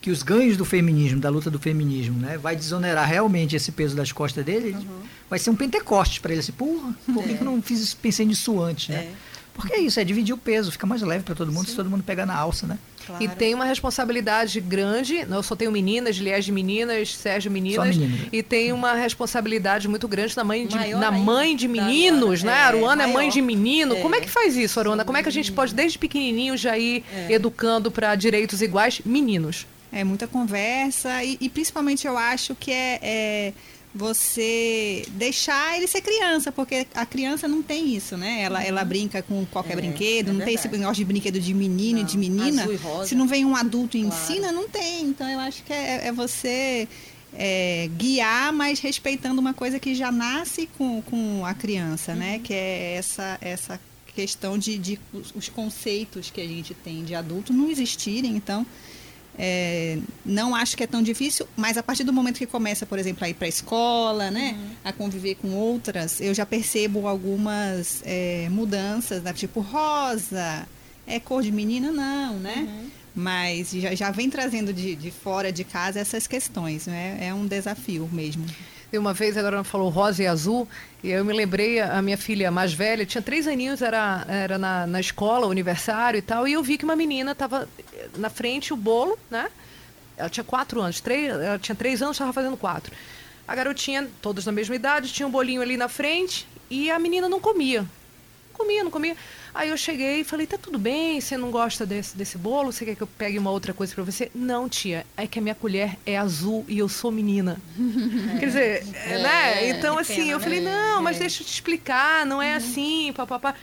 que 0.05 0.11
os 0.11 0.21
ganhos 0.21 0.55
do 0.55 0.63
feminismo, 0.63 1.19
da 1.19 1.31
luta 1.31 1.49
do 1.49 1.57
feminismo, 1.57 2.19
né, 2.19 2.37
vai 2.37 2.55
desonerar 2.55 3.09
realmente 3.09 3.55
esse 3.55 3.71
peso 3.71 3.95
das 3.95 4.11
costas 4.11 4.45
dele, 4.45 4.69
uhum. 4.73 4.99
vai 5.27 5.39
ser 5.39 5.49
um 5.49 5.55
pentecoste 5.55 6.21
para 6.21 6.31
ele. 6.31 6.41
Assim, 6.41 6.51
porra, 6.51 6.93
por 7.11 7.23
que, 7.23 7.31
é. 7.31 7.33
que 7.33 7.41
eu 7.41 7.45
não 7.45 7.59
fiz 7.59 7.79
isso, 7.79 7.97
pensei 7.97 8.23
nisso 8.23 8.61
antes, 8.61 8.89
né? 8.89 8.97
É. 8.97 9.11
Porque 9.55 9.73
é 9.73 9.79
isso, 9.79 9.99
é 9.99 10.03
dividir 10.03 10.35
o 10.35 10.37
peso, 10.37 10.71
fica 10.71 10.85
mais 10.85 11.01
leve 11.01 11.23
para 11.23 11.33
todo 11.33 11.51
mundo 11.51 11.65
Sim. 11.65 11.71
se 11.71 11.75
todo 11.75 11.89
mundo 11.89 12.03
pegar 12.03 12.27
na 12.27 12.35
alça, 12.35 12.67
né? 12.67 12.77
Claro. 13.03 13.23
E 13.23 13.27
tem 13.29 13.55
uma 13.55 13.65
responsabilidade 13.65 14.61
grande, 14.61 15.25
eu 15.27 15.41
só 15.41 15.55
tenho 15.55 15.71
meninas, 15.71 16.17
Liés 16.17 16.45
de 16.45 16.51
meninas, 16.51 17.15
Sérgio 17.15 17.49
meninas, 17.49 17.95
e 18.31 18.43
tem 18.43 18.71
uma 18.71 18.93
responsabilidade 18.93 19.87
muito 19.87 20.07
grande 20.07 20.37
na 20.37 20.43
mãe 20.43 20.67
de, 20.67 20.93
na 20.93 21.09
mãe 21.09 21.55
de 21.55 21.67
meninos, 21.67 22.43
né? 22.43 22.53
É, 22.53 22.61
Aruana 22.61 23.05
é 23.05 23.07
mãe 23.07 23.27
de 23.29 23.41
menino. 23.41 23.95
É. 23.95 24.01
Como 24.01 24.13
é 24.13 24.21
que 24.21 24.29
faz 24.29 24.55
isso, 24.55 24.79
Aruana? 24.79 25.03
Como 25.03 25.17
é 25.17 25.23
que 25.23 25.29
a 25.29 25.31
gente 25.31 25.51
pode, 25.51 25.73
desde 25.73 25.97
pequenininho, 25.97 26.55
já 26.55 26.77
ir 26.77 27.03
é. 27.11 27.33
educando 27.33 27.89
para 27.89 28.13
direitos 28.13 28.61
iguais 28.61 29.01
meninos? 29.03 29.65
É 29.95 30.03
muita 30.03 30.27
conversa 30.27 31.23
e, 31.23 31.38
e 31.39 31.49
principalmente 31.49 32.05
eu 32.05 32.17
acho 32.17 32.53
que 32.53 32.71
é, 32.71 32.99
é, 33.01 33.53
você 33.95 35.05
deixar 35.12 35.77
ele 35.77 35.88
ser 35.88 36.01
criança, 36.01 36.51
porque 36.51 36.86
a 36.93 37.05
criança 37.05 37.47
não 37.47 37.63
tem 37.63 37.95
isso, 37.95 38.17
né? 38.17 38.41
Ela, 38.41 38.60
uhum. 38.60 38.65
ela 38.65 38.84
brinca 38.84 39.21
com 39.23 39.45
qualquer 39.45 39.71
é, 39.71 39.75
brinquedo, 39.77 40.31
é 40.31 40.34
não 40.34 40.45
tem 40.45 40.55
esse 40.55 40.67
negócio 40.67 40.95
de 40.95 41.05
brinquedo 41.05 41.39
de 41.39 41.53
menino 41.53 41.99
e 41.99 42.03
de 42.03 42.17
menina. 42.17 42.65
Se 43.05 43.15
não 43.15 43.25
vem 43.25 43.45
um 43.45 43.55
adulto 43.55 43.95
e 43.95 44.01
claro. 44.01 44.15
ensina, 44.15 44.51
não 44.51 44.67
tem. 44.67 45.05
Então 45.05 45.29
eu 45.29 45.39
acho 45.39 45.63
que 45.63 45.71
é, 45.71 46.08
é 46.08 46.12
você 46.12 46.89
é, 47.34 47.89
guiar, 47.95 48.51
mas 48.51 48.81
respeitando 48.81 49.39
uma 49.39 49.53
coisa 49.53 49.79
que 49.79 49.95
já 49.95 50.12
nasce 50.12 50.67
com, 50.77 51.01
com 51.03 51.45
a 51.45 51.53
criança, 51.53 52.13
né? 52.13 52.25
uhum. 52.25 52.31
né? 52.34 52.39
Que 52.43 52.53
é 52.53 52.95
essa, 52.97 53.38
essa 53.39 53.79
questão 54.13 54.58
de, 54.58 54.77
de 54.77 54.99
os 55.34 55.47
conceitos 55.47 56.29
que 56.29 56.41
a 56.41 56.47
gente 56.47 56.73
tem 56.73 57.03
de 57.05 57.15
adulto 57.15 57.53
não 57.53 57.69
existirem, 57.69 58.36
então 58.36 58.65
é, 59.37 59.97
não 60.25 60.55
acho 60.55 60.77
que 60.77 60.83
é 60.83 60.87
tão 60.87 61.01
difícil, 61.01 61.47
mas 61.55 61.77
a 61.77 61.83
partir 61.83 62.03
do 62.03 62.13
momento 62.13 62.37
que 62.37 62.45
começa, 62.45 62.85
por 62.85 62.97
exemplo, 62.97 63.25
a 63.25 63.29
ir 63.29 63.33
para 63.33 63.45
a 63.45 63.49
escola, 63.49 64.31
né, 64.31 64.55
uhum. 64.57 64.69
a 64.83 64.93
conviver 64.93 65.35
com 65.35 65.49
outras, 65.49 66.21
eu 66.21 66.33
já 66.33 66.45
percebo 66.45 67.07
algumas 67.07 68.01
é, 68.05 68.47
mudanças, 68.49 69.23
né, 69.23 69.33
tipo 69.33 69.59
rosa, 69.59 70.67
é 71.05 71.19
cor 71.19 71.43
de 71.43 71.51
menina, 71.51 71.91
não, 71.91 72.35
né? 72.39 72.67
Uhum. 72.67 72.89
Mas 73.17 73.71
já, 73.71 73.95
já 73.95 74.11
vem 74.11 74.29
trazendo 74.29 74.73
de, 74.73 74.95
de 74.95 75.09
fora 75.09 75.51
de 75.51 75.63
casa 75.63 75.99
essas 75.99 76.27
questões, 76.27 76.85
né? 76.87 77.17
É 77.21 77.33
um 77.33 77.45
desafio 77.45 78.09
mesmo. 78.11 78.45
E 78.95 78.97
uma 78.97 79.13
vez 79.13 79.36
agora 79.36 79.62
falou 79.62 79.89
rosa 79.89 80.23
e 80.23 80.27
azul, 80.27 80.65
e 81.03 81.12
eu 81.12 81.25
me 81.25 81.34
lembrei, 81.34 81.81
a 81.81 82.01
minha 82.01 82.17
filha 82.17 82.49
mais 82.49 82.73
velha, 82.73 83.05
tinha 83.05 83.21
três 83.21 83.45
aninhos, 83.45 83.81
era, 83.81 84.25
era 84.25 84.58
na, 84.58 84.88
na 84.88 85.01
escola, 85.01 85.51
aniversário 85.51 86.17
e 86.17 86.21
tal, 86.21 86.47
e 86.47 86.53
eu 86.53 86.63
vi 86.63 86.77
que 86.77 86.86
uma 86.86 86.95
menina 86.95 87.34
estava 87.34 87.67
na 88.15 88.29
frente, 88.29 88.73
o 88.73 88.77
bolo, 88.77 89.19
né? 89.29 89.49
Ela 90.15 90.29
tinha 90.29 90.45
quatro 90.45 90.79
anos, 90.79 91.01
três, 91.01 91.29
ela 91.29 91.60
tinha 91.60 91.75
três 91.75 92.01
anos, 92.01 92.15
estava 92.15 92.31
fazendo 92.31 92.55
quatro. 92.55 92.95
A 93.45 93.53
garotinha, 93.53 94.08
todos 94.21 94.45
na 94.45 94.53
mesma 94.53 94.75
idade, 94.75 95.12
tinha 95.12 95.27
um 95.27 95.31
bolinho 95.31 95.62
ali 95.62 95.75
na 95.75 95.89
frente 95.89 96.47
e 96.69 96.89
a 96.89 96.97
menina 96.97 97.27
não 97.27 97.41
comia. 97.41 97.81
Não 97.81 98.58
comia, 98.58 98.81
não 98.81 98.91
comia. 98.91 99.17
Aí 99.55 99.69
eu 99.69 99.77
cheguei 99.77 100.19
e 100.19 100.23
falei, 100.25 100.45
tá 100.45 100.57
tudo 100.57 100.77
bem, 100.77 101.21
você 101.21 101.37
não 101.37 101.49
gosta 101.49 101.85
desse, 101.85 102.17
desse 102.17 102.37
bolo? 102.37 102.73
Você 102.73 102.83
quer 102.83 102.93
que 102.93 103.01
eu 103.01 103.07
pegue 103.07 103.39
uma 103.39 103.51
outra 103.51 103.73
coisa 103.73 103.95
para 103.95 104.03
você? 104.03 104.29
Não, 104.35 104.67
tia, 104.67 105.05
é 105.15 105.25
que 105.25 105.39
a 105.39 105.41
minha 105.41 105.55
colher 105.55 105.97
é 106.05 106.17
azul 106.17 106.65
e 106.67 106.77
eu 106.77 106.89
sou 106.89 107.09
menina. 107.09 107.57
É. 108.35 108.35
Quer 108.41 108.45
dizer, 108.47 108.87
é, 108.93 109.17
né? 109.23 109.69
Então, 109.69 109.97
assim, 109.97 110.15
pena, 110.15 110.31
eu 110.31 110.39
falei, 110.41 110.59
né? 110.59 110.69
não, 110.69 111.01
mas 111.01 111.15
é. 111.15 111.19
deixa 111.21 111.41
eu 111.41 111.47
te 111.47 111.53
explicar, 111.53 112.25
não 112.25 112.41
é 112.41 112.51
uhum. 112.51 112.57
assim, 112.57 113.13
papapá. 113.15 113.55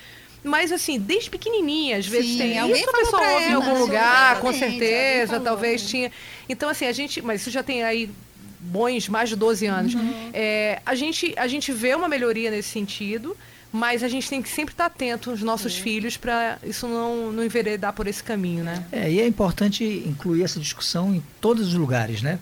Mas 0.42 0.72
assim, 0.72 0.98
desde 0.98 1.28
pequenininha, 1.28 1.98
às 1.98 2.06
vezes 2.06 2.32
Sim, 2.32 2.38
tem. 2.38 2.58
Alguém 2.58 2.80
isso 2.80 2.88
a 2.88 2.92
pessoa 2.94 3.30
ouve 3.30 3.44
em 3.44 3.52
algum 3.52 3.78
lugar, 3.78 4.40
com 4.40 4.50
certeza, 4.50 5.38
talvez 5.40 5.86
tinha. 5.86 6.10
Então, 6.48 6.70
assim, 6.70 6.86
a 6.86 6.92
gente. 6.92 7.20
Mas 7.20 7.42
isso 7.42 7.50
já 7.50 7.62
tem 7.62 7.84
aí 7.84 8.10
bons 8.58 9.08
mais 9.08 9.28
de 9.28 9.36
12 9.36 9.66
anos. 9.66 9.94
Uhum. 9.94 10.30
É, 10.32 10.80
a, 10.86 10.94
gente, 10.94 11.34
a 11.36 11.46
gente 11.46 11.70
vê 11.70 11.94
uma 11.94 12.08
melhoria 12.08 12.50
nesse 12.50 12.70
sentido 12.70 13.36
mas 13.72 14.02
a 14.02 14.08
gente 14.08 14.28
tem 14.28 14.42
que 14.42 14.50
sempre 14.50 14.74
estar 14.74 14.86
atento 14.86 15.30
aos 15.30 15.42
nossos 15.42 15.72
Sim. 15.74 15.82
filhos 15.82 16.18
para 16.18 16.58
isso 16.62 16.86
não, 16.86 17.32
não 17.32 17.42
enveredar 17.42 17.94
por 17.94 18.06
esse 18.06 18.22
caminho, 18.22 18.62
né? 18.62 18.84
É, 18.92 19.10
e 19.10 19.18
é 19.18 19.26
importante 19.26 19.82
incluir 20.06 20.42
essa 20.42 20.60
discussão 20.60 21.14
em 21.14 21.22
todos 21.40 21.68
os 21.68 21.74
lugares, 21.74 22.20
né? 22.20 22.38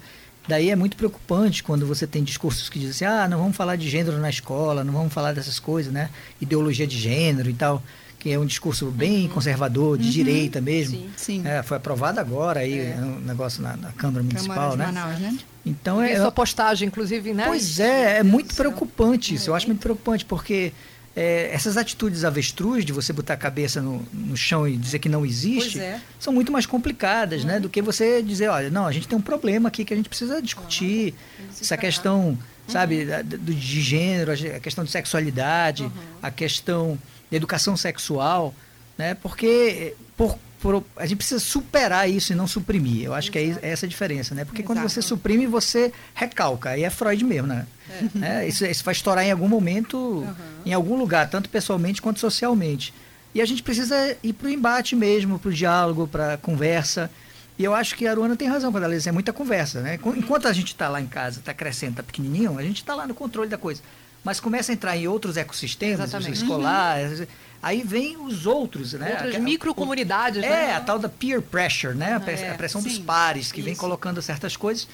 Daí 0.48 0.70
é 0.70 0.74
muito 0.74 0.96
preocupante 0.96 1.62
quando 1.62 1.86
você 1.86 2.06
tem 2.06 2.24
discursos 2.24 2.68
que 2.68 2.80
dizem 2.80 3.06
assim, 3.06 3.16
ah, 3.16 3.28
não 3.28 3.38
vamos 3.38 3.56
falar 3.56 3.76
de 3.76 3.88
gênero 3.88 4.18
na 4.18 4.28
escola, 4.28 4.82
não 4.82 4.92
vamos 4.92 5.12
falar 5.12 5.32
dessas 5.32 5.60
coisas, 5.60 5.92
né? 5.92 6.10
Ideologia 6.40 6.86
de 6.86 6.98
gênero 6.98 7.48
e 7.48 7.54
tal, 7.54 7.80
que 8.18 8.32
é 8.32 8.38
um 8.38 8.44
discurso 8.44 8.86
bem 8.90 9.26
uhum. 9.26 9.34
conservador, 9.34 9.96
de 9.96 10.06
uhum. 10.06 10.10
direita 10.10 10.60
mesmo. 10.60 10.98
Sim, 10.98 11.10
sim. 11.16 11.42
É, 11.46 11.62
foi 11.62 11.76
aprovado 11.76 12.18
agora 12.18 12.60
aí, 12.60 12.80
é. 12.80 12.96
um 12.96 13.20
negócio 13.20 13.62
na, 13.62 13.76
na 13.76 13.92
Câmara 13.92 14.24
Municipal, 14.24 14.76
né? 14.76 14.86
Manaus, 14.86 15.20
né? 15.20 15.38
Então 15.64 16.02
é. 16.02 16.12
Essa 16.12 16.32
postagem, 16.32 16.88
inclusive, 16.88 17.32
né? 17.32 17.44
Pois 17.46 17.78
é, 17.78 18.18
é 18.18 18.22
muito 18.24 18.52
preocupante 18.56 19.34
isso. 19.34 19.50
Eu 19.50 19.54
acho 19.54 19.68
muito 19.68 19.80
preocupante, 19.80 20.24
porque 20.24 20.72
é, 21.14 21.51
essas 21.53 21.77
atitudes 21.77 22.25
avestruz 22.25 22.85
de 22.85 22.92
você 22.92 23.12
botar 23.12 23.35
a 23.35 23.37
cabeça 23.37 23.83
no, 23.83 24.07
no 24.12 24.37
chão 24.37 24.66
e 24.66 24.77
dizer 24.77 25.01
que 25.01 25.09
não 25.09 25.27
existe 25.27 25.81
é. 25.81 26.01
são 26.18 26.33
muito 26.33 26.53
mais 26.53 26.66
complicadas, 26.66 27.42
uhum. 27.42 27.49
né? 27.49 27.61
Do 27.61 27.68
que 27.68 27.83
você 27.83 28.23
dizer, 28.23 28.49
olha, 28.49 28.70
não, 28.70 28.87
a 28.87 28.92
gente 28.92 29.09
tem 29.09 29.18
um 29.18 29.23
problema 29.23 29.68
aqui 29.68 29.85
que 29.85 29.92
a 29.92 29.96
gente 29.96 30.09
precisa 30.09 30.40
discutir. 30.40 31.14
Uhum. 31.38 31.46
Essa 31.61 31.77
questão, 31.77 32.20
uhum. 32.29 32.38
sabe, 32.68 33.07
do, 33.25 33.55
de 33.55 33.81
gênero, 33.81 34.33
a 34.33 34.61
questão 34.61 34.85
de 34.85 34.90
sexualidade, 34.90 35.85
uhum. 35.85 35.90
a 36.23 36.31
questão 36.31 36.99
de 37.29 37.37
educação 37.37 37.77
sexual, 37.77 38.55
né? 38.96 39.14
Porque 39.14 39.94
por 40.16 40.38
por, 40.61 40.85
a 40.96 41.07
gente 41.07 41.18
precisa 41.18 41.40
superar 41.40 42.09
isso 42.09 42.33
e 42.33 42.37
não 42.37 42.46
suprimir. 42.46 43.05
Eu 43.05 43.14
acho 43.14 43.31
Exato. 43.35 43.61
que 43.61 43.66
é 43.66 43.70
essa 43.70 43.87
a 43.87 43.88
diferença, 43.88 44.35
né? 44.35 44.44
Porque 44.44 44.61
Exato. 44.62 44.75
quando 44.75 44.88
você 44.88 45.01
suprime, 45.01 45.46
você 45.46 45.92
recalca. 46.14 46.70
Aí 46.70 46.85
é 46.85 46.90
Freud 46.90 47.25
mesmo, 47.25 47.46
né? 47.46 47.66
É. 48.23 48.42
É, 48.42 48.49
isso, 48.49 48.64
isso, 48.64 48.85
vai 48.85 48.92
estourar 48.92 49.25
em 49.25 49.33
algum 49.33 49.49
momento, 49.49 49.96
uhum. 49.96 50.35
em 50.66 50.73
algum 50.73 50.96
lugar, 50.96 51.29
tanto 51.29 51.49
pessoalmente 51.49 52.03
quanto 52.03 52.20
socialmente. 52.20 52.92
E 53.35 53.40
a 53.40 53.46
gente 53.46 53.62
precisa 53.62 54.16
ir 54.23 54.33
para 54.33 54.49
o 54.49 54.51
embate 54.51 54.94
mesmo, 54.94 55.38
para 55.38 55.49
o 55.49 55.53
diálogo, 55.53 56.07
para 56.07 56.35
a 56.35 56.37
conversa. 56.37 57.11
E 57.59 57.64
eu 57.64 57.75
acho 57.75 57.96
que 57.96 58.07
a 58.07 58.11
Aruana 58.11 58.37
tem 58.37 58.49
razão 58.49 58.70
quando 58.70 58.85
ela 58.85 58.94
diz 58.94 59.07
é 59.07 59.12
muita 59.12 59.33
conversa, 59.33 59.81
né? 59.81 59.99
Enquanto 60.16 60.46
a 60.46 60.53
gente 60.53 60.68
está 60.68 60.88
lá 60.88 61.01
em 61.01 61.07
casa, 61.07 61.40
está 61.40 61.55
crescendo, 61.55 61.92
está 61.92 62.03
pequenininho, 62.03 62.59
a 62.59 62.62
gente 62.62 62.77
está 62.77 62.94
lá 62.94 63.07
no 63.07 63.14
controle 63.14 63.49
da 63.49 63.59
coisa. 63.59 63.83
Mas 64.23 64.38
começa 64.38 64.70
a 64.70 64.75
entrar 64.75 64.96
em 64.96 65.09
outros 65.09 65.37
ecossistemas, 65.37 66.12
escolares... 66.29 67.20
Uhum 67.20 67.27
Aí 67.62 67.83
vem 67.83 68.16
os 68.16 68.46
outros, 68.46 68.94
né? 68.94 69.12
Outras 69.12 69.42
microcomunidades, 69.42 70.42
é, 70.42 70.49
né? 70.49 70.75
a 70.75 70.81
tal 70.81 70.99
da 70.99 71.09
peer 71.09 71.42
pressure, 71.42 71.94
né? 71.94 72.14
A, 72.14 72.31
é, 72.31 72.55
pressão 72.55 72.81
sim, 72.81 72.88
dos 72.88 72.99
pares, 72.99 73.53
que 73.53 73.61
isso. 73.61 73.66
vem 73.66 73.77
colocando 73.77 74.20
certas 74.23 74.57
coisas 74.57 74.88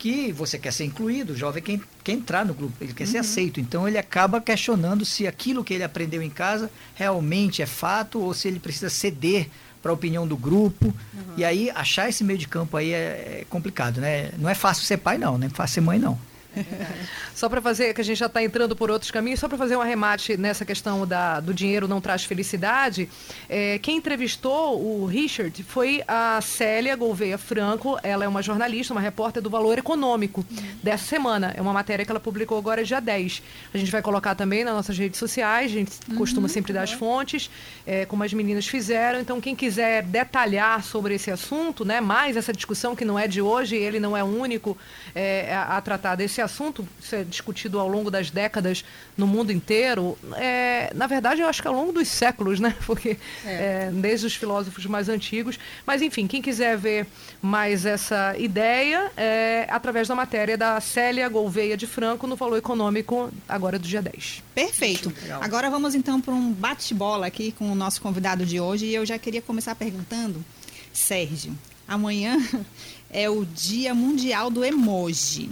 que 0.00 0.32
você 0.32 0.58
quer 0.58 0.72
ser 0.72 0.86
incluído, 0.86 1.34
o 1.34 1.36
jovem 1.36 1.62
quer, 1.62 1.78
quer 2.02 2.12
entrar 2.12 2.46
no 2.46 2.54
grupo, 2.54 2.72
ele 2.80 2.94
quer 2.94 3.04
uhum. 3.04 3.10
ser 3.10 3.18
aceito. 3.18 3.60
Então 3.60 3.86
ele 3.86 3.98
acaba 3.98 4.40
questionando 4.40 5.04
se 5.04 5.26
aquilo 5.26 5.62
que 5.62 5.74
ele 5.74 5.84
aprendeu 5.84 6.22
em 6.22 6.30
casa 6.30 6.70
realmente 6.94 7.60
é 7.60 7.66
fato 7.66 8.18
ou 8.18 8.32
se 8.32 8.48
ele 8.48 8.58
precisa 8.58 8.88
ceder 8.88 9.50
para 9.82 9.90
a 9.90 9.94
opinião 9.94 10.26
do 10.26 10.38
grupo. 10.38 10.86
Uhum. 10.86 11.34
E 11.36 11.44
aí 11.44 11.70
achar 11.70 12.08
esse 12.08 12.24
meio 12.24 12.38
de 12.38 12.48
campo 12.48 12.78
aí 12.78 12.92
é, 12.92 13.40
é 13.40 13.46
complicado, 13.50 14.00
né? 14.00 14.30
Não 14.38 14.48
é 14.48 14.54
fácil 14.54 14.84
ser 14.84 14.96
pai 14.96 15.18
não, 15.18 15.36
não 15.36 15.46
é 15.46 15.50
fácil 15.50 15.74
ser 15.74 15.80
mãe 15.82 15.98
não. 15.98 16.18
só 17.34 17.48
para 17.48 17.60
fazer, 17.60 17.94
que 17.94 18.00
a 18.00 18.04
gente 18.04 18.18
já 18.18 18.26
está 18.26 18.42
entrando 18.42 18.74
por 18.76 18.90
outros 18.90 19.10
caminhos, 19.10 19.40
só 19.40 19.48
para 19.48 19.58
fazer 19.58 19.76
um 19.76 19.80
arremate 19.80 20.36
nessa 20.36 20.64
questão 20.64 21.06
da, 21.06 21.40
do 21.40 21.54
dinheiro 21.54 21.88
não 21.88 22.00
traz 22.00 22.24
felicidade, 22.24 23.08
é, 23.48 23.78
quem 23.78 23.96
entrevistou 23.96 24.80
o 24.80 25.06
Richard 25.06 25.62
foi 25.62 26.02
a 26.06 26.40
Célia 26.40 26.96
Gouveia 26.96 27.38
Franco, 27.38 27.98
ela 28.02 28.24
é 28.24 28.28
uma 28.28 28.42
jornalista, 28.42 28.92
uma 28.92 29.00
repórter 29.00 29.42
do 29.42 29.50
Valor 29.50 29.78
Econômico 29.78 30.44
uhum. 30.50 30.66
dessa 30.82 31.04
semana. 31.04 31.52
É 31.56 31.60
uma 31.60 31.72
matéria 31.72 32.04
que 32.04 32.10
ela 32.10 32.20
publicou 32.20 32.58
agora 32.58 32.84
dia 32.84 33.00
10. 33.00 33.42
A 33.72 33.78
gente 33.78 33.90
vai 33.90 34.02
colocar 34.02 34.34
também 34.34 34.64
nas 34.64 34.74
nossas 34.74 34.96
redes 34.96 35.18
sociais, 35.18 35.70
a 35.70 35.74
gente 35.74 35.92
uhum, 36.08 36.16
costuma 36.16 36.48
sempre 36.48 36.72
dar 36.72 36.82
as 36.82 36.92
fontes, 36.92 37.50
é, 37.86 38.04
como 38.06 38.22
as 38.22 38.32
meninas 38.32 38.66
fizeram. 38.66 39.20
Então, 39.20 39.40
quem 39.40 39.54
quiser 39.54 40.02
detalhar 40.02 40.82
sobre 40.82 41.14
esse 41.14 41.30
assunto, 41.30 41.84
né, 41.84 42.00
mais 42.00 42.36
essa 42.36 42.52
discussão 42.52 42.94
que 42.94 43.04
não 43.04 43.18
é 43.18 43.26
de 43.26 43.40
hoje, 43.40 43.76
ele 43.76 44.00
não 44.00 44.16
é 44.16 44.22
o 44.22 44.26
único 44.26 44.76
é, 45.14 45.54
a, 45.54 45.76
a 45.76 45.80
tratar 45.80 46.14
desse 46.14 46.39
esse 46.40 46.42
assunto, 46.42 46.88
isso 47.00 47.14
é 47.14 47.22
discutido 47.22 47.78
ao 47.78 47.88
longo 47.88 48.10
das 48.10 48.30
décadas 48.30 48.84
no 49.16 49.26
mundo 49.26 49.52
inteiro, 49.52 50.18
é, 50.36 50.90
na 50.94 51.06
verdade 51.06 51.42
eu 51.42 51.48
acho 51.48 51.60
que 51.60 51.68
ao 51.68 51.74
longo 51.74 51.92
dos 51.92 52.08
séculos, 52.08 52.58
né? 52.58 52.74
Porque 52.86 53.18
é. 53.44 53.88
É, 53.88 53.90
desde 53.92 54.26
os 54.26 54.34
filósofos 54.34 54.86
mais 54.86 55.08
antigos. 55.08 55.58
Mas 55.86 56.00
enfim, 56.00 56.26
quem 56.26 56.40
quiser 56.40 56.76
ver 56.76 57.06
mais 57.42 57.84
essa 57.84 58.34
ideia, 58.38 59.10
é 59.16 59.66
através 59.68 60.08
da 60.08 60.14
matéria 60.14 60.56
da 60.56 60.80
Célia 60.80 61.28
Gouveia 61.28 61.76
de 61.76 61.86
Franco 61.86 62.26
no 62.26 62.36
Valor 62.36 62.56
Econômico, 62.56 63.30
agora 63.48 63.78
do 63.78 63.86
dia 63.86 64.00
10. 64.00 64.42
Perfeito. 64.54 65.12
Agora 65.40 65.68
vamos 65.68 65.94
então 65.94 66.20
para 66.20 66.32
um 66.32 66.52
bate-bola 66.52 67.26
aqui 67.26 67.52
com 67.52 67.70
o 67.70 67.74
nosso 67.74 68.00
convidado 68.00 68.46
de 68.46 68.58
hoje. 68.58 68.86
E 68.86 68.94
eu 68.94 69.04
já 69.04 69.18
queria 69.18 69.42
começar 69.42 69.74
perguntando, 69.74 70.44
Sérgio, 70.92 71.56
amanhã 71.86 72.36
é 73.10 73.28
o 73.28 73.44
Dia 73.44 73.94
Mundial 73.94 74.50
do 74.50 74.64
Emoji. 74.64 75.50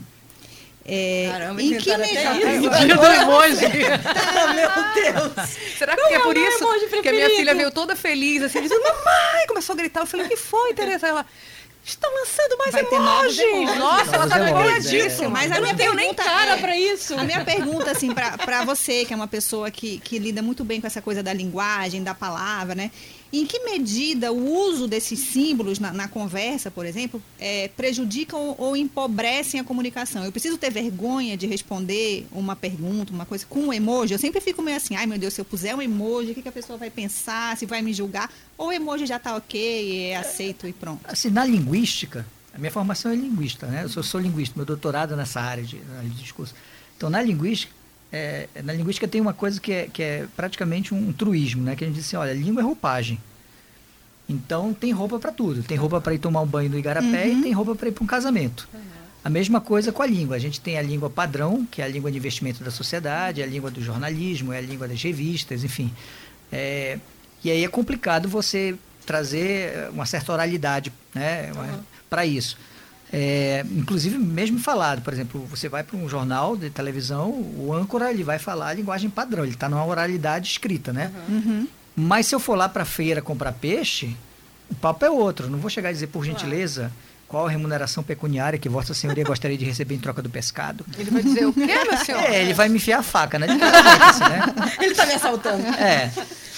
É, 0.90 1.29
Caramba, 1.31 1.61
em 1.61 1.68
que 1.68 1.74
medida? 1.74 2.01
O 2.01 2.70
dia 2.81 2.96
do 2.96 3.07
emoji. 3.07 3.66
ah, 4.07 4.55
meu 4.55 4.70
Deus. 4.94 5.48
Será 5.77 5.94
que 5.94 6.01
é, 6.01 6.14
é 6.14 6.20
por 6.20 6.35
isso 6.35 6.66
que 7.03 7.09
a 7.11 7.12
minha 7.12 7.29
filha 7.29 7.55
veio 7.55 7.70
toda 7.70 7.94
feliz, 7.94 8.42
assim, 8.42 8.62
dizendo, 8.62 8.83
mamãe, 8.83 9.46
começou 9.46 9.74
a 9.74 9.77
gritar. 9.77 10.01
Eu 10.01 10.07
falei, 10.07 10.24
o 10.24 10.29
que 10.31 10.37
foi, 10.37 10.72
Tereza? 10.72 11.07
Ela, 11.07 11.27
estão 11.85 12.11
lançando 12.14 12.59
mais 12.59 12.72
Vai 12.72 12.87
emojis. 12.90 13.79
Nossa, 13.79 14.16
ela 14.16 14.29
tá 14.29 14.48
empolgadíssima. 14.48 15.27
É. 15.27 15.29
Mas 15.29 15.51
eu 15.51 15.61
não 15.61 15.77
tenho 15.77 15.94
nem 15.94 16.14
cara 16.14 16.53
é, 16.53 16.57
para 16.57 16.77
isso. 16.77 17.14
A 17.14 17.24
minha 17.24 17.44
pergunta, 17.44 17.90
assim, 17.90 18.12
para 18.12 18.64
você, 18.64 19.05
que 19.05 19.12
é 19.12 19.16
uma 19.16 19.29
pessoa 19.29 19.70
que, 19.70 19.98
que 19.98 20.18
lida 20.18 20.42
muito 20.42 20.64
bem 20.64 20.81
com 20.81 20.87
essa 20.87 21.03
coisa 21.03 21.22
da 21.22 21.33
linguagem, 21.33 22.03
da 22.03 22.14
palavra, 22.14 22.74
né? 22.74 22.90
Em 23.31 23.45
que 23.45 23.59
medida 23.61 24.33
o 24.33 24.69
uso 24.69 24.88
desses 24.88 25.19
símbolos 25.19 25.79
na, 25.79 25.93
na 25.93 26.09
conversa, 26.09 26.71
por 26.71 26.87
exemplo, 26.87 27.23
é, 27.38 27.69
prejudicam 27.69 28.55
ou 28.57 28.75
empobrecem 28.75 29.61
a 29.61 29.64
comunicação? 29.64 30.25
Eu 30.25 30.33
preciso 30.33 30.57
ter 30.57 30.71
vergonha 30.71 31.37
de 31.37 31.47
responder 31.47 32.27
uma 32.33 32.57
pergunta, 32.57 33.12
uma 33.12 33.27
coisa 33.27 33.45
com 33.47 33.61
um 33.61 33.73
emoji? 33.73 34.14
Eu 34.14 34.19
sempre 34.19 34.41
fico 34.41 34.62
meio 34.62 34.79
assim, 34.79 34.97
ai 34.97 35.07
meu 35.07 35.19
Deus, 35.19 35.35
se 35.35 35.41
eu 35.41 35.45
puser 35.45 35.77
um 35.77 35.83
emoji, 35.83 36.31
o 36.31 36.35
que, 36.35 36.43
que 36.43 36.49
a 36.49 36.53
pessoa 36.53 36.79
vai 36.79 36.91
pensar, 36.91 37.57
se 37.57 37.67
vai 37.67 37.83
me 37.83 37.93
julgar? 37.93 38.33
Ou 38.57 38.69
o 38.69 38.73
emoji 38.73 39.05
já 39.05 39.17
está 39.17 39.37
ok, 39.37 40.11
é 40.11 40.17
aceito 40.17 40.67
e 40.67 40.73
pronto? 40.73 41.01
Assim, 41.05 41.29
na 41.29 41.45
linguística, 41.45 42.27
a 42.55 42.59
minha 42.59 42.71
formação 42.71 43.12
é 43.12 43.14
linguista, 43.14 43.67
né? 43.67 43.85
Eu 43.85 43.88
sou, 43.91 44.03
sou 44.03 44.21
linguista, 44.21 44.55
meu 44.57 44.64
doutorado 44.64 45.12
é 45.12 45.17
nessa 45.17 45.41
área 45.41 45.62
de, 45.62 45.79
de 45.79 46.11
discurso. 46.11 46.55
Então, 46.97 47.11
na 47.11 47.23
linguística, 47.23 47.73
é, 48.12 48.49
na 48.64 48.73
linguística 48.73 49.07
tem 49.07 49.21
uma 49.21 49.35
coisa 49.35 49.61
que 49.61 49.73
é, 49.73 49.88
que 49.92 50.03
é 50.03 50.27
praticamente 50.37 50.94
um 50.94 51.12
truísmo, 51.12 51.62
né? 51.62 51.77
Que 51.77 51.85
a 51.85 51.87
gente 51.87 51.97
diz 51.97 52.07
assim, 52.07 52.16
olha, 52.16 52.33
língua 52.33 52.62
é 52.62 52.64
roupagem. 52.64 53.18
Então 54.29 54.75
tem 54.75 54.92
roupa 54.92 55.18
para 55.18 55.33
tudo. 55.33 55.62
Tem 55.62 55.77
roupa 55.77 56.01
para 56.01 56.14
ir 56.14 56.18
tomar 56.18 56.40
um 56.40 56.47
banho 56.47 56.71
no 56.71 56.79
igarapé 56.79 57.27
uhum. 57.27 57.39
e 57.39 57.43
tem 57.43 57.53
roupa 57.53 57.74
para 57.74 57.89
ir 57.89 57.93
para 57.93 58.05
um 58.05 58.07
casamento. 58.07 58.68
Uhum. 58.72 58.80
A 59.24 59.30
mesma 59.30 59.61
coisa 59.61 59.93
com 59.93 60.03
a 60.03 60.07
língua. 60.07 60.37
A 60.37 60.39
gente 60.39 60.61
tem 60.61 60.78
a 60.78 60.83
língua 60.83 61.11
padrão, 61.11 61.66
que 61.70 61.83
é 61.83 61.85
a 61.85 61.89
língua 61.89 62.11
de 62.11 62.18
investimento 62.18 62.62
da 62.62 62.70
sociedade, 62.70 63.41
é 63.41 63.45
a 63.45 63.47
língua 63.47 63.70
do 63.70 63.83
jornalismo, 63.83 64.53
é 64.53 64.59
a 64.59 64.61
língua 64.61 64.87
das 64.89 65.03
revistas, 65.03 65.64
enfim. 65.64 65.93
É, 66.53 66.99
e 67.45 67.51
aí 67.51 67.64
é 67.64 67.68
complicado 67.68 68.28
você 68.28 68.74
trazer 69.05 69.89
uma 69.91 70.07
certa 70.07 70.33
oralidade 70.33 70.93
né, 71.14 71.51
uhum. 71.53 71.80
para 72.09 72.24
isso. 72.24 72.57
É, 73.13 73.65
inclusive 73.71 74.19
mesmo 74.19 74.59
falado, 74.59 75.01
por 75.03 75.13
exemplo, 75.13 75.45
você 75.47 75.69
vai 75.69 75.83
para 75.83 75.97
um 75.97 76.09
jornal 76.09 76.57
de 76.57 76.69
televisão, 76.69 77.31
o 77.31 77.73
âncora 77.73 78.11
ele 78.11 78.23
vai 78.23 78.39
falar 78.39 78.69
a 78.69 78.75
linguagem 78.75 79.09
padrão, 79.09 79.45
ele 79.45 79.55
está 79.55 79.69
numa 79.69 79.85
oralidade 79.85 80.49
escrita, 80.49 80.93
né? 80.93 81.11
Uhum. 81.29 81.67
Mas 81.97 82.27
se 82.27 82.35
eu 82.35 82.41
for 82.41 82.55
lá 82.55 82.69
para 82.69 82.83
a 82.83 82.87
feira 82.87 83.23
comprar 83.23 83.53
peixe, 83.53 84.15
o 84.71 84.75
papo 84.75 85.05
é 85.05 85.11
outro. 85.11 85.49
Não 85.49 85.59
vou 85.59 85.71
chegar 85.71 85.89
a 85.89 85.93
dizer, 85.93 86.09
por 86.09 86.25
gentileza, 86.25 86.93
qual 87.27 87.47
a 87.47 87.51
remuneração 87.51 88.03
pecuniária 88.03 88.59
que 88.59 88.69
Vossa 88.69 88.95
Senhoria 88.95 89.25
gostaria 89.25 89.57
de 89.57 89.65
receber 89.65 89.95
em 89.95 89.99
troca 89.99 90.23
do 90.23 90.31
pescado? 90.31 90.85
Ele 90.97 91.11
vai 91.11 91.23
dizer 91.23 91.47
o 91.47 91.53
quê, 91.53 91.67
meu 91.67 91.97
senhor? 92.05 92.23
É, 92.23 92.43
ele 92.43 92.55
vai 92.55 92.69
me 92.69 92.77
enfiar 92.77 93.01
a 93.01 93.03
faca, 93.03 93.39
né? 93.39 93.47
Assim, 94.01 94.21
né? 94.21 94.43
Ele 94.81 94.93
está 94.93 95.05
me 95.05 95.13
assaltando. 95.13 95.67
É. 95.67 96.11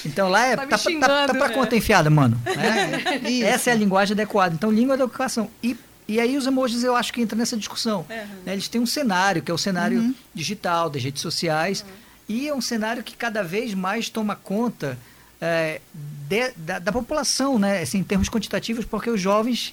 Então 0.05 0.29
lá 0.29 0.47
é. 0.47 0.57
Tá, 0.57 0.67
tá, 0.67 0.79
tá, 0.79 1.27
tá 1.27 1.35
pra 1.35 1.49
né? 1.49 1.55
conta 1.55 1.75
enfiada, 1.75 2.09
mano. 2.09 2.41
Né? 2.45 3.43
Essa 3.43 3.71
é 3.71 3.73
a 3.73 3.77
linguagem 3.77 4.15
adequada. 4.15 4.55
Então, 4.55 4.71
língua 4.71 4.97
da 4.97 5.05
educação. 5.05 5.51
E, 5.63 5.77
e 6.11 6.19
aí 6.19 6.37
os 6.37 6.45
emojis 6.45 6.83
eu 6.83 6.97
acho 6.97 7.13
que 7.13 7.21
entra 7.21 7.39
nessa 7.39 7.57
discussão. 7.57 8.05
Uhum. 8.11 8.43
Né? 8.45 8.53
Eles 8.53 8.67
têm 8.67 8.81
um 8.81 8.87
cenário, 8.87 9.41
que 9.41 9.49
é 9.49 9.55
o 9.55 9.59
cenário 9.59 10.01
uhum. 10.01 10.15
digital, 10.35 10.91
das 10.91 11.05
redes 11.05 11.23
sociais. 11.23 11.83
Uhum. 11.83 12.37
E 12.37 12.49
é 12.49 12.55
um 12.55 12.61
cenário 12.61 13.05
que 13.05 13.15
cada 13.15 13.45
vez 13.45 13.75
mais 13.75 14.09
toma 14.09 14.35
conta 14.35 14.99
é, 15.41 15.81
de, 16.29 16.51
da, 16.57 16.81
da, 16.81 16.91
população, 16.91 17.61
né? 17.61 17.81
Assim, 17.81 17.99
em 17.99 18.03
termos 18.03 18.29
quantitativos, 18.29 18.85
porque 18.85 19.09
os 19.09 19.21
jovens 19.21 19.73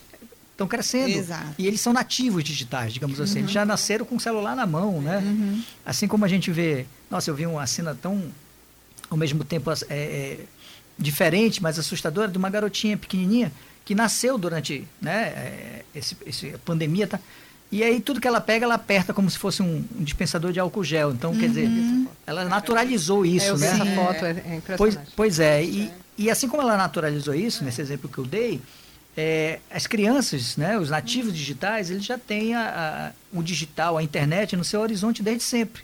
estão 0.51 0.67
crescendo. 0.67 1.09
Exato. 1.09 1.55
E 1.57 1.65
eles 1.65 1.81
são 1.81 1.91
nativos 1.91 2.43
digitais, 2.43 2.93
digamos 2.93 3.19
assim. 3.19 3.39
Uhum. 3.39 3.45
Eles 3.45 3.51
já 3.51 3.65
nasceram 3.65 4.05
com 4.05 4.17
o 4.17 4.19
celular 4.19 4.55
na 4.55 4.67
mão, 4.67 5.01
né? 5.01 5.17
Uhum. 5.17 5.63
Assim 5.83 6.07
como 6.07 6.23
a 6.23 6.27
gente 6.27 6.51
vê. 6.51 6.85
Nossa, 7.09 7.31
eu 7.31 7.35
vi 7.35 7.47
uma 7.47 7.65
cena 7.65 7.97
tão. 7.99 8.31
ao 9.09 9.17
mesmo 9.17 9.43
tempo 9.43 9.71
é, 9.71 9.75
é, 9.89 10.39
diferente, 10.99 11.63
mas 11.63 11.79
assustadora, 11.79 12.27
de 12.27 12.37
uma 12.37 12.51
garotinha 12.51 12.95
pequenininha 12.95 13.51
que 13.87 13.95
nasceu 13.95 14.37
durante 14.37 14.85
né, 15.01 15.27
é, 15.29 15.85
esse, 15.95 16.17
esse 16.25 16.49
pandemia. 16.65 17.07
Tá? 17.07 17.21
E 17.71 17.81
aí 17.81 18.01
tudo 18.01 18.19
que 18.19 18.27
ela 18.27 18.41
pega, 18.41 18.65
ela 18.65 18.75
aperta 18.75 19.13
como 19.13 19.29
se 19.29 19.39
fosse 19.39 19.63
um, 19.63 19.81
um 19.97 20.03
dispensador 20.03 20.51
de 20.51 20.59
álcool 20.59 20.83
gel. 20.83 21.13
Então, 21.13 21.31
uhum. 21.31 21.39
quer 21.39 21.47
dizer, 21.47 21.69
uhum. 21.69 22.05
ela 22.25 22.43
naturalizou 22.43 23.25
isso, 23.25 23.53
é, 23.53 23.57
né? 23.57 23.67
Essa 23.67 23.85
foto 23.85 24.25
é, 24.25 24.29
é 24.31 24.55
impressionante. 24.57 24.77
Pois, 24.77 24.97
pois 25.15 25.39
é, 25.39 25.63
e, 25.63 25.89
e 26.17 26.29
assim 26.29 26.49
como 26.49 26.61
ela 26.61 26.75
naturalizou 26.75 27.33
isso, 27.33 27.63
nesse 27.63 27.79
exemplo 27.79 28.09
que 28.09 28.17
eu 28.17 28.25
dei, 28.25 28.59
é, 29.15 29.61
as 29.71 29.87
crianças, 29.87 30.57
né, 30.57 30.77
os 30.77 30.89
nativos 30.89 31.33
digitais, 31.33 31.89
eles 31.89 32.03
já 32.03 32.17
têm 32.17 32.55
a, 32.55 33.13
a, 33.33 33.37
o 33.37 33.41
digital, 33.41 33.97
a 33.97 34.03
internet 34.03 34.57
no 34.57 34.65
seu 34.65 34.81
horizonte 34.81 35.23
desde 35.23 35.43
sempre. 35.43 35.81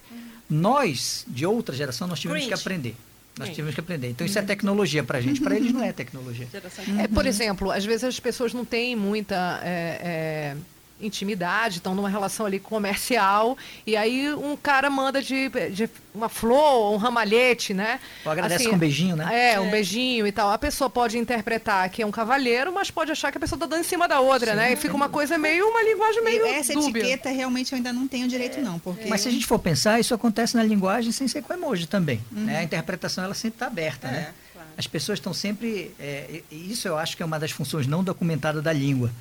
Nós, 0.49 1.24
de 1.26 1.45
outra 1.45 1.74
geração, 1.74 2.06
nós 2.06 2.20
tivemos 2.20 2.45
que 2.45 2.54
aprender. 2.54 2.97
Nós 3.38 3.49
tivemos 3.49 3.73
que 3.73 3.79
aprender. 3.79 4.09
Então, 4.09 4.25
isso 4.25 4.38
é 4.38 4.41
tecnologia 4.41 5.03
para 5.03 5.17
a 5.17 5.21
gente. 5.21 5.41
Para 5.41 5.55
eles, 5.55 5.71
não 5.71 5.84
é 5.84 5.91
tecnologia. 5.91 6.47
É, 6.99 7.07
por 7.07 7.25
exemplo, 7.25 7.71
às 7.71 7.84
vezes 7.86 8.03
as 8.03 8.19
pessoas 8.19 8.53
não 8.53 8.63
têm 8.63 8.95
muita... 8.95 9.59
É, 9.63 10.55
é 10.55 10.72
intimidade, 11.06 11.78
estão 11.78 11.93
numa 11.93 12.10
relação 12.10 12.45
ali 12.45 12.60
comercial, 12.60 13.58
e 13.86 13.95
aí 13.95 14.34
um 14.34 14.56
cara 14.56 14.89
manda 14.89 15.22
de, 15.22 15.49
de 15.72 15.89
uma 16.14 16.30
flor, 16.30 16.93
um 16.93 16.97
ramalhete, 16.97 17.74
né? 17.74 17.99
Ou 18.26 18.32
agradece 18.32 18.64
assim, 18.64 18.70
com 18.70 18.76
um 18.76 18.80
beijinho, 18.80 19.16
né? 19.16 19.54
É, 19.54 19.60
um 19.60 19.68
é. 19.68 19.72
beijinho 19.72 20.28
e 20.28 20.32
tal. 20.32 20.51
A 20.51 20.58
pessoa 20.58 20.89
pode 20.89 21.18
interpretar 21.18 21.89
que 21.89 22.01
é 22.01 22.06
um 22.06 22.12
cavalheiro, 22.12 22.72
mas 22.74 22.91
pode 22.91 23.12
achar 23.12 23.32
que 23.32 23.38
a 23.38 23.41
pessoa 23.41 23.58
está 23.58 23.66
dando 23.66 23.82
em 23.82 23.88
cima 23.88 24.08
da 24.08 24.20
outra, 24.20 24.51
Sim, 24.51 24.58
né? 24.58 24.74
E 24.74 24.76
fica 24.76 24.95
uma 24.95 25.10
coisa 25.10 25.38
meio, 25.38 25.68
uma 25.68 25.82
linguagem 25.84 26.24
meio 26.24 26.45
Essa 26.45 26.74
dúbia. 26.74 27.01
etiqueta 27.01 27.30
realmente 27.30 27.72
eu 27.72 27.78
ainda 27.78 27.91
não 27.91 28.08
tenho 28.08 28.28
direito 28.28 28.62
não, 28.62 28.80
porque... 28.80 29.08
Mas 29.08 29.22
se 29.22 29.28
a 29.28 29.32
gente 29.32 29.45
for 29.45 29.60
pensar, 29.60 29.99
isso 29.99 30.14
acontece 30.14 30.56
na 30.56 30.64
linguagem 30.64 31.12
sem 31.12 31.28
ser 31.28 31.41
com 31.41 31.54
emoji 31.54 31.88
também, 31.88 32.22
uhum. 32.32 32.43
né? 32.43 32.60
A 32.60 32.64
interpretação, 32.64 33.24
ela 33.24 33.34
sempre 33.34 33.56
está 33.56 33.68
aberta, 33.68 34.08
né? 34.08 34.18
é, 34.18 34.20
né? 34.60 34.66
As 34.78 34.88
pessoas 34.88 35.20
estão 35.20 35.34
sempre... 35.34 35.91
É, 35.99 36.41
isso 36.51 36.88
eu 36.88 36.97
acho 36.97 37.16
que 37.18 37.24
é 37.24 37.26
uma 37.26 37.39
das 37.39 37.51
funções 37.51 37.88
não 37.88 38.04
documentadas 38.04 38.64
da 38.64 38.74
língua 38.74 39.12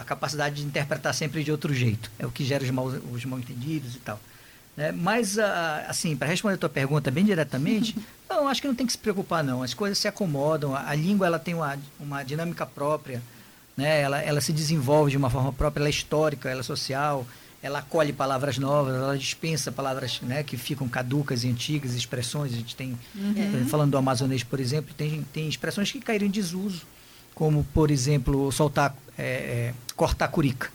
a 0.00 0.04
capacidade 0.04 0.56
de 0.56 0.62
interpretar 0.62 1.14
sempre 1.14 1.44
de 1.44 1.52
outro 1.52 1.72
jeito. 1.74 2.10
É 2.18 2.26
o 2.26 2.30
que 2.30 2.44
gera 2.44 2.64
os 2.64 2.70
mal, 2.70 2.86
os 2.86 3.24
mal 3.24 3.38
entendidos 3.38 3.94
e 3.94 3.98
tal. 3.98 4.18
Né? 4.76 4.92
Mas, 4.92 5.38
ah, 5.38 5.84
assim, 5.88 6.16
para 6.16 6.28
responder 6.28 6.54
a 6.54 6.58
tua 6.58 6.68
pergunta 6.68 7.10
bem 7.10 7.24
diretamente, 7.24 7.94
não, 8.28 8.48
acho 8.48 8.60
que 8.60 8.68
não 8.68 8.74
tem 8.74 8.86
que 8.86 8.92
se 8.92 8.98
preocupar, 8.98 9.44
não. 9.44 9.62
As 9.62 9.74
coisas 9.74 9.98
se 9.98 10.08
acomodam, 10.08 10.74
a, 10.74 10.88
a 10.88 10.94
língua 10.94 11.26
ela 11.26 11.38
tem 11.38 11.54
uma, 11.54 11.78
uma 11.98 12.22
dinâmica 12.22 12.64
própria, 12.64 13.22
né? 13.76 14.00
ela, 14.00 14.20
ela 14.20 14.40
se 14.40 14.52
desenvolve 14.52 15.10
de 15.10 15.16
uma 15.16 15.30
forma 15.30 15.52
própria, 15.52 15.82
ela 15.82 15.88
é 15.88 15.90
histórica, 15.90 16.48
ela 16.48 16.60
é 16.60 16.64
social, 16.64 17.26
ela 17.62 17.80
acolhe 17.80 18.12
palavras 18.12 18.56
novas, 18.56 18.94
ela 18.94 19.18
dispensa 19.18 19.70
palavras 19.70 20.20
né, 20.22 20.42
que 20.42 20.56
ficam 20.56 20.88
caducas 20.88 21.44
e 21.44 21.48
antigas, 21.48 21.94
expressões. 21.94 22.54
A 22.54 22.56
gente 22.56 22.74
tem, 22.74 22.98
uhum. 23.14 23.66
falando 23.68 23.90
do 23.90 23.98
amazonês, 23.98 24.42
por 24.42 24.58
exemplo, 24.58 24.94
tem, 24.94 25.22
tem 25.30 25.46
expressões 25.46 25.92
que 25.92 26.00
caíram 26.00 26.26
em 26.26 26.30
desuso 26.30 26.86
como, 27.40 27.64
por 27.72 27.90
exemplo, 27.90 28.52
soltar, 28.52 28.94
é, 29.16 29.22
é, 29.22 29.74
cortar 29.96 30.28
curica. 30.28 30.68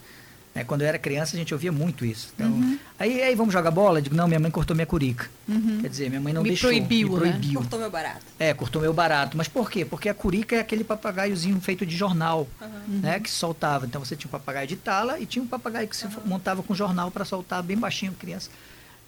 É, 0.55 0.63
quando 0.63 0.81
eu 0.81 0.87
era 0.87 0.97
criança, 0.97 1.35
a 1.35 1.37
gente 1.37 1.53
ouvia 1.53 1.71
muito 1.71 2.03
isso. 2.03 2.29
Então, 2.33 2.49
uhum. 2.49 2.79
aí, 2.97 3.21
aí, 3.21 3.35
vamos 3.35 3.53
jogar 3.53 3.69
bola? 3.69 3.99
Eu 3.99 4.01
digo, 4.01 4.15
não, 4.15 4.27
minha 4.27 4.39
mãe 4.39 4.49
cortou 4.49 4.75
minha 4.75 4.87
curica. 4.87 5.29
Uhum. 5.47 5.77
Quer 5.81 5.89
dizer, 5.89 6.09
minha 6.09 6.19
mãe 6.19 6.33
não 6.33 6.41
me 6.41 6.49
deixou. 6.49 6.71
Proibiu, 6.71 7.09
me 7.09 7.17
proibiu. 7.19 7.51
Né? 7.51 7.57
Cortou 7.57 7.77
meu 7.77 7.91
barato. 7.91 8.25
É, 8.39 8.51
cortou 8.55 8.81
meu 8.81 8.91
barato. 8.91 9.37
Mas 9.37 9.47
por 9.47 9.69
quê? 9.69 9.85
Porque 9.85 10.09
a 10.09 10.13
curica 10.15 10.55
é 10.55 10.59
aquele 10.59 10.83
papagaiozinho 10.83 11.61
feito 11.61 11.85
de 11.85 11.95
jornal, 11.95 12.47
uhum. 12.59 12.99
né? 12.99 13.19
Que 13.19 13.29
soltava. 13.29 13.85
Então 13.85 14.03
você 14.03 14.15
tinha 14.15 14.27
um 14.27 14.31
papagaio 14.31 14.67
de 14.67 14.75
tala 14.75 15.19
e 15.19 15.27
tinha 15.27 15.43
um 15.43 15.47
papagaio 15.47 15.87
que 15.87 15.95
se 15.95 16.07
montava 16.25 16.63
com 16.63 16.73
jornal 16.73 17.11
para 17.11 17.25
soltar 17.25 17.61
bem 17.61 17.77
baixinho 17.77 18.13
criança. 18.13 18.49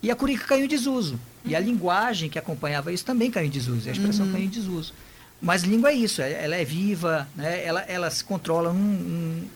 E 0.03 0.11
a 0.11 0.15
curica 0.15 0.45
caiu 0.45 0.65
em 0.65 0.67
desuso. 0.67 1.19
E 1.43 1.55
a 1.55 1.59
uhum. 1.59 1.65
linguagem 1.65 2.29
que 2.29 2.37
acompanhava 2.37 2.93
isso 2.93 3.03
também 3.03 3.31
caiu 3.31 3.47
em 3.47 3.49
desuso. 3.49 3.89
A 3.89 3.91
expressão 3.93 4.27
uhum. 4.27 4.33
caiu 4.33 4.45
em 4.45 4.49
desuso. 4.49 4.93
Mas 5.41 5.63
língua 5.63 5.91
é 5.91 5.93
isso, 5.93 6.21
é, 6.21 6.43
ela 6.43 6.55
é 6.55 6.65
viva, 6.65 7.27
né? 7.35 7.63
ela, 7.63 7.81
ela 7.81 8.09
se 8.09 8.23
controla. 8.23 8.71
Um, 8.71 8.75
um, 8.75 9.47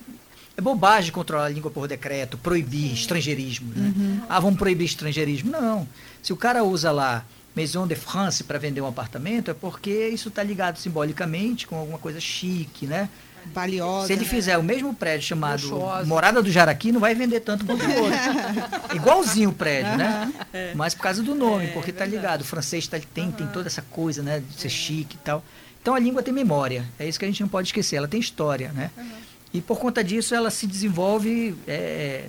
é 0.55 0.61
bobagem 0.61 1.11
controlar 1.11 1.45
a 1.45 1.49
língua 1.49 1.71
por 1.71 1.87
decreto, 1.87 2.37
proibir 2.37 2.93
estrangeirismo. 2.93 3.73
Né? 3.75 3.93
Uhum. 3.95 4.21
Ah, 4.29 4.39
vamos 4.39 4.59
proibir 4.59 4.85
estrangeirismo. 4.85 5.51
Não. 5.51 5.87
Se 6.21 6.31
o 6.31 6.37
cara 6.37 6.63
usa 6.63 6.91
lá 6.91 7.25
Maison 7.55 7.85
de 7.85 7.95
France 7.95 8.43
para 8.43 8.57
vender 8.57 8.81
um 8.81 8.87
apartamento, 8.87 9.51
é 9.51 9.53
porque 9.53 10.07
isso 10.09 10.29
está 10.29 10.43
ligado 10.43 10.77
simbolicamente 10.77 11.67
com 11.67 11.77
alguma 11.77 11.97
coisa 11.97 12.19
chique, 12.19 12.85
né? 12.87 13.09
Valiosa. 13.53 14.07
Se 14.07 14.13
ele 14.13 14.23
fizer 14.23 14.57
o 14.57 14.63
mesmo 14.63 14.93
prédio 14.93 15.27
chamado 15.27 15.63
Luxuosa. 15.63 16.05
Morada 16.05 16.41
do 16.41 16.51
Jaraqui, 16.51 16.91
não 16.91 16.99
vai 16.99 17.15
vender 17.15 17.39
tanto 17.39 17.65
quanto 17.65 17.83
o 17.83 18.03
outro. 18.03 18.19
Igualzinho 18.95 19.49
o 19.49 19.53
prédio, 19.53 19.97
né? 19.97 20.31
É. 20.53 20.73
Mas 20.75 20.93
por 20.93 21.01
causa 21.01 21.23
do 21.23 21.33
nome, 21.33 21.65
é, 21.65 21.67
porque 21.69 21.89
está 21.89 22.05
ligado. 22.05 22.41
O 22.41 22.45
francês 22.45 22.87
tá, 22.87 22.99
tem, 23.13 23.25
uhum. 23.25 23.31
tem 23.31 23.47
toda 23.47 23.67
essa 23.67 23.81
coisa, 23.81 24.21
né? 24.21 24.41
De 24.47 24.61
ser 24.61 24.69
chique 24.69 25.15
e 25.15 25.19
tal. 25.19 25.43
Então 25.81 25.95
a 25.95 25.99
língua 25.99 26.21
tem 26.21 26.33
memória, 26.33 26.85
é 26.99 27.07
isso 27.07 27.17
que 27.17 27.25
a 27.25 27.27
gente 27.27 27.41
não 27.41 27.49
pode 27.49 27.69
esquecer, 27.69 27.95
ela 27.95 28.07
tem 28.07 28.19
história, 28.19 28.71
né? 28.71 28.91
Uhum. 28.95 29.09
E 29.53 29.61
por 29.61 29.79
conta 29.79 30.03
disso 30.03 30.35
ela 30.35 30.51
se 30.51 30.67
desenvolve 30.67 31.55
é, 31.67 32.25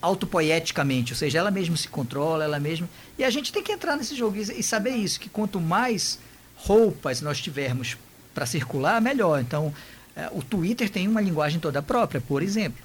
autopoieticamente, 0.00 1.12
ou 1.12 1.16
seja, 1.16 1.38
ela 1.38 1.50
mesma 1.50 1.76
se 1.76 1.88
controla, 1.88 2.44
ela 2.44 2.58
mesma. 2.58 2.88
E 3.18 3.24
a 3.24 3.30
gente 3.30 3.52
tem 3.52 3.62
que 3.62 3.72
entrar 3.72 3.96
nesse 3.96 4.14
jogo 4.14 4.36
e, 4.36 4.62
saber 4.62 4.96
isso, 4.96 5.20
que 5.20 5.28
quanto 5.28 5.60
mais 5.60 6.18
roupas 6.56 7.20
nós 7.20 7.40
tivermos 7.40 7.96
para 8.34 8.46
circular, 8.46 9.00
melhor. 9.00 9.40
Então, 9.40 9.72
é, 10.16 10.28
o 10.32 10.42
Twitter 10.42 10.90
tem 10.90 11.06
uma 11.06 11.20
linguagem 11.20 11.60
toda 11.60 11.80
própria, 11.80 12.20
por 12.20 12.42
exemplo, 12.42 12.82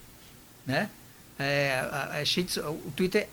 né? 0.66 0.90
É, 1.38 1.80
a, 1.92 2.22
a, 2.22 2.70
o 2.70 2.92
Twitter 2.96 3.28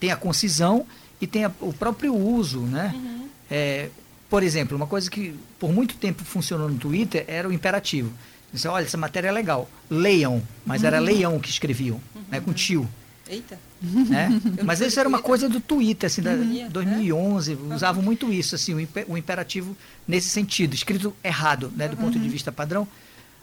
tem 0.00 0.10
a 0.10 0.16
concisão 0.16 0.86
e 1.20 1.26
tem 1.26 1.44
a, 1.44 1.52
o 1.60 1.72
próprio 1.72 2.14
uso, 2.14 2.60
né? 2.60 2.92
Uhum. 2.94 3.28
É, 3.50 3.88
por 4.34 4.42
exemplo, 4.42 4.76
uma 4.76 4.88
coisa 4.88 5.08
que 5.08 5.32
por 5.60 5.72
muito 5.72 5.94
tempo 5.94 6.24
funcionou 6.24 6.68
no 6.68 6.76
Twitter 6.76 7.24
era 7.28 7.48
o 7.48 7.52
imperativo. 7.52 8.12
Disse, 8.52 8.66
olha, 8.66 8.82
essa 8.82 8.96
matéria 8.96 9.28
é 9.28 9.30
legal. 9.30 9.70
Leiam. 9.88 10.42
Mas 10.66 10.80
uhum. 10.80 10.88
era 10.88 10.98
leiam 10.98 11.38
que 11.38 11.48
escreviam, 11.48 12.00
uhum. 12.12 12.22
né, 12.28 12.40
com 12.40 12.52
tio. 12.52 12.88
Eita. 13.28 13.56
Né? 13.80 14.28
Mas 14.64 14.80
isso 14.80 14.98
era 14.98 15.08
uma 15.08 15.20
coisa 15.20 15.48
do 15.48 15.60
Twitter, 15.60 16.08
assim, 16.08 16.20
da, 16.20 16.32
uhum. 16.32 16.68
2011, 16.68 17.52
é? 17.52 17.74
usavam 17.76 18.02
muito 18.02 18.32
isso, 18.32 18.56
assim, 18.56 18.74
o, 19.06 19.16
imperativo 19.16 19.76
nesse 20.04 20.30
sentido, 20.30 20.74
escrito 20.74 21.14
errado, 21.22 21.72
né, 21.76 21.86
do 21.86 21.96
ponto 21.96 22.18
de 22.18 22.24
uhum. 22.24 22.32
vista 22.32 22.50
padrão, 22.50 22.88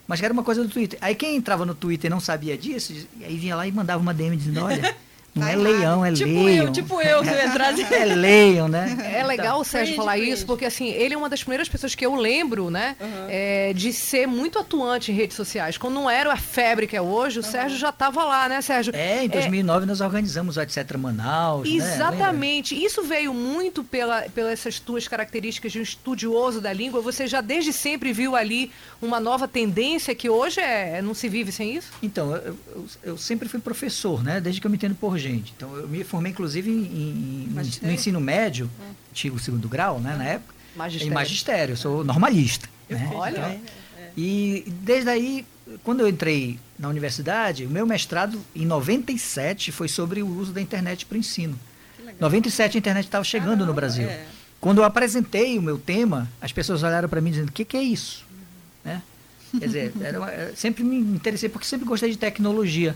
mas 0.05 0.21
era 0.21 0.33
uma 0.33 0.43
coisa 0.43 0.61
do 0.61 0.69
Twitter. 0.69 0.99
Aí 1.01 1.15
quem 1.15 1.37
entrava 1.37 1.65
no 1.65 1.73
Twitter 1.73 2.09
e 2.09 2.11
não 2.11 2.19
sabia 2.19 2.57
disso, 2.57 2.93
aí 3.23 3.37
vinha 3.37 3.55
lá 3.55 3.65
e 3.65 3.71
mandava 3.71 4.01
uma 4.01 4.13
DM 4.13 4.35
dizendo, 4.35 4.61
olha, 4.61 4.93
Não 5.33 5.43
tá 5.47 5.53
é 5.53 5.55
leão, 5.55 6.05
é 6.05 6.11
tipo 6.11 6.43
leão. 6.43 6.65
Eu, 6.65 6.71
tipo 6.71 7.01
eu, 7.01 7.23
se 7.23 7.31
eu 7.31 7.45
entrasse. 7.47 7.93
é 7.93 8.05
leão, 8.05 8.67
né? 8.67 8.97
É 9.13 9.23
legal 9.23 9.61
o 9.61 9.63
Sérgio 9.63 9.95
falar 9.95 10.17
isso, 10.17 10.45
porque 10.45 10.65
assim, 10.65 10.89
ele 10.89 11.13
é 11.13 11.17
uma 11.17 11.29
das 11.29 11.41
primeiras 11.41 11.69
pessoas 11.69 11.95
que 11.95 12.05
eu 12.05 12.15
lembro, 12.15 12.69
né? 12.69 12.95
Uhum. 12.99 13.27
É, 13.29 13.73
de 13.73 13.93
ser 13.93 14.27
muito 14.27 14.59
atuante 14.59 15.11
em 15.11 15.15
redes 15.15 15.35
sociais. 15.35 15.77
Quando 15.77 15.93
não 15.93 16.09
era 16.09 16.33
a 16.33 16.37
febre 16.37 16.85
que 16.85 16.95
é 16.95 17.01
hoje, 17.01 17.39
o 17.39 17.43
uhum. 17.43 17.49
Sérgio 17.49 17.77
já 17.77 17.89
estava 17.89 18.23
lá, 18.23 18.49
né, 18.49 18.61
Sérgio? 18.61 18.93
É, 18.95 19.23
em 19.23 19.29
2009 19.29 19.83
é... 19.83 19.87
nós 19.87 20.01
organizamos 20.01 20.57
o 20.57 20.61
Etc. 20.61 20.97
Manaus. 20.97 21.67
Né? 21.67 21.75
Exatamente. 21.75 22.75
Né? 22.75 22.81
Isso 22.81 23.03
veio 23.03 23.33
muito 23.33 23.83
pela, 23.83 24.23
pelas 24.33 24.51
essas 24.51 24.79
tuas 24.79 25.07
características 25.07 25.71
de 25.71 25.79
um 25.79 25.83
estudioso 25.83 26.59
da 26.59 26.73
língua. 26.73 27.01
Você 27.01 27.25
já 27.25 27.41
desde 27.41 27.71
sempre 27.71 28.11
viu 28.11 28.35
ali 28.35 28.71
uma 29.01 29.19
nova 29.19 29.47
tendência 29.47 30.13
que 30.13 30.29
hoje 30.29 30.59
é, 30.59 31.01
não 31.01 31.13
se 31.13 31.29
vive 31.29 31.51
sem 31.51 31.75
isso? 31.75 31.91
Então, 32.03 32.35
eu, 32.35 32.57
eu, 32.67 32.85
eu 33.03 33.17
sempre 33.17 33.47
fui 33.47 33.59
professor, 33.59 34.23
né? 34.23 34.39
Desde 34.39 34.59
que 34.59 34.67
eu 34.67 34.71
me 34.71 34.77
entendo 34.77 34.95
por 34.95 35.17
gente. 35.21 35.53
Então, 35.55 35.75
eu 35.75 35.87
me 35.87 36.03
formei, 36.03 36.31
inclusive, 36.31 36.69
em, 36.69 36.75
em 36.75 37.49
no 37.81 37.91
ensino 37.91 38.19
médio, 38.19 38.69
hum. 38.79 38.93
antigo 39.11 39.39
segundo 39.39 39.67
grau, 39.69 39.99
né, 39.99 40.15
na 40.15 40.25
época. 40.25 40.53
Magistério. 40.75 41.11
Em 41.11 41.13
magistério, 41.13 41.73
eu 41.73 41.77
sou 41.77 42.03
normalista. 42.03 42.69
Né? 42.89 43.09
Olha. 43.13 43.31
Então, 43.31 43.45
é. 43.97 44.09
E 44.17 44.65
desde 44.81 45.09
aí, 45.09 45.45
quando 45.83 46.01
eu 46.01 46.07
entrei 46.07 46.59
na 46.77 46.87
universidade, 46.89 47.65
o 47.65 47.69
meu 47.69 47.85
mestrado, 47.85 48.39
em 48.55 48.65
97, 48.65 49.71
foi 49.71 49.87
sobre 49.87 50.21
o 50.21 50.27
uso 50.27 50.51
da 50.51 50.61
internet 50.61 51.05
para 51.05 51.15
o 51.15 51.19
ensino. 51.19 51.57
Em 51.99 52.19
97 52.19 52.77
a 52.77 52.79
internet 52.79 53.05
estava 53.05 53.23
chegando 53.23 53.65
no 53.65 53.73
Brasil. 53.73 54.07
É. 54.07 54.25
Quando 54.59 54.79
eu 54.79 54.83
apresentei 54.83 55.57
o 55.57 55.61
meu 55.61 55.77
tema, 55.77 56.29
as 56.39 56.51
pessoas 56.51 56.83
olharam 56.83 57.09
para 57.09 57.19
mim 57.19 57.31
dizendo: 57.31 57.49
o 57.49 57.51
que, 57.51 57.65
que, 57.65 57.77
é 57.77 57.81
isso? 57.81 58.25
Uhum. 58.29 58.91
Né? 58.91 59.01
Quer 59.59 59.65
dizer, 59.65 59.93
uma, 60.15 60.55
sempre 60.55 60.83
me 60.83 60.97
interessei 60.97 61.49
porque 61.49 61.65
sempre 61.65 61.85
gostei 61.85 62.11
de 62.11 62.17
tecnologia. 62.17 62.95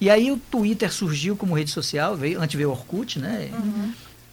E 0.00 0.10
aí 0.10 0.30
o 0.30 0.36
Twitter 0.36 0.92
surgiu 0.92 1.36
como 1.36 1.54
rede 1.54 1.70
social, 1.70 2.16
veio, 2.16 2.40
antes 2.40 2.54
veio 2.54 2.68
o 2.68 2.72
Orkut, 2.72 3.18
né? 3.18 3.50
Uhum. 3.52 3.92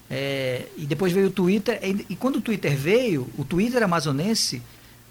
É, 0.10 0.68
e 0.78 0.86
depois 0.86 1.12
veio 1.14 1.28
o 1.28 1.32
Twitter. 1.32 1.80
E, 1.82 2.06
e, 2.10 2.16
quando 2.16 2.38
o 2.38 2.42
Twitter 2.42 2.76
veio, 2.76 3.28
o 3.38 3.46
Twitter 3.46 3.82
amazonense, 3.82 4.62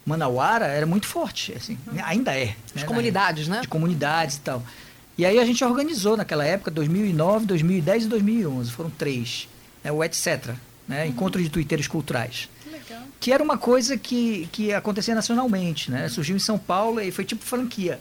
Manauara, 0.04 0.66
era 0.66 0.86
muito 0.86 1.06
forte. 1.06 1.52
Assim, 1.54 1.78
uhum. 1.86 1.98
Ainda 2.04 2.36
é. 2.36 2.54
De 2.74 2.82
né, 2.82 2.84
comunidades, 2.84 3.48
né? 3.48 3.60
De 3.62 3.68
comunidades 3.68 4.36
e 4.36 4.40
tal. 4.40 4.62
E 5.16 5.24
aí 5.24 5.38
a 5.38 5.44
gente 5.44 5.64
organizou 5.64 6.16
naquela 6.16 6.44
época, 6.44 6.70
2009, 6.70 7.46
2010 7.46 8.04
e 8.04 8.08
2011. 8.08 8.70
Foram 8.70 8.90
três. 8.90 9.48
Né, 9.82 9.90
o 9.90 10.04
etc. 10.04 10.54
Né, 10.86 11.04
uhum. 11.04 11.10
Encontro 11.10 11.42
de 11.42 11.48
twitteiros 11.48 11.88
culturais. 11.88 12.48
Legal. 12.70 13.02
Que 13.18 13.32
era 13.32 13.42
uma 13.42 13.56
coisa 13.56 13.96
que, 13.96 14.48
que 14.52 14.72
acontecia 14.72 15.14
nacionalmente. 15.14 15.90
Né? 15.90 16.08
Surgiu 16.08 16.36
em 16.36 16.40
São 16.40 16.58
Paulo 16.58 17.00
e 17.00 17.10
foi 17.10 17.24
tipo 17.24 17.44
franquia. 17.44 17.98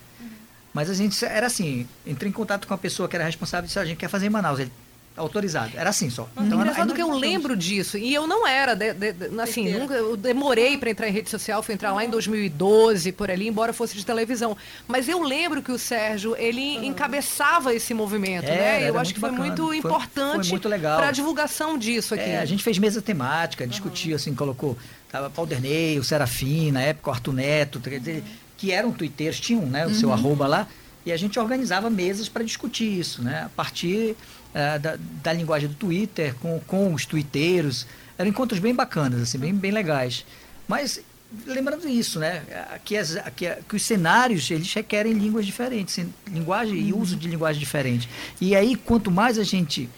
Uhum. 0.72 0.74
Mas 0.74 0.90
a 0.90 0.94
gente 0.94 1.24
era 1.26 1.48
assim, 1.48 1.88
entrei 2.06 2.30
em 2.30 2.34
contato 2.34 2.68
com 2.68 2.74
a 2.74 2.78
pessoa 2.78 3.08
que 3.08 3.16
era 3.16 3.26
responsável 3.26 3.66
e 3.66 3.68
disse, 3.68 3.80
a 3.80 3.86
gente 3.86 3.98
quer 3.98 4.10
fazer 4.10 4.28
em 4.28 4.30
Manaus. 4.30 4.60
Ele, 4.60 4.72
autorizado. 5.16 5.72
Era 5.76 5.90
assim 5.90 6.10
só. 6.10 6.28
Então, 6.38 6.60
Engraçado 6.60 6.90
era, 6.90 6.96
que 6.96 7.02
eu 7.02 7.12
lembro 7.12 7.56
disso. 7.56 7.98
E 7.98 8.14
eu 8.14 8.26
não 8.26 8.48
era, 8.48 8.76
de, 8.76 8.94
de, 8.94 9.12
de, 9.14 9.42
assim, 9.42 9.72
nunca, 9.74 9.94
eu 9.94 10.16
demorei 10.16 10.78
para 10.78 10.90
entrar 10.90 11.08
em 11.08 11.12
rede 11.12 11.30
social, 11.30 11.62
fui 11.62 11.76
entrar 11.76 11.94
lá 11.94 12.04
em 12.04 12.10
2012, 12.10 13.12
por 13.12 13.30
ali, 13.30 13.48
embora 13.48 13.74
fosse 13.74 13.96
de 13.96 14.06
televisão. 14.06 14.56
Mas 14.88 15.10
eu 15.10 15.22
lembro 15.22 15.62
que 15.62 15.72
o 15.72 15.78
Sérgio, 15.78 16.36
ele 16.38 16.78
uhum. 16.78 16.84
encabeçava 16.86 17.74
esse 17.74 17.94
movimento, 17.94 18.46
né? 18.46 18.90
Eu 18.90 18.98
acho 18.98 19.14
que 19.14 19.20
foi 19.20 19.32
bacana. 19.32 19.48
muito 19.48 19.74
importante 19.74 20.58
para 20.60 21.10
a 21.10 21.12
divulgação 21.12 21.78
disso 21.78 22.14
aqui. 22.14 22.24
É, 22.24 22.40
a 22.40 22.46
gente 22.46 22.64
fez 22.64 22.78
mesa 22.78 23.02
temática, 23.02 23.68
discutia, 23.68 24.12
uhum. 24.12 24.16
assim, 24.16 24.34
colocou, 24.34 24.78
tava 25.12 25.30
Palderney, 25.30 26.00
o 26.00 26.04
Serafim, 26.04 26.72
na 26.72 26.82
época 26.82 27.10
o 27.10 27.14
Arthur 27.14 27.34
Neto, 27.34 27.82
uhum. 27.86 28.22
Que 28.62 28.72
eram 28.72 28.92
twitteiros, 28.92 29.40
tinham, 29.40 29.66
né, 29.66 29.88
o 29.88 29.96
seu 29.96 30.10
uhum. 30.10 30.14
arroba 30.14 30.46
lá, 30.46 30.68
e 31.04 31.12
a 31.12 31.18
gente 31.18 31.40
organizava 31.40 31.90
mesas 31.90 32.30
para 32.30 32.44
discutir 32.44 33.00
isso, 33.00 33.24
né? 33.24 33.46
A 33.46 33.50
partir 33.50 34.16
uh, 34.54 34.80
da, 34.80 35.00
da, 35.24 35.34
linguagem 35.34 35.68
do 35.68 35.74
Twitter, 35.74 36.36
com, 36.36 36.60
com 36.68 36.94
os 36.94 37.08
twitteiros. 37.08 37.88
Eram 38.20 38.30
encontros 38.30 38.60
bem 38.60 38.76
bacanas, 38.76 39.20
assim, 39.20 39.40
bem, 39.40 39.52
bem 39.52 39.72
legais. 39.72 40.24
Mas 40.68 41.02
lembrando 41.48 41.90
isso, 41.90 42.20
né? 42.20 42.44
Que, 42.86 42.98
as, 42.98 43.18
que, 43.36 43.50
que, 43.68 43.76
os 43.76 43.82
cenários 43.82 44.52
eles 44.52 44.72
requerem 44.72 45.14
línguas 45.14 45.44
diferentes, 45.44 46.06
linguagem 46.28 46.78
e 46.78 46.94
uso 46.94 47.16
de 47.16 47.28
linguagem 47.28 47.60
diferente. 47.60 48.08
E 48.40 48.56
aí, 48.56 48.76
quanto 48.76 49.10
mais 49.10 49.40
a 49.40 49.44
gente 49.44 49.90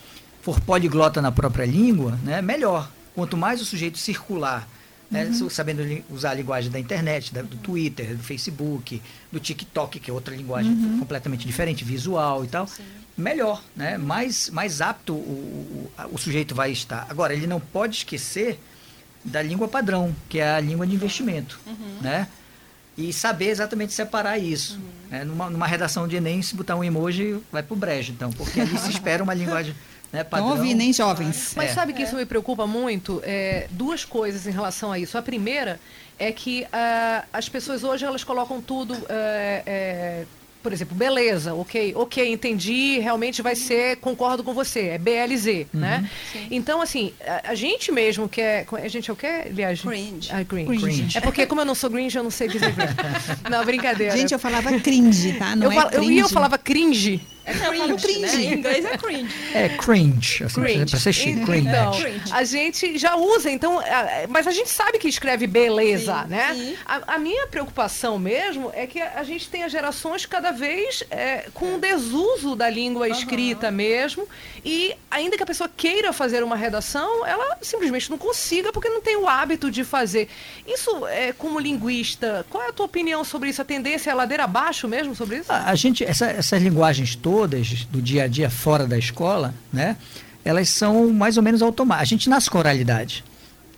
for 0.41 0.57
poliglota 0.61 1.21
na 1.21 1.33
própria 1.33 1.65
língua, 1.65 2.17
né, 2.23 2.41
melhor. 2.41 2.89
Quanto 3.13 3.35
mais 3.35 3.61
o 3.61 3.65
sujeito 3.65 3.97
circular, 3.97 4.65
né, 5.13 5.25
uhum. 5.25 5.49
sabendo 5.49 6.03
usar 6.09 6.31
a 6.31 6.33
linguagem 6.33 6.71
da 6.71 6.79
internet, 6.79 7.33
da, 7.33 7.41
do 7.41 7.55
Twitter, 7.57 8.15
do 8.15 8.23
Facebook, 8.23 9.01
do 9.31 9.39
TikTok, 9.39 9.99
que 9.99 10.09
é 10.09 10.13
outra 10.13 10.35
linguagem 10.35 10.71
uhum. 10.71 10.99
completamente 10.99 11.45
diferente, 11.45 11.83
visual 11.83 12.43
e 12.43 12.47
tal. 12.47 12.67
Sim 12.67 12.83
melhor, 13.15 13.63
né? 13.75 13.97
mais, 13.97 14.49
mais 14.49 14.81
apto 14.81 15.13
o, 15.13 15.17
o, 15.17 16.15
o, 16.15 16.17
sujeito 16.17 16.55
vai 16.55 16.71
estar. 16.71 17.05
Agora, 17.09 17.33
ele 17.33 17.45
não 17.45 17.59
pode 17.59 17.97
esquecer 17.97 18.59
da 19.23 19.41
língua 19.41 19.67
padrão, 19.67 20.13
que 20.27 20.39
é 20.39 20.55
a 20.55 20.59
língua 20.59 20.85
de 20.85 20.95
investimento. 20.95 21.59
Uhum. 21.65 21.97
Né? 22.01 22.27
E 22.97 23.13
saber 23.13 23.49
exatamente 23.49 23.93
separar 23.93 24.37
isso. 24.37 24.75
Uhum. 24.75 25.09
Né? 25.09 25.23
Numa, 25.23 25.49
numa, 25.49 25.67
redação 25.67 26.07
de 26.07 26.15
Enem, 26.15 26.41
se 26.41 26.55
botar 26.55 26.75
um 26.75 26.83
emoji, 26.83 27.39
vai 27.51 27.63
para 27.63 27.73
o 27.73 27.77
brejo, 27.77 28.11
então, 28.11 28.31
porque 28.31 28.59
ali 28.59 28.77
se 28.77 28.89
espera 28.91 29.23
uma 29.23 29.33
linguagem. 29.33 29.75
Né, 30.13 30.23
padrão. 30.23 30.49
Não 30.49 30.57
ouvi, 30.57 30.75
nem 30.75 30.93
jovens. 30.93 31.53
Mas 31.55 31.71
é. 31.71 31.73
sabe 31.73 31.91
que 31.91 32.03
isso 32.03 32.15
me 32.15 32.25
preocupa 32.25 32.67
muito? 32.67 33.19
É, 33.25 33.65
duas 33.71 34.05
coisas 34.05 34.45
em 34.45 34.51
relação 34.51 34.91
a 34.91 34.99
isso. 34.99 35.17
A 35.17 35.23
primeira 35.23 35.79
é 36.19 36.31
que 36.31 36.61
uh, 36.65 37.27
as 37.33 37.49
pessoas 37.49 37.83
hoje 37.83 38.05
elas 38.05 38.23
colocam 38.23 38.61
tudo 38.61 38.93
uh, 38.93 38.97
uh, 38.97 40.27
por 40.63 40.71
exemplo, 40.71 40.95
beleza, 40.95 41.53
ok, 41.53 41.93
ok, 41.93 42.31
entendi, 42.31 42.97
realmente 42.97 43.41
vai 43.41 43.53
ser, 43.53 43.97
concordo 43.97 44.45
com 44.45 44.53
você, 44.53 44.87
é 44.87 44.97
BLZ, 44.97 45.45
uhum. 45.45 45.65
né? 45.73 46.09
Sim. 46.31 46.47
Então, 46.49 46.81
assim, 46.81 47.11
a, 47.27 47.51
a, 47.51 47.55
gente 47.55 47.91
mesmo 47.91 48.29
que 48.29 48.39
é. 48.39 48.65
A 48.71 48.87
gente 48.87 49.09
é 49.09 49.13
o 49.13 49.15
que, 49.15 49.27
aliás? 49.27 49.81
Cringe. 49.81 50.29
Ah, 50.31 50.45
cringe. 50.45 50.81
cringe. 50.81 51.17
É 51.17 51.21
porque, 51.21 51.45
como 51.45 51.59
eu 51.59 51.65
não 51.65 51.75
sou 51.75 51.91
cringe, 51.91 52.17
eu 52.17 52.23
não 52.23 52.31
sei 52.31 52.47
dizer. 52.47 52.73
não, 53.51 53.65
brincadeira. 53.65 54.15
Gente, 54.15 54.33
eu 54.33 54.39
falava 54.39 54.79
cringe, 54.79 55.33
tá? 55.33 55.53
Não 55.53 55.69
eu, 55.69 55.81
é 55.81 55.89
eu 55.95 56.03
ia, 56.03 56.21
eu 56.21 56.29
falava 56.29 56.57
cringe. 56.57 57.21
É 57.45 57.53
cringe, 57.53 57.95
cringe. 57.95 58.19
Né? 58.19 58.43
Em 58.43 58.53
inglês 58.53 58.85
é 58.85 58.97
cringe. 58.97 59.35
É 59.53 59.69
cringe, 59.69 60.43
assim, 60.45 60.61
cringe. 60.61 60.85
pra 60.91 60.99
ser 60.99 61.13
chique, 61.13 61.45
cringe. 61.45 61.67
Então, 61.67 61.91
a 62.31 62.43
gente 62.43 62.97
já 62.97 63.15
usa, 63.15 63.51
então, 63.51 63.81
mas 64.29 64.47
a 64.47 64.51
gente 64.51 64.69
sabe 64.69 64.97
que 64.97 65.07
escreve 65.07 65.45
beleza, 65.45 66.23
sim, 66.23 66.29
né? 66.29 66.53
Sim. 66.53 66.77
A, 66.85 67.15
a, 67.15 67.19
minha 67.19 67.45
preocupação 67.47 68.17
mesmo 68.17 68.71
é 68.73 68.87
que 68.87 69.01
a 69.01 69.23
gente 69.23 69.49
tenha 69.49 69.67
gerações 69.67 70.25
cada 70.25 70.51
vez 70.51 71.03
é, 71.11 71.45
com 71.53 71.75
um 71.75 71.79
desuso 71.79 72.55
da 72.55 72.69
língua 72.69 73.09
escrita 73.09 73.67
uhum. 73.67 73.73
mesmo, 73.73 74.27
e 74.63 74.95
ainda 75.11 75.35
que 75.35 75.43
a 75.43 75.45
pessoa 75.45 75.69
queira 75.75 76.13
fazer 76.13 76.43
uma 76.43 76.55
redação, 76.55 77.25
ela 77.25 77.57
simplesmente 77.61 78.09
não 78.09 78.17
consiga 78.17 78.71
porque 78.71 78.87
não 78.87 79.01
tem 79.01 79.17
o 79.17 79.27
hábito 79.27 79.69
de 79.69 79.83
fazer. 79.83 80.29
Isso, 80.65 81.05
é, 81.07 81.33
como 81.33 81.59
linguista, 81.59 82.45
qual 82.49 82.63
é 82.63 82.69
a 82.69 82.73
tua 82.73 82.85
opinião 82.85 83.23
sobre 83.25 83.49
isso? 83.49 83.61
A 83.61 83.65
tendência 83.65 84.09
é 84.09 84.13
a 84.13 84.15
ladeira 84.15 84.45
abaixo 84.45 84.87
mesmo 84.87 85.13
sobre 85.13 85.37
isso? 85.37 85.51
A, 85.51 85.69
a 85.69 85.75
gente, 85.75 86.03
essa, 86.05 86.27
essas 86.27 86.61
linguagens 86.61 87.15
todas, 87.15 87.32
todas 87.33 87.85
do 87.85 87.99
dia 87.99 88.25
a 88.25 88.27
dia 88.27 88.47
fora 88.47 88.85
da 88.85 88.95
escola, 88.95 89.55
né? 89.71 89.97
Elas 90.45 90.69
são 90.69 91.11
mais 91.11 91.35
ou 91.35 91.41
menos 91.41 91.63
automáticas. 91.63 92.07
A 92.07 92.09
gente 92.09 92.29
nasce 92.29 92.47
com 92.47 92.59
oralidade. 92.59 93.23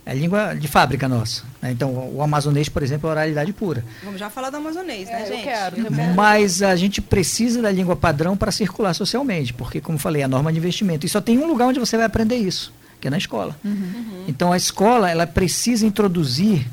É 0.04 0.10
a 0.10 0.14
língua 0.14 0.54
de 0.54 0.68
fábrica 0.68 1.08
nossa. 1.08 1.42
Né? 1.62 1.72
Então, 1.72 1.90
o 2.14 2.22
amazonês, 2.22 2.68
por 2.68 2.82
exemplo, 2.82 3.08
é 3.08 3.12
oralidade 3.12 3.52
pura. 3.54 3.82
Vamos 4.04 4.20
já 4.20 4.28
falar 4.28 4.50
do 4.50 4.58
amazonês, 4.58 5.08
né, 5.08 5.22
é, 5.22 5.26
gente? 5.26 5.38
Eu 5.38 5.44
quero, 5.44 5.78
eu 5.78 5.86
quero. 5.86 6.14
Mas 6.14 6.60
a 6.62 6.76
gente 6.76 7.00
precisa 7.00 7.62
da 7.62 7.70
língua 7.70 7.96
padrão 7.96 8.36
para 8.36 8.52
circular 8.52 8.92
socialmente, 8.92 9.54
porque, 9.54 9.80
como 9.80 9.96
falei, 9.96 10.20
é 10.20 10.26
a 10.26 10.28
norma 10.28 10.52
de 10.52 10.58
investimento. 10.58 11.06
E 11.06 11.08
só 11.08 11.20
tem 11.20 11.38
um 11.38 11.46
lugar 11.46 11.66
onde 11.66 11.80
você 11.80 11.96
vai 11.96 12.04
aprender 12.04 12.36
isso, 12.36 12.72
que 13.00 13.08
é 13.08 13.10
na 13.10 13.18
escola. 13.18 13.56
Uhum. 13.64 13.72
Uhum. 13.72 14.24
Então, 14.28 14.52
a 14.52 14.56
escola 14.56 15.10
ela 15.10 15.26
precisa 15.26 15.86
introduzir 15.86 16.66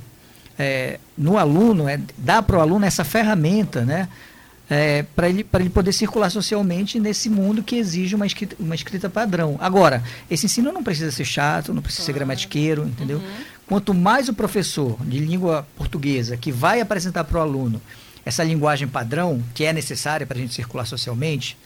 é, 0.59 0.99
no 1.17 1.37
aluno, 1.37 1.87
é, 1.87 1.99
dar 2.17 2.43
para 2.43 2.57
o 2.57 2.59
aluno 2.59 2.85
essa 2.85 3.05
ferramenta, 3.05 3.85
né? 3.85 4.09
É, 4.69 5.03
para 5.15 5.29
ele, 5.29 5.45
ele 5.53 5.69
poder 5.69 5.91
circular 5.91 6.29
socialmente 6.29 6.99
nesse 6.99 7.29
mundo 7.29 7.61
que 7.61 7.75
exige 7.75 8.15
uma 8.15 8.25
escrita, 8.25 8.55
uma 8.59 8.75
escrita 8.75 9.09
padrão. 9.09 9.57
Agora, 9.59 10.03
esse 10.29 10.45
ensino 10.45 10.71
não 10.71 10.83
precisa 10.83 11.11
ser 11.11 11.25
chato, 11.25 11.73
não 11.73 11.81
precisa 11.81 12.03
claro. 12.03 12.13
ser 12.13 12.13
gramatiqueiro, 12.13 12.85
entendeu? 12.85 13.17
Uhum. 13.17 13.43
Quanto 13.67 13.93
mais 13.93 14.29
o 14.29 14.33
professor 14.33 14.97
de 15.05 15.19
língua 15.19 15.67
portuguesa 15.75 16.37
que 16.37 16.51
vai 16.51 16.81
apresentar 16.81 17.23
para 17.23 17.39
o 17.39 17.41
aluno 17.41 17.81
essa 18.25 18.43
linguagem 18.43 18.87
padrão, 18.87 19.43
que 19.53 19.65
é 19.65 19.73
necessária 19.73 20.25
para 20.25 20.37
a 20.37 20.41
gente 20.41 20.53
circular 20.53 20.85
socialmente, 20.85 21.57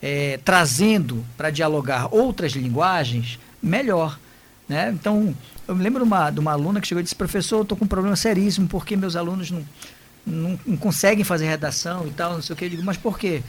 é, 0.00 0.40
trazendo 0.44 1.24
para 1.36 1.48
dialogar 1.50 2.08
outras 2.12 2.52
linguagens, 2.52 3.38
melhor. 3.62 4.18
Né? 4.68 4.90
Então, 4.92 5.34
eu 5.66 5.76
me 5.76 5.82
lembro 5.82 6.00
de 6.00 6.08
uma, 6.08 6.30
de 6.30 6.40
uma 6.40 6.52
aluna 6.52 6.80
que 6.80 6.88
chegou 6.88 7.00
e 7.00 7.04
disse, 7.04 7.14
professor, 7.14 7.58
eu 7.58 7.62
estou 7.62 7.78
com 7.78 7.84
um 7.84 7.88
problema 7.88 8.16
seríssimo, 8.16 8.66
porque 8.66 8.96
meus 8.96 9.14
alunos 9.14 9.50
não 9.50 9.64
não, 10.26 10.58
não, 10.64 10.76
conseguem 10.76 11.24
fazer 11.24 11.46
redação 11.46 12.06
e 12.06 12.10
tal, 12.10 12.34
não 12.34 12.42
sei 12.42 12.54
o 12.54 12.56
que. 12.56 12.64
Eu 12.64 12.70
digo, 12.70 12.82
mas 12.82 12.96
por 12.96 13.18
quê? 13.18 13.42